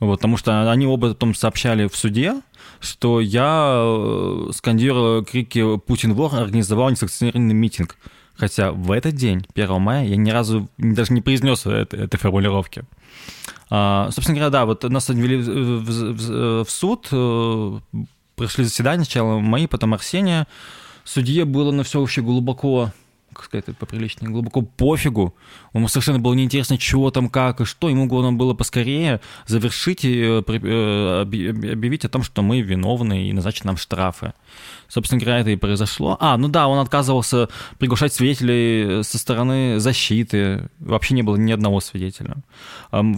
вот, 0.00 0.16
потому 0.16 0.36
что 0.36 0.70
они 0.70 0.86
оба 0.86 1.10
потом 1.10 1.34
сообщали 1.34 1.88
в 1.88 1.96
суде, 1.96 2.40
что 2.80 3.20
я, 3.20 3.74
э, 3.76 4.50
скандируя 4.52 5.22
крики 5.22 5.78
«Путин 5.78 6.14
вор», 6.14 6.34
организовал 6.34 6.90
несанкционированный 6.90 7.54
митинг. 7.54 7.96
Хотя 8.34 8.72
в 8.72 8.90
этот 8.90 9.14
день, 9.14 9.46
1 9.54 9.80
мая, 9.80 10.06
я 10.06 10.16
ни 10.16 10.30
разу 10.30 10.68
даже 10.76 11.12
не 11.14 11.22
произнес 11.22 11.64
это, 11.64 11.96
этой 11.96 12.18
формулировки. 12.18 12.84
А, 13.70 14.10
собственно 14.12 14.36
говоря, 14.36 14.50
да, 14.50 14.66
вот 14.66 14.84
нас 14.84 15.08
отвели 15.08 15.36
в, 15.36 15.80
в, 15.80 16.64
в 16.64 16.70
суд, 16.70 17.08
э, 17.10 17.78
прошли 18.36 18.64
заседания, 18.64 19.04
сначала 19.04 19.38
мои, 19.38 19.66
потом 19.66 19.94
Арсения. 19.94 20.46
Судье 21.04 21.44
было 21.44 21.72
на 21.72 21.82
все 21.82 22.00
вообще 22.00 22.20
глубоко 22.20 22.92
как 23.36 23.44
сказать, 23.44 23.76
поприличнее, 23.76 24.30
глубоко 24.30 24.62
пофигу. 24.62 25.34
Ему 25.74 25.88
совершенно 25.88 26.18
было 26.18 26.34
неинтересно, 26.34 26.78
чего 26.78 27.10
там, 27.10 27.28
как 27.28 27.60
и 27.60 27.64
что. 27.64 27.88
Ему 27.88 28.06
главное 28.06 28.32
было 28.32 28.54
поскорее 28.54 29.20
завершить 29.46 30.04
и 30.04 30.20
э, 30.20 30.42
э, 30.46 31.20
объявить 31.22 32.04
о 32.04 32.08
том, 32.08 32.22
что 32.22 32.42
мы 32.42 32.60
виновны 32.60 33.28
и 33.28 33.32
назначить 33.32 33.64
нам 33.64 33.76
штрафы. 33.76 34.32
Собственно 34.88 35.20
говоря, 35.20 35.40
это 35.40 35.50
и 35.50 35.56
произошло. 35.56 36.16
А, 36.20 36.36
ну 36.36 36.48
да, 36.48 36.68
он 36.68 36.78
отказывался 36.78 37.48
приглашать 37.78 38.12
свидетелей 38.12 39.02
со 39.02 39.18
стороны 39.18 39.80
защиты. 39.80 40.68
Вообще 40.78 41.14
не 41.14 41.22
было 41.22 41.36
ни 41.36 41.52
одного 41.52 41.80
свидетеля. 41.80 42.36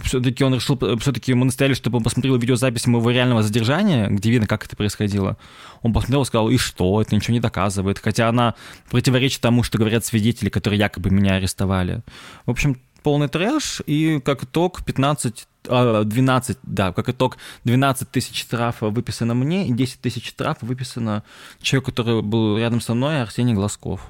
Все-таки 0.03 0.43
он 0.43 0.55
решил, 0.55 0.79
все-таки 0.99 1.33
мы 1.33 1.45
настояли, 1.45 1.73
чтобы 1.75 1.97
он 1.97 2.03
посмотрел 2.03 2.37
видеозапись 2.37 2.87
моего 2.87 3.11
реального 3.11 3.43
задержания, 3.43 4.07
где 4.07 4.31
видно, 4.31 4.47
как 4.47 4.65
это 4.65 4.75
происходило. 4.75 5.37
Он 5.81 5.93
посмотрел 5.93 6.23
и 6.23 6.25
сказал, 6.25 6.49
и 6.49 6.57
что, 6.57 7.01
это 7.01 7.15
ничего 7.15 7.33
не 7.33 7.39
доказывает. 7.39 7.99
Хотя 7.99 8.29
она 8.29 8.55
противоречит 8.89 9.41
тому, 9.41 9.63
что 9.63 9.77
говорят 9.77 10.05
свидетели, 10.09 10.49
которые 10.49 10.79
якобы 10.79 11.09
меня 11.09 11.35
арестовали. 11.35 12.01
В 12.45 12.51
общем, 12.51 12.77
полный 13.03 13.27
трэш, 13.27 13.81
и 13.85 14.19
как 14.19 14.43
итог 14.43 14.83
15 14.83 15.47
12, 15.63 16.57
а, 16.57 16.59
да, 16.63 16.93
как 16.93 17.09
итог, 17.09 17.37
12 17.65 18.09
тысяч 18.09 18.41
штрафа 18.41 18.87
выписано 18.89 19.35
мне, 19.35 19.67
и 19.67 19.73
10 19.73 19.99
тысяч 19.99 20.27
штрафа 20.27 20.65
выписано 20.65 21.23
человеку, 21.61 21.91
который 21.91 22.21
был 22.21 22.57
рядом 22.57 22.81
со 22.81 22.93
мной, 22.93 23.21
Арсений 23.21 23.53
Глазков. 23.53 24.01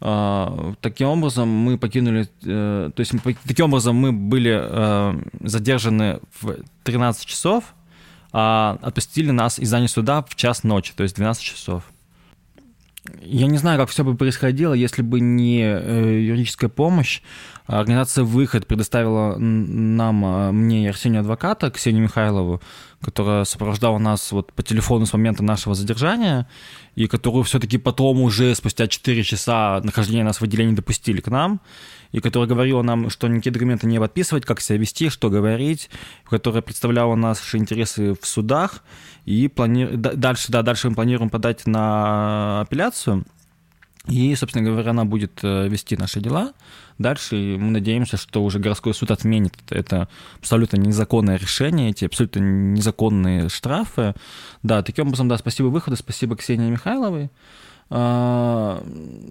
А, 0.00 0.74
таким 0.80 1.08
образом, 1.08 1.48
мы 1.48 1.78
покинули, 1.78 2.28
э, 2.44 2.90
то 2.94 3.00
есть 3.00 3.12
таким 3.46 3.66
образом 3.66 3.96
мы 3.96 4.12
были 4.12 4.58
э, 4.60 5.20
задержаны 5.40 6.20
в 6.40 6.56
13 6.84 7.26
часов, 7.26 7.74
а 8.32 8.78
отпустили 8.82 9.30
нас 9.30 9.58
из 9.58 9.68
здания 9.68 9.88
суда 9.88 10.22
в 10.22 10.34
час 10.36 10.64
ночи, 10.64 10.92
то 10.96 11.02
есть 11.02 11.16
12 11.16 11.42
часов. 11.42 11.84
Я 13.20 13.46
не 13.46 13.58
знаю, 13.58 13.78
как 13.78 13.88
все 13.88 14.04
бы 14.04 14.14
происходило, 14.14 14.74
если 14.74 15.02
бы 15.02 15.20
не 15.20 15.62
э, 15.62 16.20
юридическая 16.20 16.70
помощь. 16.70 17.22
Организация 17.78 18.24
«Выход» 18.24 18.66
предоставила 18.66 19.36
нам, 19.38 20.24
э, 20.24 20.52
мне 20.52 20.84
и 20.84 20.88
Арсению 20.88 21.20
адвоката, 21.20 21.70
Ксению 21.70 22.02
Михайлову, 22.02 22.60
которая 23.00 23.44
сопровождала 23.44 23.96
нас 23.98 24.30
вот 24.30 24.52
по 24.52 24.62
телефону 24.62 25.06
с 25.06 25.12
момента 25.14 25.42
нашего 25.42 25.74
задержания, 25.74 26.46
и 26.96 27.06
которую 27.06 27.44
все-таки 27.44 27.78
потом 27.78 28.20
уже 28.20 28.54
спустя 28.54 28.86
4 28.86 29.22
часа 29.24 29.80
нахождения 29.84 30.22
нас 30.22 30.40
в 30.40 30.44
отделении 30.44 30.74
допустили 30.74 31.20
к 31.22 31.28
нам, 31.28 31.62
и 32.12 32.20
которая 32.20 32.46
говорила 32.46 32.82
нам, 32.82 33.08
что 33.08 33.26
никакие 33.26 33.52
документы 33.52 33.86
не 33.86 33.98
подписывать, 33.98 34.44
как 34.44 34.60
себя 34.60 34.76
вести, 34.76 35.08
что 35.08 35.30
говорить, 35.30 35.88
которая 36.28 36.60
представляла 36.60 37.14
наши 37.14 37.56
интересы 37.56 38.14
в 38.20 38.26
судах, 38.26 38.84
и 39.24 39.48
плани... 39.48 39.86
дальше, 39.86 40.52
да, 40.52 40.60
дальше 40.60 40.90
мы 40.90 40.94
планируем 40.94 41.30
подать 41.30 41.66
на 41.66 42.60
апелляцию, 42.60 43.24
и, 44.08 44.34
собственно 44.34 44.64
говоря, 44.64 44.90
она 44.90 45.04
будет 45.04 45.40
э, 45.42 45.68
вести 45.68 45.96
наши 45.96 46.20
дела. 46.20 46.52
Дальше 46.98 47.36
мы 47.36 47.70
надеемся, 47.70 48.16
что 48.16 48.44
уже 48.44 48.58
городской 48.58 48.94
суд 48.94 49.10
отменит 49.10 49.54
это 49.70 50.08
абсолютно 50.38 50.76
незаконное 50.76 51.36
решение, 51.36 51.90
эти 51.90 52.04
абсолютно 52.04 52.40
незаконные 52.40 53.48
штрафы. 53.48 54.14
Да, 54.62 54.82
таким 54.82 55.06
образом, 55.06 55.28
да, 55.28 55.38
спасибо 55.38 55.68
выходу, 55.68 55.96
спасибо 55.96 56.36
Ксении 56.36 56.70
Михайловой. 56.70 57.30
А, 57.90 58.82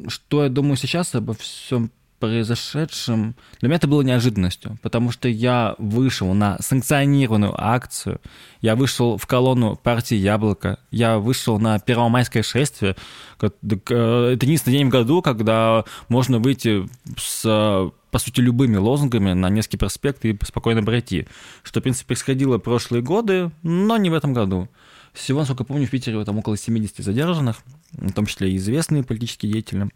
что 0.07 0.43
я 0.43 0.49
думаю 0.49 0.77
сейчас 0.77 1.15
обо 1.15 1.33
всем 1.33 1.91
произошедшем, 2.21 3.35
для 3.59 3.67
меня 3.67 3.75
это 3.75 3.87
было 3.87 4.01
неожиданностью, 4.01 4.77
потому 4.81 5.11
что 5.11 5.27
я 5.27 5.75
вышел 5.77 6.33
на 6.33 6.57
санкционированную 6.61 7.53
акцию, 7.57 8.21
я 8.61 8.75
вышел 8.75 9.17
в 9.17 9.25
колонну 9.27 9.75
партии 9.75 10.15
«Яблоко», 10.15 10.77
я 10.91 11.17
вышел 11.17 11.59
на 11.59 11.79
Первомайское 11.79 12.43
шествие. 12.43 12.95
Э, 13.41 13.47
это 13.47 14.45
единственный 14.45 14.77
день 14.77 14.87
в 14.87 14.91
году, 14.91 15.21
когда 15.21 15.83
можно 16.07 16.39
выйти 16.39 16.87
с 17.17 17.91
по 18.11 18.19
сути, 18.19 18.41
любыми 18.41 18.75
лозунгами 18.75 19.31
на 19.31 19.49
Невский 19.49 19.77
проспект 19.77 20.25
и 20.25 20.37
спокойно 20.43 20.83
пройти. 20.83 21.27
Что, 21.63 21.79
в 21.79 21.83
принципе, 21.83 22.07
происходило 22.07 22.57
прошлые 22.57 23.01
годы, 23.01 23.51
но 23.63 23.95
не 23.95 24.09
в 24.09 24.13
этом 24.13 24.33
году. 24.33 24.67
Всего, 25.13 25.39
насколько 25.39 25.63
помню, 25.63 25.87
в 25.87 25.89
Питере 25.89 26.23
там 26.25 26.37
около 26.37 26.57
70 26.57 26.97
задержанных, 26.97 27.61
в 27.93 28.11
том 28.11 28.25
числе 28.25 28.51
и 28.51 28.57
известные 28.57 29.03
политические 29.03 29.53
деятели. 29.53 29.89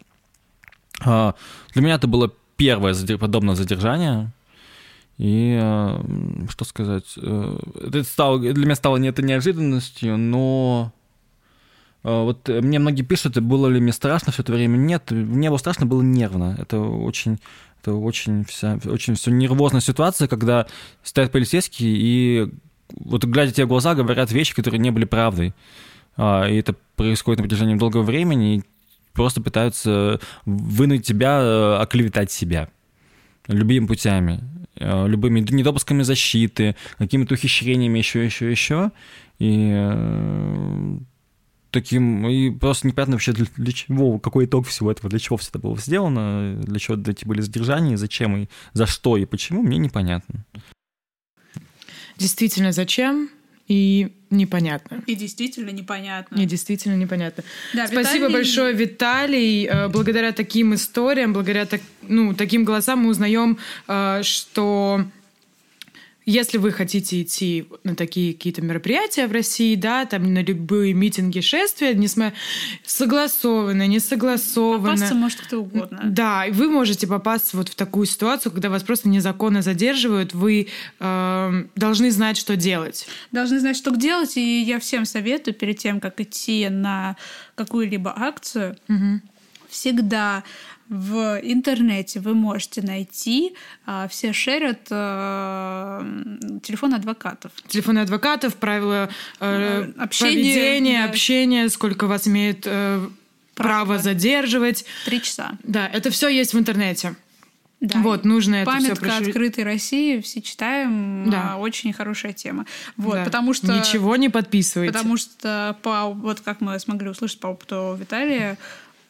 А, 1.04 1.34
для 1.72 1.82
меня 1.82 1.94
это 1.94 2.06
было 2.06 2.32
первое 2.56 2.94
подобное 3.18 3.54
задержание. 3.54 4.30
И 5.18 5.58
а, 5.60 6.04
что 6.50 6.64
сказать, 6.64 7.14
э, 7.16 7.58
это 7.86 8.04
стало, 8.04 8.38
для 8.38 8.64
меня 8.64 8.74
стало 8.74 8.98
не 8.98 9.08
это 9.08 9.22
неожиданностью, 9.22 10.18
но 10.18 10.92
а, 12.02 12.24
вот 12.24 12.48
мне 12.48 12.78
многие 12.78 13.02
пишут, 13.02 13.38
было 13.40 13.68
ли 13.68 13.80
мне 13.80 13.92
страшно 13.92 14.32
все 14.32 14.42
это 14.42 14.52
время. 14.52 14.76
Нет, 14.76 15.10
мне 15.10 15.48
было 15.48 15.58
страшно, 15.58 15.86
было 15.86 16.02
нервно. 16.02 16.56
Это 16.58 16.80
очень, 16.80 17.38
это 17.80 17.94
очень, 17.94 18.44
вся, 18.44 18.78
очень 18.84 19.14
все 19.14 19.30
нервозная 19.30 19.80
ситуация, 19.80 20.28
когда 20.28 20.66
стоят 21.02 21.32
полицейские 21.32 21.96
и 21.96 22.50
вот 23.00 23.24
глядя 23.24 23.52
тебе 23.52 23.64
в 23.64 23.68
глаза, 23.68 23.94
говорят 23.94 24.30
вещи, 24.30 24.54
которые 24.54 24.78
не 24.78 24.90
были 24.90 25.06
правдой. 25.06 25.54
И 26.18 26.20
это 26.20 26.74
происходит 26.94 27.40
на 27.40 27.42
протяжении 27.42 27.74
долгого 27.74 28.02
времени, 28.02 28.56
и 28.56 28.62
просто 29.16 29.40
пытаются 29.40 30.20
вынуть 30.44 31.04
тебя, 31.04 31.40
э, 31.40 31.76
оклеветать 31.80 32.30
себя 32.30 32.68
любыми 33.48 33.86
путями, 33.86 34.44
э, 34.76 35.08
любыми 35.08 35.40
недопусками 35.40 36.02
защиты, 36.02 36.76
какими-то 36.98 37.34
ухищрениями, 37.34 37.98
еще, 37.98 38.24
еще, 38.24 38.50
еще. 38.50 38.92
И 39.38 39.70
э, 39.72 40.98
таким, 41.70 42.28
и 42.28 42.50
просто 42.50 42.86
непонятно 42.86 43.14
вообще 43.14 43.32
для, 43.32 43.46
для 43.56 43.72
чего, 43.72 44.18
какой 44.18 44.44
итог 44.44 44.66
всего 44.66 44.90
этого, 44.90 45.10
для 45.10 45.18
чего 45.18 45.36
все 45.36 45.50
это 45.50 45.58
было 45.58 45.76
сделано, 45.78 46.60
для 46.62 46.78
чего 46.78 46.96
эти 46.96 47.24
были 47.24 47.40
задержания, 47.40 47.96
зачем 47.96 48.36
и 48.36 48.48
за 48.72 48.86
что 48.86 49.16
и 49.16 49.24
почему, 49.24 49.62
мне 49.62 49.78
непонятно. 49.78 50.44
Действительно, 52.18 52.72
зачем? 52.72 53.30
И 53.68 54.12
непонятно. 54.30 55.02
И 55.06 55.14
действительно 55.14 55.70
непонятно. 55.70 56.36
И 56.36 56.46
действительно 56.46 56.96
непонятно. 56.96 57.44
Да, 57.74 57.86
Спасибо 57.86 58.26
Виталий... 58.26 58.32
большое, 58.32 58.74
Виталий. 58.74 59.66
Э, 59.66 59.88
благодаря 59.88 60.32
таким 60.32 60.74
историям, 60.74 61.32
благодаря 61.32 61.66
так, 61.66 61.80
ну, 62.02 62.34
таким 62.34 62.64
голосам 62.64 63.00
мы 63.00 63.10
узнаем, 63.10 63.58
э, 63.88 64.22
что 64.22 65.04
если 66.26 66.58
вы 66.58 66.72
хотите 66.72 67.22
идти 67.22 67.68
на 67.84 67.94
такие 67.94 68.34
какие-то 68.34 68.60
мероприятия 68.60 69.28
в 69.28 69.32
России, 69.32 69.76
да, 69.76 70.04
там 70.06 70.34
на 70.34 70.42
любые 70.42 70.92
митинги, 70.92 71.40
шествия, 71.40 71.94
несмотря 71.94 72.36
согласованно, 72.84 73.86
не 73.86 74.00
согласованно. 74.00 74.94
Попасться 74.94 75.14
может 75.14 75.40
кто 75.40 75.60
угодно. 75.60 76.00
Да, 76.02 76.46
и 76.46 76.50
вы 76.50 76.68
можете 76.68 77.06
попасться 77.06 77.56
вот 77.56 77.68
в 77.68 77.76
такую 77.76 78.06
ситуацию, 78.06 78.50
когда 78.50 78.70
вас 78.70 78.82
просто 78.82 79.08
незаконно 79.08 79.62
задерживают, 79.62 80.34
вы 80.34 80.66
э, 80.98 81.64
должны 81.76 82.10
знать, 82.10 82.36
что 82.36 82.56
делать. 82.56 83.06
Должны 83.30 83.60
знать, 83.60 83.76
что 83.76 83.94
делать, 83.94 84.36
и 84.36 84.62
я 84.62 84.80
всем 84.80 85.04
советую 85.04 85.54
перед 85.54 85.78
тем, 85.78 86.00
как 86.00 86.20
идти 86.20 86.68
на 86.68 87.16
какую-либо 87.54 88.12
акцию, 88.16 88.76
угу. 88.88 89.20
всегда 89.68 90.42
в 90.88 91.40
интернете 91.42 92.20
вы 92.20 92.34
можете 92.34 92.82
найти, 92.82 93.54
а, 93.86 94.08
все 94.08 94.32
шерят 94.32 94.86
а, 94.90 96.06
телефоны 96.62 96.94
адвокатов. 96.94 97.52
Телефоны 97.66 98.00
адвокатов, 98.00 98.56
правила 98.56 99.08
э, 99.40 99.92
общения, 99.98 100.30
поведения, 100.30 101.02
да. 101.02 101.10
общения, 101.10 101.68
сколько 101.68 102.06
вас 102.06 102.28
имеет 102.28 102.66
э, 102.66 103.08
право, 103.54 103.86
право 103.86 103.98
задерживать. 103.98 104.84
Три 105.04 105.22
часа. 105.22 105.52
Да, 105.62 105.88
это 105.88 106.10
все 106.10 106.28
есть 106.28 106.54
в 106.54 106.58
интернете. 106.58 107.16
Да. 107.80 107.98
Вот, 107.98 108.24
нужно 108.24 108.64
Памятка 108.64 108.92
это 108.92 109.00
прошу... 109.00 109.24
открытой 109.24 109.64
России, 109.64 110.20
все 110.22 110.40
читаем, 110.40 111.28
да. 111.30 111.52
а, 111.52 111.56
очень 111.58 111.92
хорошая 111.92 112.32
тема. 112.32 112.64
Вот, 112.96 113.16
да. 113.16 113.24
потому 113.24 113.52
что... 113.52 113.66
Ничего 113.66 114.16
не 114.16 114.30
подписывайте. 114.30 114.94
Потому 114.94 115.18
что, 115.18 115.76
по, 115.82 116.06
вот 116.06 116.40
как 116.40 116.62
мы 116.62 116.78
смогли 116.78 117.10
услышать 117.10 117.38
по 117.38 117.48
опыту 117.48 117.94
Виталия, 118.00 118.52
а, 118.52 118.56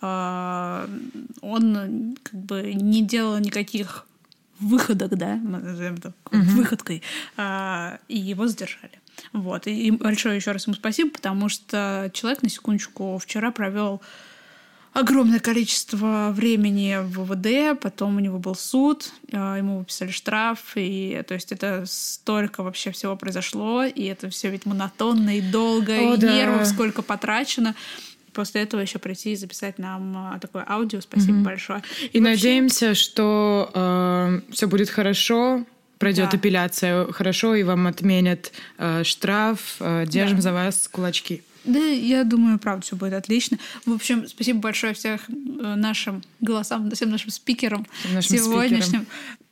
он 0.00 2.16
как 2.22 2.34
бы 2.34 2.74
не 2.74 3.02
делал 3.02 3.38
никаких 3.38 4.06
выходок, 4.60 5.16
да, 5.16 5.36
мы 5.36 5.58
назовем 5.58 5.96
это 5.96 6.12
угу. 6.30 6.38
выходкой, 6.38 7.02
а, 7.36 7.98
и 8.08 8.18
его 8.18 8.46
задержали. 8.46 9.00
Вот. 9.32 9.66
И 9.66 9.90
большое 9.90 10.36
еще 10.36 10.52
раз 10.52 10.66
ему 10.66 10.74
спасибо, 10.74 11.10
потому 11.10 11.48
что 11.48 12.10
человек, 12.12 12.42
на 12.42 12.48
секундочку, 12.48 13.18
вчера 13.18 13.50
провел 13.50 14.00
огромное 14.92 15.40
количество 15.40 16.30
времени 16.32 16.98
в 17.02 17.24
ВВД, 17.24 17.78
потом 17.78 18.16
у 18.16 18.20
него 18.20 18.38
был 18.38 18.54
суд, 18.54 19.12
а, 19.32 19.56
ему 19.56 19.78
выписали 19.78 20.10
штраф, 20.10 20.72
и 20.74 21.22
то 21.26 21.34
есть 21.34 21.52
это 21.52 21.84
столько 21.86 22.62
вообще 22.62 22.92
всего 22.92 23.14
произошло, 23.16 23.84
и 23.84 24.04
это 24.04 24.30
все 24.30 24.50
ведь 24.50 24.64
монотонно 24.64 25.36
и 25.36 25.42
долго, 25.42 25.92
О, 25.92 26.14
и 26.14 26.16
да. 26.16 26.32
нервов 26.32 26.66
сколько 26.66 27.02
потрачено 27.02 27.74
после 28.36 28.62
этого 28.62 28.82
еще 28.82 28.98
прийти 28.98 29.32
и 29.32 29.36
записать 29.36 29.78
нам 29.78 30.16
а, 30.16 30.38
такое 30.38 30.64
аудио. 30.68 31.00
Спасибо 31.00 31.38
mm-hmm. 31.38 31.42
большое. 31.42 31.82
И, 32.12 32.18
и 32.18 32.20
вообще... 32.20 32.20
надеемся, 32.20 32.94
что 32.94 33.70
э, 33.74 34.40
все 34.52 34.68
будет 34.68 34.90
хорошо, 34.90 35.64
пройдет 35.98 36.30
да. 36.30 36.36
апелляция 36.36 37.10
хорошо, 37.12 37.54
и 37.54 37.62
вам 37.62 37.86
отменят 37.86 38.52
э, 38.76 39.02
штраф. 39.04 39.76
Э, 39.80 40.04
держим 40.06 40.36
да. 40.36 40.42
за 40.42 40.52
вас 40.52 40.88
кулачки. 40.88 41.42
Да, 41.64 41.80
я 41.80 42.22
думаю, 42.24 42.58
правда, 42.58 42.84
все 42.84 42.94
будет 42.94 43.14
отлично. 43.14 43.58
В 43.86 43.92
общем, 43.92 44.28
спасибо 44.28 44.60
большое 44.60 44.92
всех 44.92 45.28
э, 45.28 45.32
нашим 45.74 46.22
голосам, 46.40 46.90
всем 46.90 47.10
нашим 47.10 47.30
спикерам 47.30 47.86
всем 48.00 48.14
нашим 48.14 48.38
сегодняшним. 48.38 48.82
Спикерам 48.82 49.06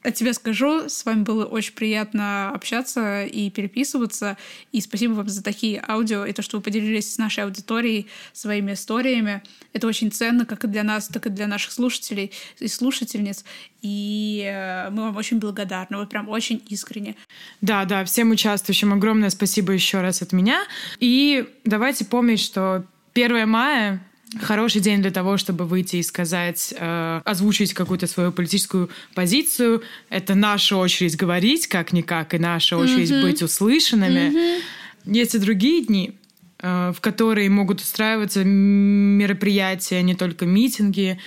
от 0.04 0.14
тебя 0.14 0.34
скажу, 0.34 0.88
с 0.88 1.04
вами 1.06 1.22
было 1.22 1.46
очень 1.46 1.72
приятно 1.72 2.50
общаться 2.50 3.24
и 3.24 3.48
переписываться. 3.50 4.36
И 4.70 4.80
спасибо 4.82 5.14
вам 5.14 5.28
за 5.28 5.42
такие 5.42 5.82
аудио 5.88 6.26
и 6.26 6.32
то, 6.32 6.42
что 6.42 6.58
вы 6.58 6.62
поделились 6.62 7.14
с 7.14 7.18
нашей 7.18 7.44
аудиторией 7.44 8.06
своими 8.34 8.74
историями. 8.74 9.42
Это 9.72 9.86
очень 9.86 10.12
ценно 10.12 10.44
как 10.44 10.64
и 10.64 10.68
для 10.68 10.82
нас, 10.82 11.08
так 11.08 11.26
и 11.26 11.30
для 11.30 11.46
наших 11.46 11.72
слушателей 11.72 12.32
и 12.58 12.68
слушательниц. 12.68 13.46
И 13.80 14.44
э, 14.46 14.90
мы 14.90 15.04
вам 15.04 15.16
очень 15.16 15.38
благодарны, 15.38 15.96
вот 15.96 16.10
прям 16.10 16.28
очень 16.28 16.62
искренне. 16.68 17.16
Да, 17.62 17.86
да, 17.86 18.04
всем 18.04 18.30
участвующим 18.30 18.92
огромное 18.92 19.30
спасибо 19.30 19.72
еще 19.72 20.02
раз 20.02 20.20
от 20.20 20.32
меня. 20.32 20.64
И 21.00 21.48
давайте 21.64 22.04
помнить, 22.04 22.40
что 22.40 22.84
1 23.14 23.48
мая 23.48 24.00
хороший 24.40 24.80
день 24.80 25.02
для 25.02 25.10
того, 25.10 25.36
чтобы 25.36 25.64
выйти 25.64 25.96
и 25.96 26.02
сказать, 26.02 26.74
э, 26.76 27.20
озвучить 27.24 27.74
какую-то 27.74 28.06
свою 28.06 28.32
политическую 28.32 28.90
позицию. 29.14 29.82
Это 30.10 30.34
наша 30.34 30.76
очередь 30.76 31.16
говорить, 31.16 31.66
как-никак, 31.66 32.34
и 32.34 32.38
наша 32.38 32.76
очередь 32.76 33.10
mm-hmm. 33.10 33.22
быть 33.22 33.42
услышанными. 33.42 34.30
Mm-hmm. 34.30 34.62
Есть 35.06 35.34
и 35.34 35.38
другие 35.38 35.84
дни, 35.84 36.12
э, 36.60 36.92
в 36.96 37.00
которые 37.00 37.48
могут 37.50 37.80
устраиваться 37.80 38.44
мероприятия, 38.44 40.02
не 40.02 40.14
только 40.14 40.46
митинги, 40.46 41.18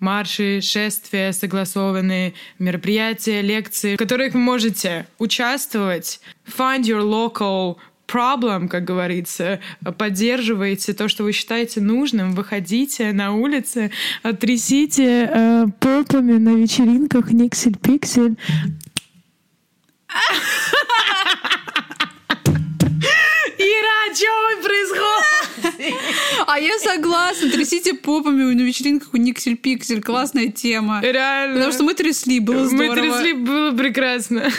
марши, 0.00 0.60
шествия, 0.60 1.32
согласованные 1.32 2.34
мероприятия, 2.58 3.40
лекции, 3.42 3.94
в 3.94 3.98
которых 3.98 4.34
вы 4.34 4.40
можете 4.40 5.06
участвовать. 5.18 6.20
Find 6.46 6.82
your 6.82 7.02
local 7.02 7.76
problem, 8.14 8.68
как 8.68 8.84
говорится. 8.84 9.60
Поддерживайте 9.98 10.94
то, 10.94 11.08
что 11.08 11.24
вы 11.24 11.32
считаете 11.32 11.80
нужным. 11.80 12.32
Выходите 12.34 13.12
на 13.12 13.34
улицы, 13.34 13.90
трясите 14.40 15.28
э, 15.32 15.66
попами 15.80 16.34
на 16.34 16.50
вечеринках 16.50 17.32
Никсель-Пиксель. 17.32 18.36
Ира, 23.58 24.14
что 24.14 24.62
происходит? 24.62 25.94
А 26.46 26.58
я 26.58 26.78
согласна, 26.78 27.50
трясите 27.50 27.94
попами 27.94 28.54
на 28.54 28.62
вечеринках 28.62 29.14
у 29.14 29.16
Никсель 29.16 29.56
Пиксель. 29.56 30.02
Классная 30.02 30.48
тема. 30.48 31.00
Реально. 31.02 31.54
Потому 31.54 31.72
что 31.72 31.82
мы 31.84 31.94
трясли, 31.94 32.38
было 32.40 32.66
здорово. 32.66 32.94
Мы 32.94 33.00
трясли, 33.00 33.32
было 33.32 33.72
прекрасно. 33.76 34.50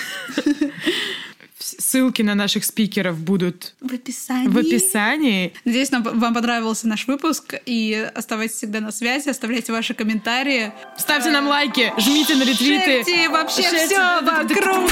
Ссылки 1.77 2.21
на 2.21 2.35
наших 2.35 2.65
спикеров 2.65 3.17
будут 3.19 3.73
в 3.81 3.93
описании. 3.93 4.47
В 4.47 4.57
описании. 4.57 5.53
Надеюсь, 5.65 5.91
нам, 5.91 6.03
вам 6.03 6.33
понравился 6.33 6.87
наш 6.87 7.07
выпуск. 7.07 7.55
И 7.65 8.09
оставайтесь 8.15 8.55
всегда 8.55 8.79
на 8.79 8.91
связи, 8.91 9.29
оставляйте 9.29 9.71
ваши 9.71 9.93
комментарии. 9.93 10.71
Ставьте 10.97 11.29
нам 11.31 11.47
лайки, 11.47 11.93
жмите 11.97 12.35
на 12.35 12.43
ретвиты. 12.43 13.03
Шерьте 13.03 13.29
вообще 13.29 13.63
все 13.63 14.21
вокруг. 14.21 14.91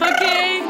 Окей. 0.00 0.61